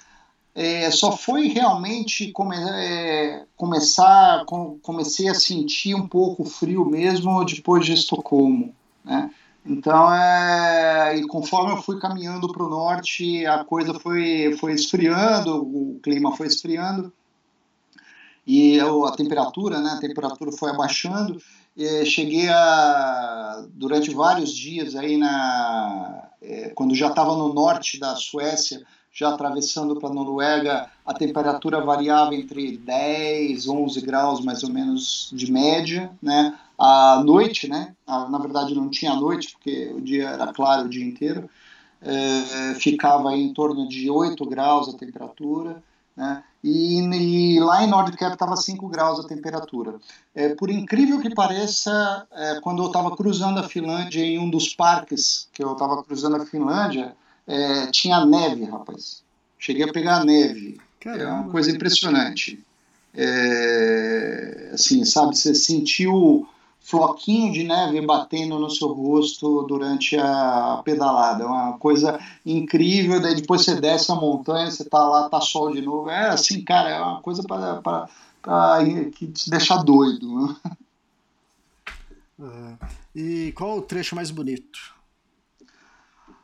é, 0.56 0.90
só 0.92 1.16
foi 1.16 1.48
realmente 1.48 2.32
come, 2.32 2.56
é, 2.58 3.46
começar, 3.56 4.44
com, 4.46 4.80
comecei 4.82 5.30
a 5.30 5.34
sentir 5.34 5.96
um 5.96 6.08
pouco 6.08 6.44
frio 6.44 6.86
mesmo 6.86 7.44
depois 7.46 7.86
de 7.86 7.94
Estocolmo, 7.94 8.74
né? 9.04 9.32
Então, 9.66 10.12
é, 10.12 11.18
e 11.18 11.28
conforme 11.28 11.74
eu 11.74 11.82
fui 11.82 12.00
caminhando 12.00 12.52
para 12.52 12.64
o 12.64 12.70
norte, 12.70 13.46
a 13.46 13.64
coisa 13.64 13.94
foi, 13.94 14.56
foi 14.60 14.74
esfriando, 14.74 15.62
o 15.62 16.00
clima 16.02 16.36
foi 16.36 16.48
esfriando, 16.48 17.14
e 18.48 18.76
eu, 18.76 19.06
a 19.06 19.16
temperatura, 19.16 19.80
né, 19.80 19.92
a 19.92 20.00
temperatura 20.00 20.52
foi 20.52 20.72
abaixando, 20.72 21.40
cheguei 22.06 22.50
a, 22.50 23.66
durante 23.74 24.14
vários 24.14 24.54
dias 24.56 24.96
aí 24.96 25.18
na, 25.18 26.30
é, 26.42 26.70
quando 26.70 26.96
já 26.96 27.10
estava 27.10 27.36
no 27.36 27.54
norte 27.54 28.00
da 28.00 28.16
Suécia, 28.16 28.82
já 29.20 29.30
atravessando 29.30 29.98
para 29.98 30.08
a 30.08 30.14
Noruega, 30.14 30.90
a 31.06 31.14
temperatura 31.14 31.82
variava 31.82 32.34
entre 32.34 32.78
10, 32.78 33.68
11 33.68 34.00
graus 34.00 34.40
mais 34.40 34.64
ou 34.64 34.70
menos 34.70 35.30
de 35.34 35.52
média, 35.52 36.10
né? 36.24 36.58
A 36.78 37.22
noite, 37.26 37.68
né? 37.68 37.94
na 38.08 38.38
verdade 38.38 38.74
não 38.74 38.90
tinha 38.90 39.14
noite, 39.14 39.52
porque 39.52 39.92
o 39.94 40.00
dia 40.00 40.30
era 40.30 40.54
claro 40.54 40.86
o 40.86 40.90
dia 40.90 41.06
inteiro, 41.06 41.50
é, 42.02 42.76
ficava 42.76 43.36
em 43.36 43.54
torno 43.54 43.90
de 43.90 44.10
8 44.10 44.46
graus 44.46 44.88
a 44.88 44.98
temperatura, 44.98 45.84
né? 46.16 46.42
E, 46.64 47.00
e, 47.00 47.60
lá 47.60 47.84
em 47.84 47.88
Nordcap 47.88 48.34
estava 48.34 48.56
5 48.56 48.88
graus 48.88 49.20
a 49.20 49.28
temperatura. 49.28 49.96
É, 50.34 50.56
por 50.56 50.70
incrível 50.70 51.20
que 51.20 51.34
pareça, 51.34 52.26
é, 52.32 52.60
quando 52.62 52.84
eu 52.84 52.88
estava 52.88 53.16
cruzando 53.16 53.60
a 53.60 53.64
Finlândia 53.64 54.22
em 54.22 54.40
um 54.40 54.50
dos 54.50 54.74
parques 54.74 55.50
que 55.54 55.64
eu 55.64 55.74
estava 55.74 56.02
cruzando 56.04 56.38
a 56.38 56.46
Finlândia, 56.46 57.16
é, 57.50 57.88
tinha 57.88 58.24
neve, 58.28 58.66
rapaz. 58.66 59.24
Cheguei 59.58 59.84
a 59.84 59.92
pegar 59.92 60.24
neve. 60.24 60.80
Caramba, 61.00 61.24
é 61.24 61.28
uma 61.28 61.50
coisa 61.50 61.72
impressionante. 61.72 62.64
É, 63.16 64.70
assim, 64.72 65.04
sabe, 65.04 65.36
você 65.36 65.56
sentiu 65.56 66.48
floquinho 66.80 67.52
de 67.52 67.64
neve 67.64 68.06
batendo 68.06 68.60
no 68.60 68.70
seu 68.70 68.90
rosto 68.90 69.64
durante 69.64 70.16
a 70.16 70.82
pedalada. 70.86 71.44
É 71.44 71.48
uma 71.48 71.74
coisa 71.80 72.20
incrível. 72.46 73.20
Daí 73.20 73.34
depois 73.34 73.66
você 73.66 73.82
desce 73.82 74.12
a 74.12 74.16
montanha, 74.16 74.70
você 74.70 74.86
tá 74.86 75.00
lá, 75.00 75.28
tá 75.28 75.42
sol 75.42 75.74
de 75.74 75.82
novo. 75.82 76.08
É 76.08 76.30
assim, 76.30 76.64
cara, 76.64 76.90
é 76.90 77.02
uma 77.02 77.20
coisa 77.22 77.42
para 77.44 78.08
que 79.16 79.26
te 79.26 79.50
deixa 79.50 79.76
doido. 79.78 80.56
Uhum. 82.38 82.78
E 83.16 83.52
qual 83.54 83.80
o 83.80 83.82
trecho 83.82 84.16
mais 84.16 84.30
bonito? 84.30 84.99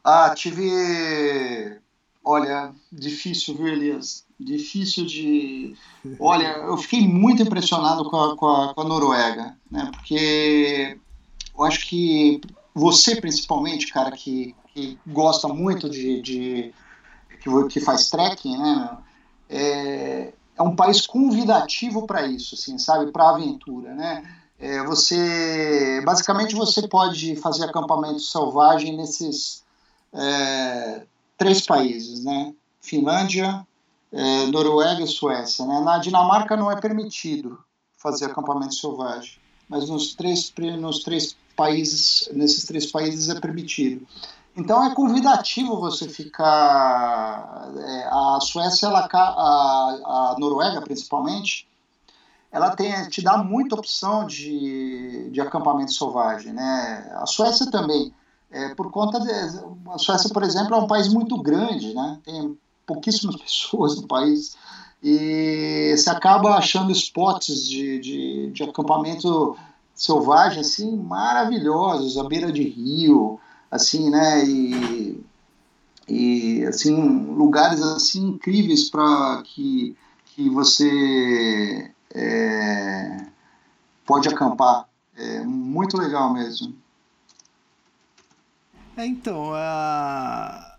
Ah, 0.05 0.33
tive 0.35 1.81
Olha, 2.25 2.73
difícil, 2.91 3.55
viu, 3.55 3.67
Elias? 3.67 4.25
Difícil 4.39 5.05
de. 5.05 5.77
Olha, 6.19 6.57
eu 6.57 6.75
fiquei 6.75 7.07
muito 7.07 7.43
impressionado 7.43 8.09
com 8.09 8.17
a, 8.17 8.35
com 8.35 8.47
a, 8.47 8.73
com 8.73 8.81
a 8.81 8.83
Noruega, 8.83 9.55
né? 9.69 9.91
Porque 9.93 10.97
eu 11.55 11.63
acho 11.63 11.87
que 11.87 12.41
você, 12.73 13.21
principalmente, 13.21 13.93
cara, 13.93 14.11
que, 14.11 14.55
que 14.73 14.97
gosta 15.05 15.47
muito 15.47 15.87
de. 15.87 16.19
de 16.19 16.73
que, 17.39 17.67
que 17.69 17.79
faz 17.79 18.09
trekking, 18.09 18.57
né? 18.57 18.97
É, 19.47 20.33
é 20.57 20.63
um 20.63 20.75
país 20.75 21.05
convidativo 21.05 22.07
para 22.07 22.25
isso, 22.25 22.55
assim, 22.55 22.79
sabe? 22.79 23.11
Para 23.11 23.29
aventura, 23.29 23.93
né? 23.93 24.23
É, 24.57 24.83
você, 24.83 26.01
basicamente, 26.03 26.55
você 26.55 26.87
pode 26.87 27.35
fazer 27.35 27.65
acampamento 27.65 28.19
selvagem 28.19 28.97
nesses 28.97 29.64
é, 30.15 31.05
três 31.37 31.65
países, 31.65 32.23
né? 32.23 32.53
Finlândia, 32.81 33.65
é, 34.11 34.45
Noruega 34.47 35.03
e 35.03 35.07
Suécia. 35.07 35.65
Né? 35.65 35.79
Na 35.81 35.97
Dinamarca 35.97 36.55
não 36.55 36.71
é 36.71 36.79
permitido 36.79 37.59
fazer 37.97 38.25
acampamento 38.25 38.75
selvagem, 38.75 39.37
mas 39.67 39.89
nos 39.89 40.13
três, 40.15 40.53
nos 40.79 41.03
três 41.03 41.35
países, 41.55 42.29
nesses 42.33 42.65
três 42.65 42.91
países 42.91 43.29
é 43.29 43.39
permitido. 43.39 44.07
Então 44.55 44.85
é 44.85 44.95
convidativo 44.95 45.79
você 45.79 46.07
ficar. 46.07 47.71
É, 47.77 48.07
a 48.09 48.39
Suécia, 48.41 48.87
ela, 48.87 49.09
a, 49.11 50.31
a 50.31 50.35
Noruega 50.39 50.81
principalmente, 50.81 51.67
ela 52.51 52.73
tem, 52.73 53.09
te 53.09 53.21
dá 53.21 53.37
muita 53.37 53.75
opção 53.75 54.25
de, 54.25 55.29
de 55.29 55.41
acampamento 55.41 55.91
selvagem. 55.91 56.53
Né? 56.53 57.11
A 57.15 57.25
Suécia 57.25 57.69
também, 57.69 58.13
é, 58.55 58.73
por 58.73 58.89
conta 58.89 59.19
de. 59.19 59.29
A 59.89 59.97
Suécia, 59.97 60.29
por 60.29 60.41
exemplo, 60.41 60.73
é 60.73 60.77
um 60.77 60.87
país 60.87 61.09
muito 61.09 61.37
grande, 61.41 61.93
né? 61.93 62.19
tem 62.23 62.57
pouquíssimas 62.87 63.35
pessoas 63.41 63.97
no 63.97 64.07
país, 64.07 64.55
e 65.03 65.93
você 65.95 66.09
acaba 66.09 66.55
achando 66.55 66.91
spots 66.93 67.67
de, 67.67 67.99
de, 67.99 68.51
de 68.51 68.63
acampamento 68.63 69.57
selvagem 69.93 70.61
assim 70.61 70.95
maravilhosos, 70.95 72.17
à 72.17 72.23
beira 72.23 72.49
de 72.49 72.63
rio, 72.63 73.39
assim, 73.69 74.09
né? 74.09 74.45
E, 74.45 75.21
e 76.07 76.65
assim 76.65 76.95
lugares 77.35 77.81
assim 77.81 78.27
incríveis 78.27 78.89
para 78.89 79.41
que 79.43 79.97
que 80.27 80.49
você 80.49 81.91
é, 82.13 83.25
pode 84.05 84.29
acampar. 84.29 84.87
É 85.17 85.41
muito 85.43 85.97
legal 85.97 86.33
mesmo. 86.33 86.84
É, 88.97 89.05
então, 89.05 89.53
a... 89.53 90.77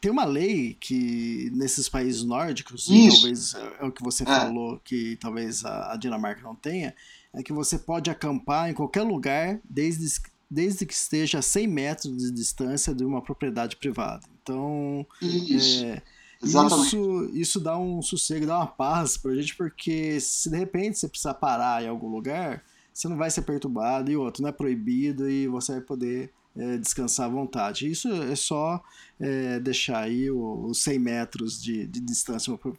tem 0.00 0.10
uma 0.10 0.24
lei 0.24 0.76
que 0.80 1.50
nesses 1.54 1.88
países 1.88 2.24
nórdicos, 2.24 2.88
e 2.88 3.08
talvez 3.08 3.54
é 3.54 3.84
o 3.84 3.92
que 3.92 4.02
você 4.02 4.22
é. 4.24 4.26
falou, 4.26 4.80
que 4.84 5.16
talvez 5.16 5.64
a 5.64 5.96
Dinamarca 5.96 6.42
não 6.42 6.54
tenha, 6.54 6.94
é 7.32 7.42
que 7.42 7.52
você 7.52 7.78
pode 7.78 8.10
acampar 8.10 8.70
em 8.70 8.74
qualquer 8.74 9.02
lugar 9.02 9.60
desde, 9.68 10.20
desde 10.50 10.86
que 10.86 10.94
esteja 10.94 11.38
a 11.38 11.42
100 11.42 11.66
metros 11.68 12.18
de 12.18 12.30
distância 12.32 12.94
de 12.94 13.04
uma 13.04 13.22
propriedade 13.22 13.76
privada. 13.76 14.26
Então, 14.42 15.06
isso. 15.20 15.84
É, 15.84 16.02
isso, 16.42 17.30
isso 17.34 17.60
dá 17.60 17.76
um 17.76 18.00
sossego, 18.00 18.46
dá 18.46 18.58
uma 18.58 18.66
paz 18.66 19.16
pra 19.16 19.34
gente, 19.34 19.56
porque 19.56 20.20
se 20.20 20.48
de 20.48 20.56
repente 20.56 20.98
você 20.98 21.08
precisar 21.08 21.34
parar 21.34 21.82
em 21.82 21.88
algum 21.88 22.08
lugar, 22.08 22.62
você 22.92 23.08
não 23.08 23.16
vai 23.16 23.30
ser 23.30 23.42
perturbado 23.42 24.10
e 24.10 24.16
outro, 24.16 24.42
não 24.42 24.48
é 24.48 24.52
proibido 24.52 25.28
e 25.28 25.48
você 25.48 25.72
vai 25.72 25.80
poder 25.80 26.32
é, 26.58 26.76
descansar 26.76 27.26
à 27.26 27.28
vontade. 27.28 27.88
Isso 27.88 28.08
é 28.08 28.34
só 28.34 28.82
é, 29.20 29.60
deixar 29.60 30.00
aí 30.00 30.30
os 30.30 30.82
100 30.82 30.98
metros 30.98 31.62
de, 31.62 31.86
de 31.86 32.00
distância 32.00 32.52
uma 32.52 32.76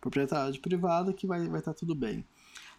propriedade 0.00 0.60
privada 0.60 1.12
que 1.12 1.26
vai 1.26 1.40
estar 1.40 1.52
vai 1.52 1.62
tá 1.62 1.74
tudo 1.74 1.94
bem. 1.94 2.24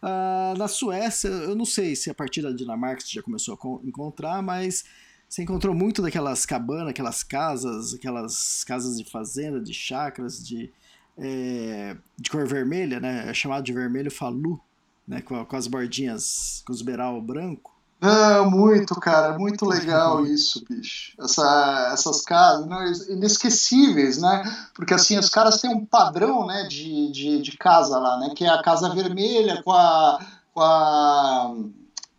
Uh, 0.02 0.58
na 0.58 0.70
Suécia, 0.70 1.28
eu 1.28 1.56
não 1.56 1.66
sei 1.66 1.94
se 1.94 2.10
a 2.10 2.14
partir 2.14 2.42
da 2.42 2.54
Dinamarca 2.54 3.02
você 3.02 3.16
já 3.16 3.22
começou 3.22 3.54
a 3.54 3.86
encontrar, 3.86 4.42
mas 4.42 4.86
você 5.28 5.44
encontrou 5.44 5.76
muito 5.76 6.02
daquelas 6.02 6.46
cabanas, 6.46 6.88
aquelas 6.88 7.22
casas, 7.22 7.94
aquelas 7.94 8.64
casas 8.64 8.98
de 8.98 9.04
fazenda, 9.04 9.60
de 9.60 9.74
chácaras, 9.74 10.44
de, 10.44 10.72
é, 11.18 11.98
de 12.18 12.30
cor 12.30 12.48
vermelha, 12.48 13.00
né? 13.00 13.30
É 13.30 13.34
chamado 13.34 13.64
de 13.64 13.74
vermelho 13.74 14.10
falu, 14.10 14.60
né? 15.06 15.22
Com, 15.22 15.46
com 15.46 15.56
as 15.56 15.68
bordinhas, 15.68 16.64
com 16.66 16.72
os 16.72 16.82
beiral 16.82 17.22
branco. 17.22 17.79
Ah, 18.02 18.44
muito, 18.44 18.96
cara, 18.96 19.38
muito 19.38 19.66
legal 19.66 20.26
isso, 20.26 20.64
bicho. 20.70 21.14
Essa, 21.20 21.92
essas 21.94 22.22
casas, 22.22 22.66
não, 22.66 22.82
inesquecíveis, 23.14 24.22
né? 24.22 24.44
Porque 24.74 24.94
assim, 24.94 25.18
os 25.18 25.30
caras 25.30 25.60
têm 25.60 25.70
um 25.70 25.86
padrão, 25.86 26.46
né, 26.46 26.64
de, 26.70 27.12
de, 27.12 27.42
de 27.42 27.58
casa 27.58 28.00
lá, 28.00 28.18
né? 28.20 28.32
Que 28.36 28.46
é 28.46 28.50
a 28.50 28.62
casa 28.62 28.94
vermelha 28.94 29.62
com 29.64 29.72
a 29.72 30.20
com 30.54 30.62
a, 30.62 31.56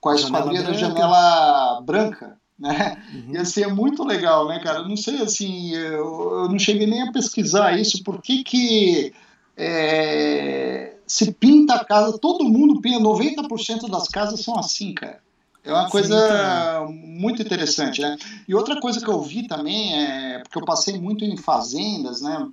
com 0.00 0.08
a 0.10 0.14
esquadrinha 0.14 0.62
da 0.62 0.72
janela 0.72 1.80
branca 1.82 2.40
né? 2.60 3.02
Uhum. 3.14 3.34
E 3.34 3.38
assim, 3.38 3.62
é 3.62 3.66
muito 3.68 4.04
legal, 4.04 4.46
né, 4.46 4.60
cara? 4.62 4.80
Eu 4.80 4.88
não 4.88 4.96
sei, 4.96 5.22
assim, 5.22 5.74
eu, 5.74 6.42
eu 6.42 6.48
não 6.50 6.58
cheguei 6.58 6.86
nem 6.86 7.02
a 7.02 7.10
pesquisar 7.10 7.78
isso, 7.78 8.04
por 8.04 8.20
que 8.20 8.44
que 8.44 9.14
é, 9.56 10.96
se 11.06 11.32
pinta 11.32 11.74
a 11.74 11.84
casa, 11.84 12.18
todo 12.18 12.44
mundo 12.44 12.80
pinta, 12.82 13.00
90% 13.00 13.88
das 13.88 14.08
casas 14.08 14.40
são 14.40 14.58
assim, 14.58 14.92
cara. 14.92 15.22
É 15.62 15.72
uma 15.72 15.90
coisa 15.90 16.86
muito 16.88 17.42
interessante, 17.42 18.00
né? 18.00 18.16
E 18.48 18.54
outra 18.54 18.80
coisa 18.80 19.00
que 19.00 19.08
eu 19.08 19.20
vi 19.20 19.46
também 19.46 19.94
é, 19.94 20.38
porque 20.38 20.58
eu 20.58 20.64
passei 20.64 20.98
muito 20.98 21.24
em 21.24 21.36
fazendas, 21.36 22.22
né? 22.22 22.48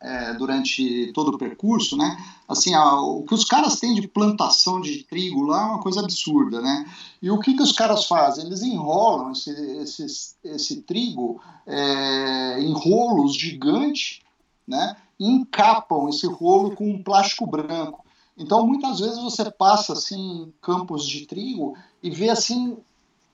é, 0.00 0.34
durante 0.34 1.12
todo 1.12 1.34
o 1.34 1.38
percurso, 1.38 1.96
né? 1.96 2.16
Assim, 2.48 2.74
a, 2.74 3.00
o 3.00 3.24
que 3.24 3.34
os 3.34 3.44
caras 3.44 3.80
têm 3.80 3.94
de 3.94 4.06
plantação 4.06 4.80
de 4.80 5.02
trigo 5.04 5.42
lá 5.42 5.62
é 5.62 5.64
uma 5.64 5.82
coisa 5.82 6.00
absurda, 6.00 6.60
né? 6.60 6.86
E 7.20 7.30
o 7.30 7.40
que, 7.40 7.54
que 7.54 7.62
os 7.62 7.72
caras 7.72 8.06
fazem? 8.06 8.46
Eles 8.46 8.62
enrolam 8.62 9.32
esse, 9.32 9.50
esse, 9.78 10.06
esse 10.44 10.82
trigo 10.82 11.40
é, 11.66 12.60
em 12.60 12.72
rolos 12.72 13.36
gigantes, 13.36 14.20
né? 14.66 14.96
E 15.18 15.28
encapam 15.28 16.08
esse 16.08 16.26
rolo 16.26 16.74
com 16.76 16.88
um 16.88 17.02
plástico 17.02 17.46
branco. 17.46 18.04
Então, 18.36 18.66
muitas 18.66 19.00
vezes 19.00 19.18
você 19.18 19.50
passa 19.50 19.94
assim 19.94 20.52
campos 20.60 21.06
de 21.06 21.26
trigo 21.26 21.74
e 22.02 22.10
vê 22.10 22.28
assim 22.28 22.76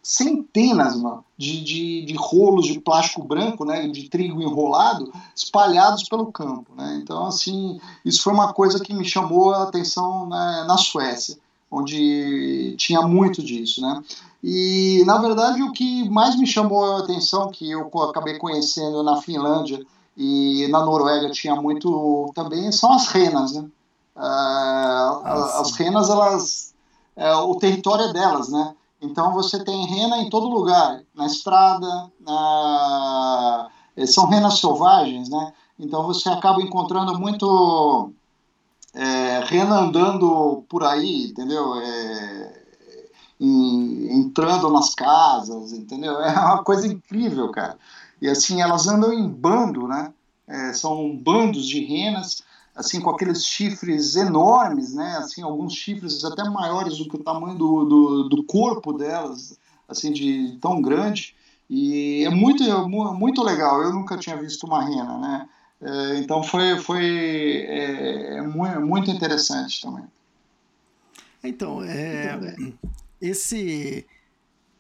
centenas 0.03 0.97
mano, 0.97 1.25
de, 1.39 1.63
de, 1.63 2.05
de, 2.05 2.15
rolos 2.15 2.67
de 2.67 2.81
plástico 2.81 3.23
branco, 3.23 3.65
né, 3.65 3.87
de 3.87 4.09
trigo 4.09 4.43
enrolado, 4.43 5.13
espalhados 5.35 6.09
pelo 6.09 6.33
campo. 6.33 6.73
Né? 6.75 7.01
Então, 7.03 7.27
assim, 7.27 7.81
isso 8.05 8.23
foi 8.23 8.33
uma 8.33 8.53
coisa 8.53 8.81
que 8.81 8.93
me 8.93 9.05
chamou 9.05 9.55
a 9.55 9.63
atenção 9.63 10.29
né, 10.29 10.65
na 10.67 10.77
Suécia, 10.77 11.39
onde 11.71 12.75
tinha 12.77 13.01
muito 13.03 13.43
disso. 13.43 13.81
Né? 13.81 14.03
E, 14.43 15.05
na 15.07 15.19
verdade, 15.19 15.63
o 15.63 15.73
que 15.73 16.09
mais 16.11 16.37
me 16.37 16.47
chamou 16.47 16.85
a 16.85 16.99
atenção, 16.99 17.49
que 17.51 17.71
eu 17.71 17.89
acabei 18.03 18.39
conhecendo 18.39 19.05
na 19.05 19.23
Finlândia 19.23 19.87
e 20.17 20.67
na 20.69 20.85
Noruega 20.85 21.31
tinha 21.31 21.55
muito 21.55 22.31
também, 22.35 22.73
são 22.73 22.93
as 22.93 23.07
renas. 23.07 23.53
Né? 23.53 23.69
Ah, 24.15 25.61
as 25.61 25.73
renas, 25.73 26.11
elas, 26.11 26.75
é, 27.17 27.35
o 27.35 27.55
território 27.57 28.07
é 28.07 28.13
delas, 28.13 28.49
né? 28.51 28.75
Então 29.01 29.33
você 29.33 29.65
tem 29.65 29.87
rena 29.87 30.19
em 30.19 30.31
todo 30.31 30.49
lugar, 30.49 31.03
na 31.15 31.27
estrada, 31.27 32.11
na... 32.21 33.69
Eh, 33.97 34.07
são 34.07 34.27
renas 34.29 34.61
selvagens, 34.61 35.29
né? 35.29 35.53
Então 35.79 36.07
você 36.07 36.29
acaba 36.29 36.63
encontrando 36.63 37.19
muito 37.19 38.13
é, 38.95 39.41
rena 39.45 39.81
andando 39.81 40.65
por 40.69 40.85
aí, 40.85 41.27
entendeu? 41.27 41.75
É, 41.77 42.63
em, 43.41 44.21
entrando 44.21 44.71
nas 44.71 44.95
casas, 44.95 45.73
entendeu? 45.73 46.21
É 46.23 46.31
uma 46.31 46.63
coisa 46.63 46.87
incrível, 46.87 47.51
cara. 47.51 47.77
E 48.21 48.29
assim, 48.29 48.63
elas 48.63 48.87
andam 48.87 49.13
em 49.13 49.29
bando, 49.29 49.89
né? 49.89 50.13
É, 50.47 50.73
são 50.73 51.17
bandos 51.17 51.67
de 51.67 51.85
renas 51.85 52.43
assim 52.75 53.01
com 53.01 53.11
aqueles 53.11 53.45
chifres 53.45 54.17
enormes, 54.17 54.95
né? 54.95 55.17
Assim, 55.19 55.43
alguns 55.43 55.75
chifres 55.75 56.25
até 56.25 56.45
maiores 56.45 56.99
do 56.99 57.09
que 57.09 57.17
o 57.17 57.23
tamanho 57.23 57.57
do, 57.57 57.85
do, 57.85 58.29
do 58.29 58.45
corpo 58.45 58.93
delas, 58.93 59.59
assim, 59.89 60.13
de 60.13 60.59
tão 60.61 60.81
grande. 60.81 61.35
E 61.69 62.25
é 62.25 62.31
muito, 62.31 62.63
muito 62.89 63.43
legal. 63.43 63.83
Eu 63.83 63.93
nunca 63.93 64.17
tinha 64.17 64.37
visto 64.37 64.67
uma 64.67 64.85
rena, 64.85 65.19
né? 65.19 65.49
É, 65.81 66.19
então 66.19 66.43
foi, 66.43 66.79
foi 66.79 67.05
é, 67.67 68.37
é 68.39 68.79
muito 68.79 69.11
interessante 69.11 69.83
também. 69.83 70.05
Então, 71.43 71.83
é, 71.83 72.39
esse, 73.21 74.07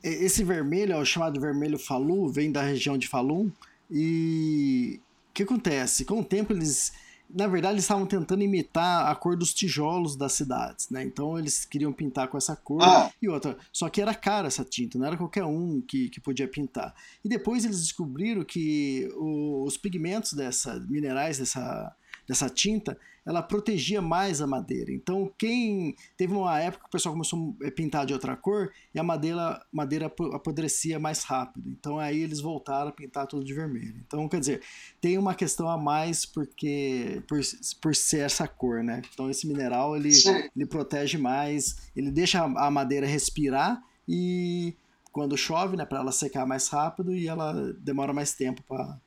esse 0.03 0.45
vermelho, 0.45 0.97
o 0.97 1.05
chamado 1.05 1.40
vermelho 1.40 1.78
Falu, 1.78 2.28
vem 2.28 2.53
da 2.53 2.62
região 2.62 2.97
de 2.97 3.09
Falun. 3.09 3.51
E 3.90 5.01
o 5.30 5.32
que 5.34 5.43
acontece? 5.43 6.05
Com 6.05 6.20
o 6.20 6.24
tempo 6.24 6.53
eles 6.53 6.93
na 7.35 7.47
verdade, 7.47 7.74
eles 7.74 7.85
estavam 7.85 8.07
tentando 8.07 8.43
imitar 8.43 9.11
a 9.11 9.14
cor 9.14 9.37
dos 9.37 9.53
tijolos 9.55 10.16
das 10.16 10.33
cidades, 10.33 10.89
né? 10.91 11.03
Então 11.03 11.39
eles 11.39 11.64
queriam 11.64 11.93
pintar 11.93 12.28
com 12.28 12.37
essa 12.37 12.55
cor 12.55 12.83
Ah. 12.83 13.11
e 13.20 13.28
outra. 13.28 13.57
Só 13.72 13.89
que 13.89 14.01
era 14.03 14.14
cara 14.14 14.49
essa 14.49 14.64
tinta, 14.64 14.99
não 14.99 15.07
era 15.07 15.16
qualquer 15.16 15.45
um 15.45 15.80
que, 15.80 16.09
que 16.11 16.20
podia 16.20 16.47
pintar. 16.49 16.95
E 17.24 17.28
depois 17.28 17.64
eles 17.64 17.80
descobriram 17.80 18.45
que 18.45 19.09
o- 19.16 19.64
os 19.64 19.76
pigmentos 19.76 20.33
dessa, 20.35 20.78
minerais 20.89 21.39
dessa, 21.39 21.95
dessa 22.26 22.48
tinta, 22.48 22.96
ela 23.24 23.40
protegia 23.40 24.02
mais 24.02 24.40
a 24.40 24.46
madeira. 24.48 24.90
Então, 24.92 25.32
quem. 25.38 25.94
Teve 26.16 26.34
uma 26.34 26.58
época 26.60 26.82
que 26.84 26.88
o 26.88 26.92
pessoal 26.92 27.14
começou 27.14 27.56
a 27.64 27.70
pintar 27.70 28.04
de 28.04 28.12
outra 28.12 28.36
cor 28.36 28.72
e 28.92 28.98
a 28.98 29.02
madeira, 29.02 29.64
madeira 29.72 30.06
apo- 30.06 30.34
apodrecia 30.34 30.98
mais 30.98 31.22
rápido. 31.22 31.70
Então, 31.70 31.98
aí 32.00 32.20
eles 32.20 32.40
voltaram 32.40 32.88
a 32.88 32.92
pintar 32.92 33.28
tudo 33.28 33.44
de 33.44 33.54
vermelho. 33.54 33.94
Então, 34.04 34.28
quer 34.28 34.40
dizer, 34.40 34.60
tem 35.00 35.18
uma 35.18 35.34
questão 35.36 35.68
a 35.68 35.78
mais 35.78 36.26
porque 36.26 37.22
por, 37.28 37.38
por 37.80 37.94
ser 37.94 38.20
essa 38.26 38.48
cor, 38.48 38.82
né? 38.82 39.02
Então, 39.12 39.30
esse 39.30 39.46
mineral 39.46 39.96
ele, 39.96 40.10
Sim. 40.10 40.48
ele 40.56 40.66
protege 40.66 41.16
mais, 41.16 41.90
ele 41.94 42.10
deixa 42.10 42.40
a 42.44 42.62
a 42.66 42.70
madeira 42.70 43.06
respirar 43.06 43.82
e 44.08 44.74
quando 45.12 45.36
chove, 45.36 45.76
né, 45.76 45.84
para 45.84 45.98
ela 46.00 46.10
secar 46.12 46.46
mais 46.46 46.68
rápido 46.68 47.14
e 47.14 47.28
ela 47.28 47.72
demora 47.78 48.12
mais 48.12 48.32
tempo 48.34 48.62
para 48.62 48.98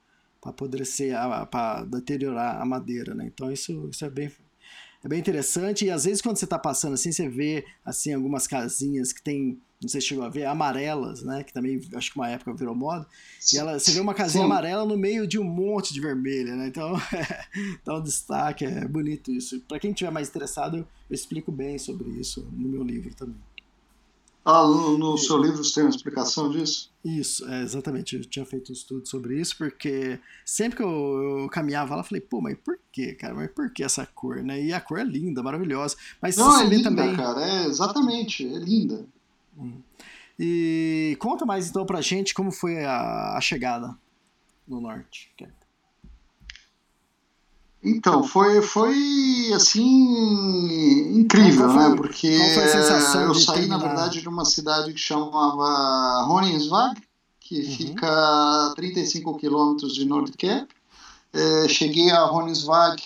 para 0.45 0.51
apodrecer, 0.51 1.15
para 1.49 1.83
deteriorar 1.85 2.61
a 2.61 2.65
madeira, 2.65 3.15
né? 3.15 3.25
Então 3.33 3.51
isso, 3.51 3.89
isso 3.91 4.05
é 4.05 4.09
bem 4.09 4.31
é 5.03 5.07
bem 5.07 5.19
interessante 5.19 5.85
e 5.85 5.91
às 5.91 6.05
vezes 6.05 6.19
quando 6.19 6.35
você 6.35 6.45
está 6.45 6.57
passando 6.57 6.93
assim, 6.93 7.11
você 7.11 7.29
vê 7.29 7.63
assim 7.83 8.11
algumas 8.11 8.47
casinhas 8.47 9.13
que 9.13 9.21
tem, 9.21 9.59
não 9.79 9.87
sei 9.87 10.01
se 10.01 10.07
chegou 10.07 10.23
a 10.23 10.29
ver, 10.29 10.45
amarelas, 10.45 11.21
né, 11.21 11.43
que 11.43 11.53
também 11.53 11.79
acho 11.93 12.11
que 12.11 12.17
uma 12.17 12.27
época 12.27 12.55
virou 12.55 12.73
moda. 12.73 13.05
E 13.53 13.57
ela, 13.57 13.77
você 13.77 13.91
vê 13.91 13.99
uma 13.99 14.15
casinha 14.15 14.43
Sim. 14.43 14.49
amarela 14.51 14.83
no 14.83 14.97
meio 14.97 15.27
de 15.27 15.37
um 15.37 15.43
monte 15.43 15.93
de 15.93 16.01
vermelha, 16.01 16.55
né? 16.55 16.67
Então, 16.67 16.93
dá 17.85 17.97
um 17.99 18.01
destaque, 18.01 18.65
é 18.65 18.87
bonito 18.87 19.31
isso. 19.31 19.59
Para 19.67 19.77
quem 19.77 19.93
tiver 19.93 20.09
mais 20.09 20.27
interessado, 20.27 20.77
eu 20.77 20.87
explico 21.13 21.51
bem 21.51 21.77
sobre 21.77 22.09
isso 22.09 22.41
no 22.51 22.67
meu 22.67 22.81
livro 22.81 23.13
também. 23.13 23.37
Ah, 24.47 24.61
no, 24.67 24.95
no 24.95 25.17
seu 25.17 25.41
livro 25.41 25.63
você 25.63 25.73
tem 25.73 25.83
uma 25.85 25.89
explicação 25.89 26.51
disso? 26.51 26.91
Isso, 27.03 27.47
é, 27.49 27.63
exatamente. 27.63 28.15
Eu 28.15 28.23
tinha 28.25 28.45
feito 28.45 28.69
um 28.69 28.73
estudo 28.73 29.07
sobre 29.07 29.41
isso, 29.41 29.57
porque 29.57 30.19
sempre 30.45 30.77
que 30.77 30.83
eu, 30.83 31.41
eu 31.41 31.49
caminhava 31.49 31.95
lá, 31.95 32.01
eu 32.01 32.05
falei, 32.05 32.21
pô, 32.21 32.39
mas 32.39 32.55
por 32.63 32.77
que, 32.91 33.13
cara? 33.13 33.33
Mas 33.33 33.49
por 33.51 33.71
que 33.73 33.83
essa 33.83 34.05
cor, 34.05 34.43
né? 34.43 34.63
E 34.63 34.71
a 34.71 34.79
cor 34.79 34.99
é 34.99 35.03
linda, 35.03 35.41
maravilhosa. 35.41 35.95
Mas 36.21 36.37
Não, 36.37 36.51
você 36.51 36.63
é 36.63 36.67
linda, 36.67 36.83
também. 36.89 37.15
cara. 37.15 37.41
É, 37.43 37.65
exatamente, 37.65 38.45
é 38.45 38.59
linda. 38.59 39.07
E 40.39 41.17
conta 41.19 41.45
mais 41.45 41.67
então 41.67 41.85
pra 41.85 42.01
gente 42.01 42.33
como 42.33 42.51
foi 42.51 42.83
a, 42.85 43.35
a 43.37 43.41
chegada 43.41 43.97
no 44.67 44.79
norte. 44.79 45.31
Então, 47.85 48.23
foi, 48.23 48.61
foi 48.63 49.51
assim, 49.55 51.19
incrível, 51.19 51.69
foi- 51.69 51.89
né? 51.89 51.95
Porque 51.95 52.35
qual 52.37 52.49
foi 52.49 52.63
a 52.63 52.67
sensação 52.67 53.21
eu 53.21 53.35
saí, 53.35 53.67
na 53.67 53.77
verdade, 53.77 54.21
de 54.21 54.27
uma 54.27 54.43
cidade 54.43 54.91
que 54.91 54.99
chamava 54.99 56.23
Roninsvag, 56.23 56.99
que 57.39 57.59
Uhum. 57.61 57.71
fica 57.75 58.07
a 58.07 58.73
35 58.75 59.37
quilômetros 59.37 59.93
de 59.93 60.03
Nordkap. 60.05 60.67
É, 61.31 61.67
cheguei 61.67 62.09
a 62.11 62.23
Roninsvag, 62.25 63.03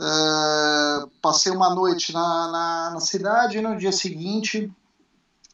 é, 0.00 1.04
passei 1.20 1.52
uma 1.52 1.74
noite 1.74 2.12
na, 2.12 2.50
na, 2.50 2.90
na 2.94 3.00
cidade 3.00 3.58
e 3.58 3.60
no 3.60 3.76
dia 3.76 3.92
seguinte 3.92 4.72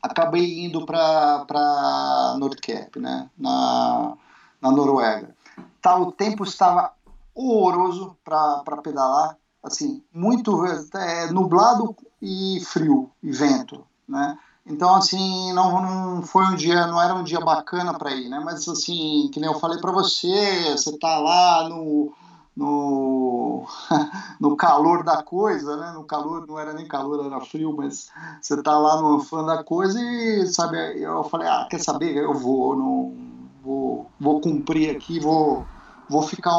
acabei 0.03 0.65
indo 0.65 0.85
para 0.87 2.37
Nordkap, 2.39 2.99
né? 3.01 3.29
Na, 3.37 4.13
na 4.61 4.71
Noruega. 4.71 5.35
Tá, 5.81 5.97
o 5.99 6.13
tempo 6.13 6.45
estava 6.45 6.93
horroroso 7.35 8.17
para 8.25 8.77
pedalar, 8.83 9.37
assim, 9.63 10.03
muito 10.13 10.65
é, 10.95 11.31
nublado 11.31 11.97
e 12.21 12.61
frio 12.65 13.11
e 13.23 13.33
vento, 13.33 13.85
né? 14.09 14.39
Então 14.67 14.95
assim 14.95 15.53
não, 15.53 15.83
não 15.83 16.23
foi 16.23 16.45
um 16.47 16.55
dia, 16.55 16.87
não 16.87 17.01
era 17.01 17.15
um 17.15 17.25
dia 17.25 17.41
bacana 17.41 17.93
para 17.99 18.15
ir, 18.15 18.29
né? 18.29 18.41
Mas 18.43 18.67
assim, 18.69 19.29
que 19.33 19.41
nem 19.41 19.51
eu 19.51 19.59
falei 19.59 19.79
para 19.79 19.93
você, 19.93 20.73
você 20.73 20.97
tá 20.99 21.19
lá 21.19 21.69
no 21.69 22.13
no, 22.57 23.67
no 24.41 24.57
calor 24.57 25.03
da 25.03 25.23
coisa, 25.23 25.77
né? 25.77 25.93
No 25.93 26.05
calor, 26.05 26.47
não 26.47 26.59
era 26.59 26.73
nem 26.73 26.87
calor, 26.87 27.25
era 27.27 27.41
frio, 27.41 27.75
mas 27.77 28.11
você 28.41 28.63
tá 28.63 28.79
lá 28.79 29.01
no 29.01 29.21
fã 29.21 29.45
da 29.45 29.65
coisa 29.65 30.01
e, 30.01 30.47
sabe, 30.47 30.77
eu 31.01 31.25
falei, 31.25 31.49
ah, 31.49 31.67
quer 31.69 31.81
saber, 31.81 32.17
eu 32.17 32.33
vou, 32.33 32.77
não, 32.77 33.15
vou, 33.63 34.07
vou 34.21 34.41
cumprir 34.41 34.95
aqui, 34.95 35.19
vou, 35.19 35.67
vou 36.09 36.23
ficar, 36.23 36.57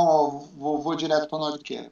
vou, 0.57 0.81
vou 0.81 0.95
direto 0.95 1.29
para 1.29 1.39
Nordcare. 1.39 1.91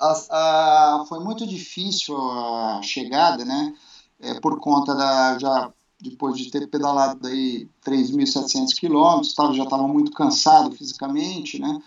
A, 0.00 1.04
foi 1.08 1.18
muito 1.18 1.46
difícil 1.46 2.16
a 2.16 2.80
chegada, 2.82 3.44
né? 3.44 3.74
É, 4.20 4.40
por 4.40 4.58
conta 4.60 4.94
da, 4.94 5.38
já 5.38 5.72
depois 6.00 6.36
de 6.36 6.50
ter 6.50 6.68
pedalado 6.68 7.26
aí 7.26 7.68
3.700 7.84 8.78
quilômetros, 8.78 9.34
já 9.56 9.64
estava 9.64 9.86
muito 9.88 10.12
cansado 10.12 10.70
fisicamente, 10.72 11.58
né? 11.58 11.80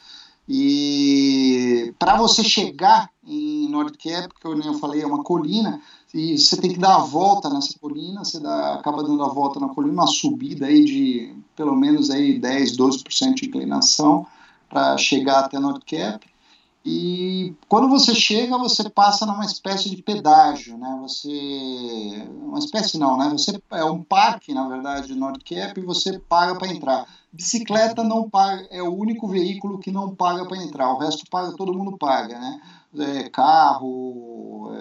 E 0.49 1.93
para 1.97 2.17
você 2.17 2.43
chegar 2.43 3.09
em 3.25 3.69
Nordcap, 3.69 4.27
porque 4.27 4.47
eu 4.47 4.57
nem 4.57 4.67
eu 4.67 4.73
falei, 4.79 5.01
é 5.01 5.05
uma 5.05 5.23
colina, 5.23 5.81
e 6.13 6.37
você 6.37 6.57
tem 6.57 6.73
que 6.73 6.79
dar 6.79 6.95
a 6.95 7.03
volta 7.03 7.49
nessa 7.49 7.77
colina, 7.79 8.25
você 8.25 8.37
dá, 8.39 8.73
acaba 8.73 9.01
dando 9.03 9.23
a 9.23 9.29
volta 9.29 9.61
na 9.61 9.69
colina, 9.69 9.93
uma 9.93 10.07
subida 10.07 10.65
aí 10.65 10.83
de 10.83 11.35
pelo 11.55 11.75
menos 11.75 12.09
aí 12.09 12.37
10, 12.37 12.75
12% 12.75 13.35
de 13.35 13.45
inclinação 13.45 14.27
para 14.71 14.97
chegar 14.97 15.39
até 15.39 15.59
Nordcap. 15.59 16.25
E 16.83 17.53
quando 17.67 17.89
você 17.89 18.15
chega, 18.15 18.57
você 18.57 18.89
passa 18.89 19.23
numa 19.23 19.45
espécie 19.45 19.87
de 19.87 20.01
pedágio, 20.01 20.77
né? 20.77 20.97
Você 21.01 22.27
uma 22.41 22.57
espécie 22.57 22.97
não, 22.97 23.17
né? 23.17 23.29
Você 23.29 23.61
é 23.69 23.85
um 23.85 24.01
parque, 24.01 24.51
na 24.53 24.67
verdade, 24.67 25.07
de 25.07 25.13
Nordcap 25.13 25.79
e 25.79 25.85
você 25.85 26.17
paga 26.17 26.57
para 26.57 26.69
entrar. 26.69 27.05
Bicicleta 27.31 28.03
não 28.03 28.27
paga, 28.27 28.67
é 28.71 28.81
o 28.81 28.95
único 28.95 29.27
veículo 29.27 29.77
que 29.77 29.91
não 29.91 30.15
paga 30.15 30.45
para 30.47 30.57
entrar. 30.57 30.91
O 30.91 30.97
resto 30.97 31.23
paga, 31.29 31.55
todo 31.55 31.73
mundo 31.73 31.97
paga, 31.97 32.39
né? 32.39 32.61
É, 32.97 33.29
carro, 33.29 34.71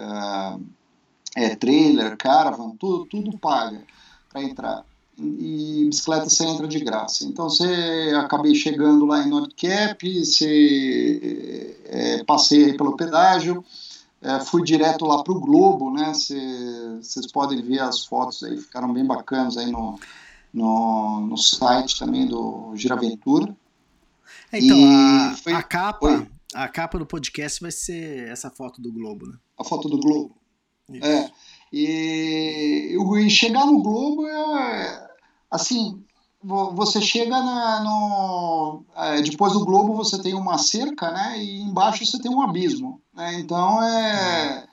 é, 1.36 1.44
é, 1.44 1.56
trailer, 1.56 2.16
caravan, 2.16 2.70
tudo, 2.76 3.04
tudo 3.06 3.38
paga 3.38 3.82
para 4.30 4.42
entrar. 4.42 4.84
E 5.22 5.84
bicicleta 5.86 6.30
você 6.30 6.44
entra 6.44 6.66
de 6.66 6.80
graça. 6.80 7.24
Então 7.24 7.50
você 7.50 8.12
acabei 8.16 8.54
chegando 8.54 9.04
lá 9.04 9.22
em 9.22 9.28
Nordcap, 9.28 10.24
você 10.24 11.76
é, 11.84 12.24
passei 12.24 12.72
pelo 12.72 12.96
pedágio, 12.96 13.62
é, 14.22 14.40
fui 14.40 14.62
direto 14.62 15.04
lá 15.04 15.22
para 15.22 15.34
o 15.34 15.40
Globo, 15.40 15.90
né? 15.92 16.12
Vocês 16.14 17.26
podem 17.30 17.60
ver 17.60 17.80
as 17.80 18.04
fotos 18.04 18.42
aí, 18.42 18.56
ficaram 18.56 18.92
bem 18.92 19.04
bacanas 19.04 19.58
aí 19.58 19.70
no, 19.70 19.98
no, 20.54 21.20
no 21.26 21.36
site 21.36 21.98
também 21.98 22.26
do 22.26 22.72
Giraventura. 22.74 23.54
Então, 24.52 24.78
a, 24.90 25.36
foi... 25.36 25.52
a, 25.52 25.62
capa, 25.62 26.26
a 26.54 26.68
capa 26.68 26.98
do 26.98 27.06
podcast 27.06 27.60
vai 27.60 27.70
ser 27.70 28.28
essa 28.28 28.50
foto 28.50 28.80
do 28.80 28.90
Globo, 28.90 29.26
né? 29.26 29.36
A 29.58 29.64
foto 29.64 29.88
do 29.88 29.98
Globo. 29.98 30.34
Isso. 30.88 31.06
É. 31.06 31.30
E, 31.72 32.96
e, 32.96 33.30
chegar 33.30 33.66
no 33.66 33.82
Globo 33.82 34.26
é 34.26 35.09
assim. 35.50 36.02
Você 36.42 37.02
chega 37.02 37.38
na, 37.38 37.80
no. 37.80 38.82
É, 38.96 39.20
depois 39.20 39.52
do 39.52 39.64
Globo 39.64 39.94
você 39.94 40.22
tem 40.22 40.32
uma 40.32 40.56
cerca, 40.56 41.10
né? 41.10 41.38
E 41.38 41.60
embaixo 41.60 42.06
você 42.06 42.18
tem 42.18 42.34
um 42.34 42.40
abismo. 42.40 42.98
Né? 43.14 43.34
Então 43.40 43.82
é. 43.82 44.66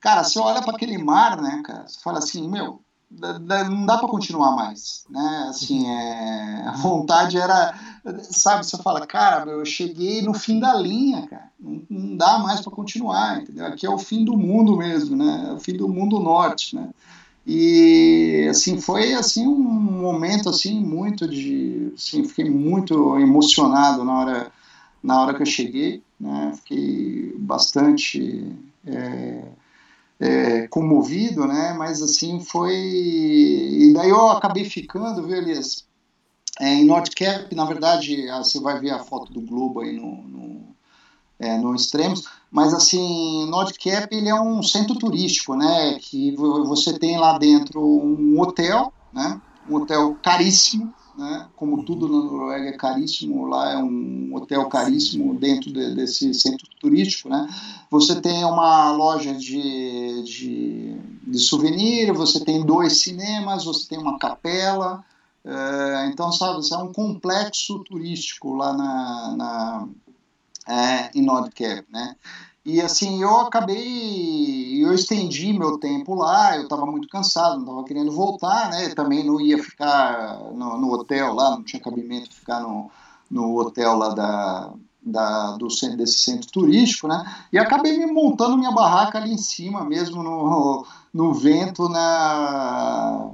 Cara, 0.00 0.22
você 0.22 0.38
olha 0.38 0.62
para 0.62 0.76
aquele 0.76 0.96
mar, 0.96 1.40
né, 1.40 1.60
cara? 1.64 1.88
Você 1.88 1.98
fala 2.00 2.18
assim, 2.18 2.48
meu, 2.48 2.80
não 3.10 3.86
dá 3.86 3.98
para 3.98 4.08
continuar 4.08 4.52
mais, 4.52 5.04
né? 5.08 5.46
Assim, 5.48 5.88
é, 5.88 6.62
a 6.66 6.72
vontade 6.72 7.38
era, 7.38 7.74
sabe? 8.22 8.66
Você 8.66 8.76
fala, 8.78 9.06
cara, 9.06 9.50
eu 9.50 9.64
cheguei 9.64 10.20
no 10.22 10.34
fim 10.34 10.60
da 10.60 10.74
linha, 10.74 11.26
cara. 11.26 11.50
Não, 11.58 11.82
não 11.88 12.16
dá 12.16 12.38
mais 12.38 12.60
para 12.60 12.70
continuar, 12.70 13.40
entendeu? 13.40 13.66
Aqui 13.66 13.86
é 13.86 13.90
o 13.90 13.98
fim 13.98 14.24
do 14.24 14.36
mundo 14.36 14.76
mesmo, 14.76 15.16
né? 15.16 15.46
É 15.48 15.52
o 15.52 15.58
fim 15.58 15.76
do 15.76 15.88
mundo 15.88 16.20
norte, 16.20 16.76
né? 16.76 16.90
E 17.50 18.46
assim 18.50 18.78
foi 18.78 19.14
assim 19.14 19.46
um 19.46 19.56
momento 19.56 20.50
assim 20.50 20.78
muito 20.78 21.26
de, 21.26 21.94
assim, 21.96 22.28
fiquei 22.28 22.50
muito 22.50 23.18
emocionado 23.18 24.04
na 24.04 24.20
hora 24.20 24.52
na 25.02 25.22
hora 25.22 25.34
que 25.34 25.40
eu 25.40 25.46
cheguei, 25.46 26.02
né? 26.20 26.52
Fiquei 26.56 27.34
bastante 27.38 28.54
é, 28.86 29.44
é, 30.20 30.68
comovido, 30.68 31.46
né? 31.46 31.72
Mas 31.72 32.02
assim 32.02 32.40
foi. 32.40 32.74
E 32.76 33.92
daí 33.94 34.10
eu 34.10 34.28
acabei 34.28 34.64
ficando, 34.66 35.26
viu, 35.26 35.36
Elias? 35.36 35.86
É, 36.60 36.74
em 36.74 36.84
Nordcap, 36.84 37.54
na 37.54 37.64
verdade, 37.64 38.26
você 38.26 38.60
vai 38.60 38.78
ver 38.78 38.90
a 38.90 38.98
foto 38.98 39.32
do 39.32 39.40
Globo 39.40 39.80
aí 39.80 39.96
no, 39.96 40.22
no, 40.22 40.76
é, 41.38 41.56
no 41.56 41.74
Extremos, 41.74 42.24
mas 42.50 42.72
assim, 42.72 43.46
Nordcap 43.50 44.14
ele 44.14 44.28
é 44.28 44.40
um 44.40 44.62
centro 44.62 44.94
turístico, 44.96 45.54
né? 45.54 45.98
Que 46.00 46.34
você 46.36 46.98
tem 46.98 47.18
lá 47.18 47.38
dentro 47.38 47.80
um 47.80 48.40
hotel, 48.40 48.92
né? 49.12 49.40
Um 49.68 49.76
hotel 49.76 50.16
caríssimo, 50.22 50.92
né? 51.16 51.46
Como 51.56 51.82
tudo 51.82 52.08
na 52.08 52.24
Noruega 52.24 52.68
é 52.68 52.72
caríssimo, 52.72 53.46
lá 53.46 53.72
é 53.72 53.76
um 53.76 54.30
hotel 54.34 54.66
caríssimo 54.66 55.34
dentro 55.34 55.70
de, 55.72 55.94
desse 55.94 56.32
centro 56.32 56.66
turístico, 56.80 57.28
né? 57.28 57.46
Você 57.90 58.20
tem 58.20 58.44
uma 58.44 58.92
loja 58.92 59.34
de, 59.34 60.22
de, 60.22 60.96
de 61.26 61.38
souvenir, 61.38 62.12
você 62.14 62.42
tem 62.42 62.64
dois 62.64 63.02
cinemas, 63.02 63.64
você 63.64 63.88
tem 63.88 63.98
uma 63.98 64.18
capela, 64.18 65.04
é, 65.44 66.06
então 66.06 66.30
sabe, 66.30 66.60
é 66.72 66.76
um 66.78 66.92
complexo 66.92 67.78
turístico 67.80 68.54
lá 68.54 68.72
na, 68.72 69.36
na 69.36 69.88
é, 70.68 71.10
em 71.14 71.22
Nordkap, 71.22 71.86
né? 71.90 72.14
E 72.64 72.82
assim, 72.82 73.22
eu 73.22 73.40
acabei, 73.40 74.84
eu 74.84 74.92
estendi 74.92 75.54
meu 75.54 75.78
tempo 75.78 76.14
lá, 76.14 76.54
eu 76.54 76.64
estava 76.64 76.84
muito 76.84 77.08
cansado, 77.08 77.54
não 77.56 77.62
estava 77.62 77.84
querendo 77.84 78.12
voltar, 78.12 78.68
né? 78.70 78.90
Também 78.90 79.24
não 79.24 79.40
ia 79.40 79.56
ficar 79.62 80.38
no, 80.52 80.76
no, 80.76 80.92
hotel 80.92 81.32
lá, 81.32 81.52
não 81.52 81.62
tinha 81.62 81.80
cabimento 81.80 82.34
ficar 82.34 82.60
no, 82.60 82.90
no 83.30 83.58
hotel 83.58 83.96
lá 83.96 84.10
da, 84.10 84.70
da, 85.02 85.52
do 85.52 85.70
centro, 85.70 85.96
desse 85.96 86.18
centro 86.18 86.50
turístico, 86.50 87.08
né? 87.08 87.24
E 87.50 87.58
acabei 87.58 87.96
me 87.96 88.12
montando 88.12 88.58
minha 88.58 88.72
barraca 88.72 89.16
ali 89.16 89.32
em 89.32 89.38
cima, 89.38 89.82
mesmo 89.82 90.22
no, 90.22 90.86
no 91.14 91.32
vento, 91.32 91.88
na, 91.88 93.30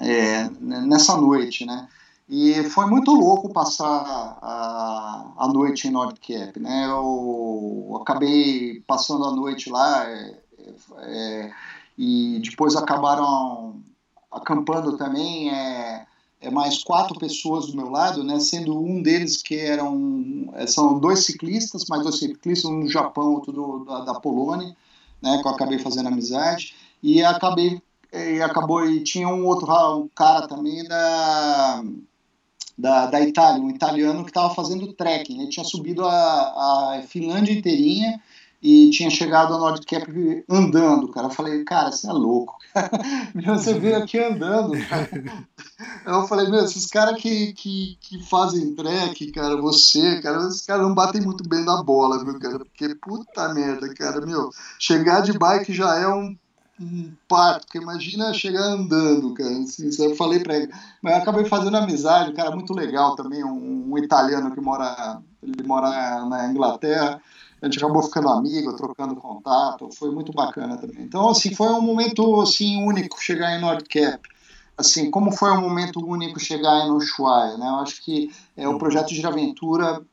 é, 0.00 0.50
nessa 0.60 1.16
noite, 1.16 1.64
né? 1.64 1.88
E 2.28 2.64
foi 2.70 2.86
muito 2.86 3.12
louco 3.12 3.52
passar 3.52 4.38
a, 4.40 5.34
a 5.36 5.48
noite 5.48 5.88
em 5.88 5.90
Nordcap, 5.90 6.58
né? 6.58 6.86
Eu 6.86 7.98
acabei 8.00 8.82
passando 8.86 9.24
a 9.24 9.32
noite 9.32 9.68
lá 9.68 10.08
é, 10.08 10.40
é, 11.00 11.52
e 11.98 12.40
depois 12.42 12.76
acabaram 12.76 13.82
acampando 14.32 14.96
também 14.96 15.50
é, 15.50 16.06
é, 16.40 16.50
mais 16.50 16.82
quatro 16.82 17.18
pessoas 17.18 17.66
do 17.66 17.76
meu 17.76 17.90
lado, 17.90 18.24
né? 18.24 18.40
Sendo 18.40 18.78
um 18.80 19.02
deles 19.02 19.42
que 19.42 19.58
eram 19.58 20.50
é, 20.54 20.66
são 20.66 20.98
dois 20.98 21.26
ciclistas, 21.26 21.84
mais 21.90 22.02
dois 22.02 22.18
ciclistas, 22.18 22.70
um 22.70 22.80
do 22.80 22.88
Japão, 22.88 23.34
outro 23.34 23.52
do, 23.52 23.84
da, 23.84 24.00
da 24.00 24.14
Polônia, 24.14 24.74
né? 25.20 25.38
Que 25.42 25.46
eu 25.46 25.52
acabei 25.52 25.78
fazendo 25.78 26.08
amizade 26.08 26.74
e 27.02 27.22
acabei 27.22 27.82
e 28.10 28.40
acabou 28.40 28.86
e 28.86 29.02
tinha 29.02 29.28
um 29.28 29.44
outro 29.44 29.66
um 29.98 30.08
cara 30.08 30.46
também 30.48 30.84
da 30.84 31.84
da, 32.76 33.06
da 33.06 33.20
Itália, 33.20 33.62
um 33.62 33.70
italiano 33.70 34.24
que 34.24 34.30
estava 34.30 34.54
fazendo 34.54 34.92
trekking. 34.92 35.40
Ele 35.40 35.50
tinha 35.50 35.64
subido 35.64 36.04
a, 36.04 36.10
a 36.10 37.02
Finlândia 37.06 37.52
inteirinha 37.52 38.20
e 38.64 38.88
tinha 38.88 39.10
chegado 39.10 39.52
a 39.52 39.58
Nordcap 39.58 40.10
andando, 40.48 41.08
cara. 41.08 41.26
Eu 41.26 41.30
falei, 41.30 41.62
cara, 41.64 41.92
você 41.92 42.08
é 42.08 42.12
louco. 42.12 42.56
você 43.44 43.78
veio 43.78 43.98
aqui 43.98 44.18
andando, 44.18 44.72
cara. 44.88 45.08
Eu 46.06 46.26
falei, 46.26 46.48
meu, 46.48 46.64
esses 46.64 46.86
caras 46.86 47.20
que, 47.20 47.52
que, 47.52 47.98
que 48.00 48.22
fazem 48.24 48.74
trek, 48.74 49.32
cara, 49.32 49.56
você, 49.56 50.20
cara, 50.20 50.46
esses 50.48 50.62
caras 50.62 50.86
não 50.86 50.94
batem 50.94 51.20
muito 51.20 51.46
bem 51.48 51.64
na 51.64 51.82
bola, 51.82 52.22
meu 52.24 52.38
cara. 52.38 52.58
Porque 52.58 52.94
puta 52.94 53.52
merda, 53.52 53.92
cara, 53.94 54.24
meu, 54.24 54.50
chegar 54.78 55.20
de 55.20 55.38
bike 55.38 55.72
já 55.72 55.98
é 55.98 56.08
um 56.08 56.34
um 56.80 57.12
parto, 57.28 57.66
porque 57.66 57.78
imagina 57.78 58.34
chegar 58.34 58.62
andando, 58.62 59.32
cara. 59.34 59.50
Assim, 59.58 59.88
eu 60.02 60.16
falei 60.16 60.40
para 60.40 60.56
ele, 60.56 60.72
mas 61.00 61.14
eu 61.14 61.22
acabei 61.22 61.44
fazendo 61.44 61.76
amizade, 61.76 62.30
um 62.30 62.34
cara 62.34 62.50
muito 62.50 62.72
legal 62.74 63.14
também, 63.14 63.44
um, 63.44 63.92
um, 63.92 63.98
italiano 63.98 64.50
que 64.52 64.60
mora, 64.60 65.22
ele 65.42 65.62
mora 65.66 66.24
na 66.26 66.48
Inglaterra. 66.48 67.20
A 67.62 67.66
gente 67.66 67.78
acabou 67.78 68.02
ficando 68.02 68.28
amigo, 68.28 68.76
trocando 68.76 69.16
contato, 69.16 69.88
foi 69.96 70.10
muito 70.10 70.32
bacana 70.32 70.76
também. 70.76 71.02
Então, 71.02 71.30
assim, 71.30 71.54
foi 71.54 71.68
um 71.68 71.80
momento 71.80 72.40
assim 72.40 72.82
único 72.82 73.22
chegar 73.22 73.56
em 73.56 73.60
Nordcap. 73.60 74.20
Assim, 74.76 75.10
como 75.10 75.30
foi 75.30 75.50
um 75.52 75.60
momento 75.60 76.04
único 76.04 76.38
chegar 76.40 76.86
em 76.86 76.90
Ushuaia, 76.90 77.56
né? 77.56 77.66
Eu 77.66 77.76
acho 77.76 78.02
que 78.02 78.30
é, 78.56 78.68
o 78.68 78.76
projeto 78.76 79.14
de 79.14 79.24
aventura, 79.24 80.04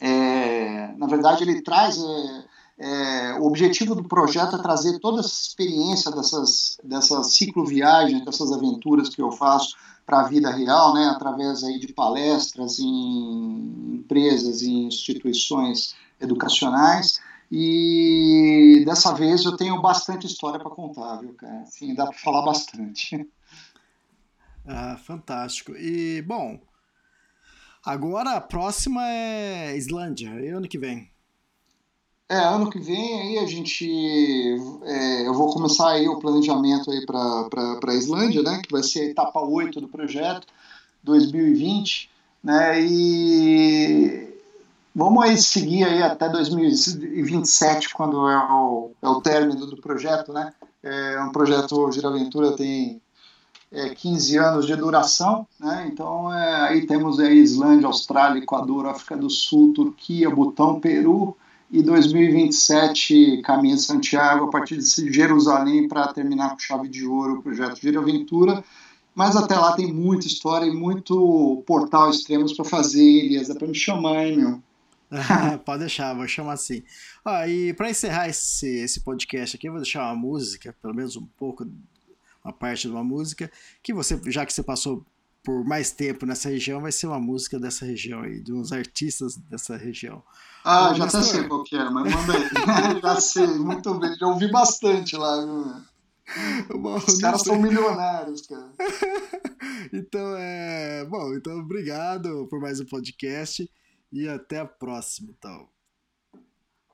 é, 0.00 0.92
na 0.98 1.06
verdade, 1.06 1.44
ele 1.44 1.62
traz 1.62 1.96
é, 1.96 2.44
é, 2.78 3.34
o 3.40 3.46
objetivo 3.46 3.94
do 3.94 4.04
projeto 4.04 4.56
é 4.56 4.62
trazer 4.62 4.98
toda 4.98 5.20
essa 5.20 5.42
experiência 5.42 6.10
dessas, 6.10 6.78
dessas 6.84 7.32
cicloviagens, 7.32 8.24
dessas 8.24 8.52
aventuras 8.52 9.08
que 9.08 9.22
eu 9.22 9.32
faço 9.32 9.76
para 10.04 10.20
a 10.20 10.28
vida 10.28 10.50
real, 10.50 10.94
né, 10.94 11.06
através 11.06 11.64
aí 11.64 11.80
de 11.80 11.92
palestras 11.92 12.78
em 12.78 13.94
empresas 13.94 14.62
e 14.62 14.70
instituições 14.70 15.96
educacionais. 16.20 17.18
E 17.50 18.82
dessa 18.84 19.12
vez 19.14 19.44
eu 19.44 19.56
tenho 19.56 19.80
bastante 19.80 20.26
história 20.26 20.58
para 20.58 20.70
contar, 20.70 21.16
viu, 21.20 21.32
cara? 21.34 21.64
Sim, 21.66 21.94
dá 21.94 22.06
para 22.06 22.18
falar 22.18 22.42
bastante. 22.42 23.26
Ah, 24.68 24.96
fantástico. 24.96 25.76
E, 25.76 26.20
bom, 26.22 26.58
agora 27.84 28.32
a 28.32 28.40
próxima 28.40 29.00
é 29.08 29.76
Islândia, 29.76 30.30
é 30.30 30.50
ano 30.50 30.66
que 30.66 30.76
vem. 30.76 31.08
É, 32.28 32.38
ano 32.38 32.68
que 32.68 32.80
vem 32.80 33.20
aí 33.20 33.38
a 33.38 33.46
gente. 33.46 33.86
É, 34.82 35.28
eu 35.28 35.32
vou 35.32 35.52
começar 35.52 35.90
aí 35.90 36.08
o 36.08 36.18
planejamento 36.18 36.90
aí 36.90 37.06
para 37.06 37.78
a 37.86 37.94
Islândia, 37.94 38.42
né? 38.42 38.60
Que 38.64 38.72
vai 38.72 38.82
ser 38.82 39.02
a 39.02 39.04
etapa 39.10 39.40
8 39.40 39.80
do 39.80 39.86
projeto, 39.86 40.44
2020, 41.04 42.10
né? 42.42 42.80
E 42.82 44.34
vamos 44.92 45.22
aí 45.22 45.38
seguir 45.38 45.84
aí 45.84 46.02
até 46.02 46.28
2027, 46.28 47.94
quando 47.94 48.28
é 48.28 48.36
o, 48.36 48.90
é 49.00 49.08
o 49.08 49.20
término 49.20 49.64
do 49.64 49.76
projeto, 49.76 50.32
né? 50.32 50.52
É 50.82 51.22
um 51.22 51.30
projeto 51.30 51.92
Giraventura 51.92 52.56
tem 52.56 53.00
é, 53.70 53.90
15 53.90 54.36
anos 54.36 54.66
de 54.66 54.74
duração, 54.74 55.46
né? 55.60 55.88
Então 55.92 56.34
é, 56.34 56.70
aí 56.70 56.86
temos 56.88 57.20
aí 57.20 57.38
Islândia, 57.38 57.86
Austrália, 57.86 58.40
Equador, 58.40 58.86
África 58.86 59.16
do 59.16 59.30
Sul, 59.30 59.72
Turquia, 59.72 60.28
Butão, 60.28 60.80
Peru 60.80 61.36
e 61.70 61.82
2027 61.82 63.42
caminha 63.42 63.76
Santiago 63.76 64.46
a 64.46 64.50
partir 64.50 64.78
de 64.78 65.12
Jerusalém 65.12 65.88
para 65.88 66.12
terminar 66.12 66.50
com 66.50 66.58
chave 66.58 66.88
de 66.88 67.04
ouro 67.04 67.34
o 67.34 67.42
projeto 67.42 67.80
Gira 67.80 68.00
Aventura. 68.00 68.64
Mas 69.14 69.34
até 69.34 69.56
lá 69.56 69.74
tem 69.74 69.92
muita 69.92 70.26
história 70.26 70.66
e 70.66 70.74
muito 70.74 71.62
portal 71.66 72.10
extremos 72.10 72.52
para 72.52 72.66
fazer, 72.66 73.02
Elias. 73.02 73.48
É 73.48 73.54
para 73.54 73.66
me 73.66 73.74
chamar, 73.74 74.26
hein, 74.26 74.36
meu? 74.36 74.62
Pode 75.64 75.80
deixar, 75.80 76.14
vou 76.14 76.28
chamar 76.28 76.52
assim. 76.52 76.82
Ah, 77.24 77.48
e 77.48 77.72
para 77.72 77.90
encerrar 77.90 78.28
esse, 78.28 78.68
esse 78.68 79.00
podcast 79.00 79.56
aqui, 79.56 79.68
eu 79.68 79.72
vou 79.72 79.80
deixar 79.80 80.04
uma 80.04 80.14
música, 80.14 80.76
pelo 80.82 80.94
menos 80.94 81.16
um 81.16 81.24
pouco, 81.24 81.66
uma 82.44 82.52
parte 82.52 82.82
de 82.82 82.92
uma 82.92 83.02
música, 83.02 83.50
que 83.82 83.94
você, 83.94 84.20
já 84.26 84.44
que 84.44 84.52
você 84.52 84.62
passou 84.62 85.04
por 85.46 85.64
mais 85.64 85.92
tempo 85.92 86.26
nessa 86.26 86.48
região, 86.48 86.80
vai 86.80 86.90
ser 86.90 87.06
uma 87.06 87.20
música 87.20 87.56
dessa 87.56 87.86
região 87.86 88.22
aí, 88.22 88.40
de 88.40 88.52
uns 88.52 88.72
artistas 88.72 89.36
dessa 89.36 89.76
região. 89.76 90.20
Ah, 90.64 90.88
Bom, 90.88 90.94
já 90.96 91.04
até 91.04 91.22
sei 91.22 91.44
qual 91.44 91.62
que 91.62 91.76
é, 91.76 91.88
mas 91.88 92.12
manda 92.12 92.32
aí. 92.36 93.00
já 93.00 93.20
sei, 93.20 93.46
muito 93.46 93.94
bem, 93.94 94.12
já 94.16 94.26
ouvi 94.26 94.50
bastante 94.50 95.16
lá, 95.16 95.40
viu? 95.46 95.72
Bom, 96.82 96.96
Os 96.96 97.20
caras 97.20 97.42
são 97.42 97.62
milionários, 97.62 98.42
cara. 98.44 98.72
então, 99.92 100.36
é. 100.36 101.04
Bom, 101.04 101.32
então 101.34 101.60
obrigado 101.60 102.48
por 102.50 102.60
mais 102.60 102.80
um 102.80 102.84
podcast 102.84 103.70
e 104.12 104.28
até 104.28 104.58
a 104.58 104.66
próxima, 104.66 105.28
então. 105.30 105.68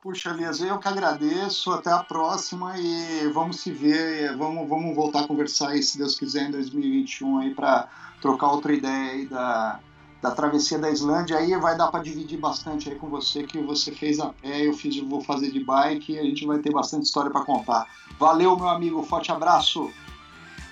Puxa, 0.02 0.30
Elias, 0.30 0.60
eu 0.60 0.78
que 0.80 0.88
agradeço. 0.88 1.70
Até 1.70 1.92
a 1.92 2.02
próxima 2.02 2.76
e 2.76 3.30
vamos 3.32 3.60
se 3.60 3.70
ver. 3.70 4.36
Vamos, 4.36 4.68
vamos 4.68 4.96
voltar 4.96 5.20
a 5.20 5.28
conversar 5.28 5.68
aí, 5.68 5.82
se 5.82 5.96
Deus 5.96 6.18
quiser, 6.18 6.48
em 6.48 6.50
2021 6.50 7.38
aí 7.38 7.54
para 7.54 7.86
trocar 8.20 8.48
outra 8.48 8.72
ideia 8.72 9.12
aí 9.12 9.26
da, 9.26 9.78
da 10.20 10.32
travessia 10.32 10.76
da 10.76 10.90
Islândia. 10.90 11.38
Aí 11.38 11.54
vai 11.56 11.78
dar 11.78 11.86
para 11.86 12.02
dividir 12.02 12.36
bastante 12.36 12.90
aí 12.90 12.96
com 12.96 13.08
você, 13.08 13.44
que 13.44 13.58
você 13.58 13.92
fez 13.92 14.18
a 14.18 14.30
pé, 14.30 14.66
eu 14.66 14.72
fiz, 14.72 14.98
vou 14.98 15.20
fazer 15.20 15.52
de 15.52 15.62
bike 15.62 16.14
e 16.14 16.18
a 16.18 16.22
gente 16.24 16.44
vai 16.46 16.58
ter 16.58 16.72
bastante 16.72 17.04
história 17.04 17.30
para 17.30 17.44
contar. 17.44 17.86
Valeu, 18.18 18.56
meu 18.56 18.68
amigo, 18.68 19.04
forte 19.04 19.30
abraço. 19.30 19.88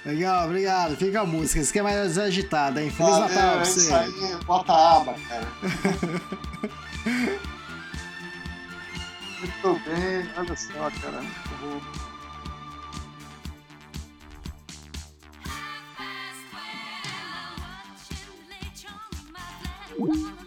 Legal, 0.05 0.47
obrigado. 0.47 0.97
Fica 0.97 1.21
a 1.21 1.27
música, 1.27 1.61
isso 1.61 1.73
que 1.73 1.79
é 1.79 1.83
mais 1.83 2.19
agitada, 2.19 2.83
hein? 2.83 2.91
Feliz 2.91 3.13
Valeu, 3.13 3.29
Natal 3.29 3.53
pra 3.53 3.65
você. 3.65 3.81
Isso 3.81 3.95
aí, 3.95 4.45
bota 4.45 4.73
a 4.73 4.97
aba, 4.97 5.15
cara. 5.29 5.47
Muito 9.41 9.81
bem, 9.87 10.31
olha 10.37 10.55
só, 10.55 10.91
cara, 11.01 11.23
muito 11.23 11.49
bom. 11.63 11.81
Woo! 19.99 20.40